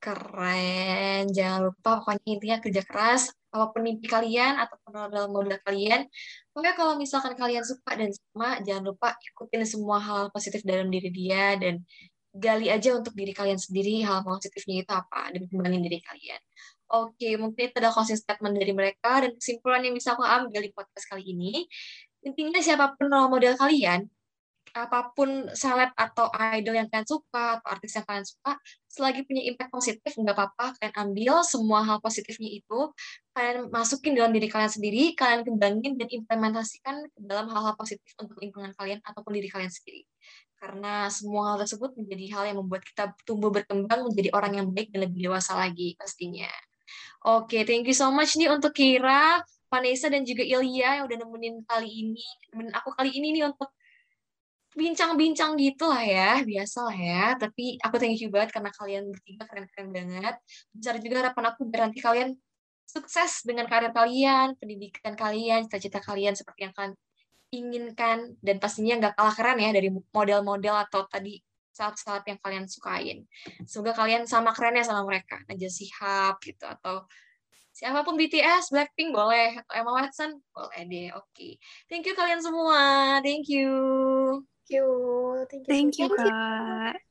Keren. 0.02 1.30
Jangan 1.30 1.70
lupa 1.70 2.02
pokoknya 2.02 2.26
intinya 2.26 2.58
kerja 2.58 2.82
keras 2.86 3.30
apa 3.52 3.66
pun 3.76 3.82
mimpi 3.84 4.08
kalian 4.08 4.56
ataupun 4.64 5.12
dalam 5.12 5.30
modal 5.30 5.60
kalian. 5.68 6.08
Pokoknya 6.56 6.74
kalau 6.80 6.94
misalkan 6.96 7.36
kalian 7.36 7.64
suka 7.68 8.00
dan 8.00 8.10
sama, 8.16 8.64
jangan 8.64 8.84
lupa 8.96 9.16
ikutin 9.20 9.68
semua 9.68 10.00
hal 10.00 10.32
positif 10.32 10.64
dalam 10.64 10.88
diri 10.88 11.12
dia 11.12 11.60
dan 11.60 11.84
gali 12.32 12.72
aja 12.72 12.96
untuk 12.96 13.12
diri 13.12 13.36
kalian 13.36 13.60
sendiri 13.60 14.08
hal 14.08 14.24
positifnya 14.24 14.88
itu 14.88 14.92
apa 14.96 15.36
dan 15.36 15.44
kembangin 15.52 15.84
diri 15.84 16.00
kalian. 16.00 16.42
Oke, 16.92 17.36
mungkin 17.40 17.72
itu 17.72 17.76
adalah 17.76 17.96
closing 17.96 18.20
statement 18.20 18.56
dari 18.56 18.72
mereka 18.76 19.24
dan 19.24 19.32
kesimpulan 19.36 19.84
yang 19.84 19.96
bisa 19.96 20.16
aku 20.16 20.24
ambil 20.24 20.60
di 20.60 20.72
podcast 20.72 21.08
kali 21.08 21.24
ini. 21.24 21.64
Intinya 22.24 22.60
siapa 22.60 22.96
pun 22.96 23.08
role 23.08 23.32
model 23.32 23.56
kalian, 23.56 24.08
apa 24.72 25.12
pun 25.12 25.52
seleb 25.52 25.92
atau 25.94 26.32
idol 26.56 26.80
yang 26.80 26.88
kalian 26.88 27.08
suka 27.08 27.60
atau 27.60 27.68
artis 27.76 27.92
yang 27.98 28.06
kalian 28.08 28.26
suka 28.26 28.52
selagi 28.88 29.24
punya 29.28 29.44
impact 29.48 29.72
positif 29.72 30.12
nggak 30.16 30.36
apa-apa 30.36 30.76
kalian 30.80 30.96
ambil 30.96 31.36
semua 31.44 31.80
hal 31.84 31.98
positifnya 32.00 32.52
itu 32.52 32.80
kalian 33.32 33.72
masukin 33.72 34.16
dalam 34.16 34.32
diri 34.36 34.48
kalian 34.52 34.72
sendiri 34.72 35.16
kalian 35.16 35.48
kembangin 35.48 35.96
dan 35.96 36.08
implementasikan 36.12 36.96
ke 37.08 37.20
dalam 37.24 37.48
hal-hal 37.52 37.76
positif 37.80 38.12
untuk 38.20 38.36
lingkungan 38.40 38.72
kalian 38.76 39.00
ataupun 39.04 39.32
diri 39.36 39.48
kalian 39.48 39.72
sendiri. 39.72 40.04
Karena 40.62 41.10
semua 41.10 41.54
hal 41.54 41.58
tersebut 41.66 41.98
menjadi 41.98 42.26
hal 42.38 42.44
yang 42.54 42.58
membuat 42.62 42.86
kita 42.86 43.18
tumbuh 43.26 43.50
berkembang 43.50 44.06
menjadi 44.06 44.30
orang 44.38 44.62
yang 44.62 44.68
baik 44.70 44.94
dan 44.94 45.10
lebih 45.10 45.32
dewasa 45.32 45.58
lagi 45.58 45.98
pastinya. 45.98 46.52
Oke 47.26 47.58
okay, 47.58 47.62
thank 47.66 47.88
you 47.90 47.98
so 47.98 48.14
much 48.14 48.38
nih 48.38 48.52
untuk 48.52 48.70
Kira 48.76 49.42
Vanessa 49.72 50.12
dan 50.12 50.28
juga 50.28 50.44
Ilya 50.44 51.02
yang 51.02 51.04
udah 51.08 51.18
nemenin 51.18 51.56
kali 51.66 51.90
ini. 51.90 52.26
Nemenin 52.54 52.74
aku 52.76 52.92
kali 52.94 53.10
ini 53.16 53.40
nih 53.40 53.50
untuk 53.50 53.72
bincang-bincang 54.72 55.60
gitu 55.60 55.84
lah 55.92 56.04
ya, 56.04 56.30
biasa 56.42 56.78
lah 56.88 56.98
ya. 56.98 57.24
Tapi 57.36 57.76
aku 57.84 57.96
thank 58.00 58.20
you 58.24 58.32
banget 58.32 58.56
karena 58.56 58.72
kalian 58.72 59.04
bertiga 59.12 59.44
keren-keren 59.48 59.88
banget. 59.92 60.36
Besar 60.72 60.96
juga 61.04 61.16
harapan 61.28 61.44
aku 61.52 61.62
biar 61.68 61.82
nanti 61.92 62.00
kalian 62.00 62.30
sukses 62.88 63.44
dengan 63.44 63.68
karir 63.68 63.92
kalian, 63.92 64.56
pendidikan 64.60 65.16
kalian, 65.16 65.68
cita-cita 65.68 66.00
kalian 66.04 66.36
seperti 66.36 66.68
yang 66.68 66.74
kalian 66.76 66.96
inginkan. 67.52 68.18
Dan 68.40 68.64
pastinya 68.64 68.96
nggak 69.08 69.14
kalah 69.20 69.36
keren 69.36 69.60
ya 69.60 69.72
dari 69.76 69.90
model-model 69.92 70.76
atau 70.88 71.04
tadi 71.08 71.40
saat-saat 71.72 72.24
yang 72.28 72.40
kalian 72.40 72.66
sukain. 72.68 73.28
Semoga 73.68 73.96
kalian 73.96 74.28
sama 74.28 74.52
kerennya 74.56 74.84
sama 74.88 75.04
mereka. 75.08 75.40
Aja 75.48 75.68
Sihab 75.68 76.40
gitu 76.44 76.68
atau 76.68 77.08
siapa 77.72 78.04
pun 78.04 78.20
BTS, 78.20 78.76
Blackpink 78.76 79.16
boleh, 79.16 79.56
atau 79.64 79.74
Emma 79.80 79.92
Watson 79.96 80.40
boleh 80.52 80.82
deh. 80.88 81.10
Oke. 81.16 81.28
Okay. 81.32 81.52
Thank 81.88 82.08
you 82.08 82.16
kalian 82.16 82.44
semua. 82.44 83.20
Thank 83.24 83.48
you 83.48 83.72
you. 84.72 85.46
Thank 85.50 85.68
you. 85.70 85.76
Thank 85.76 86.00
you, 86.00 86.10
Kak. 86.10 87.02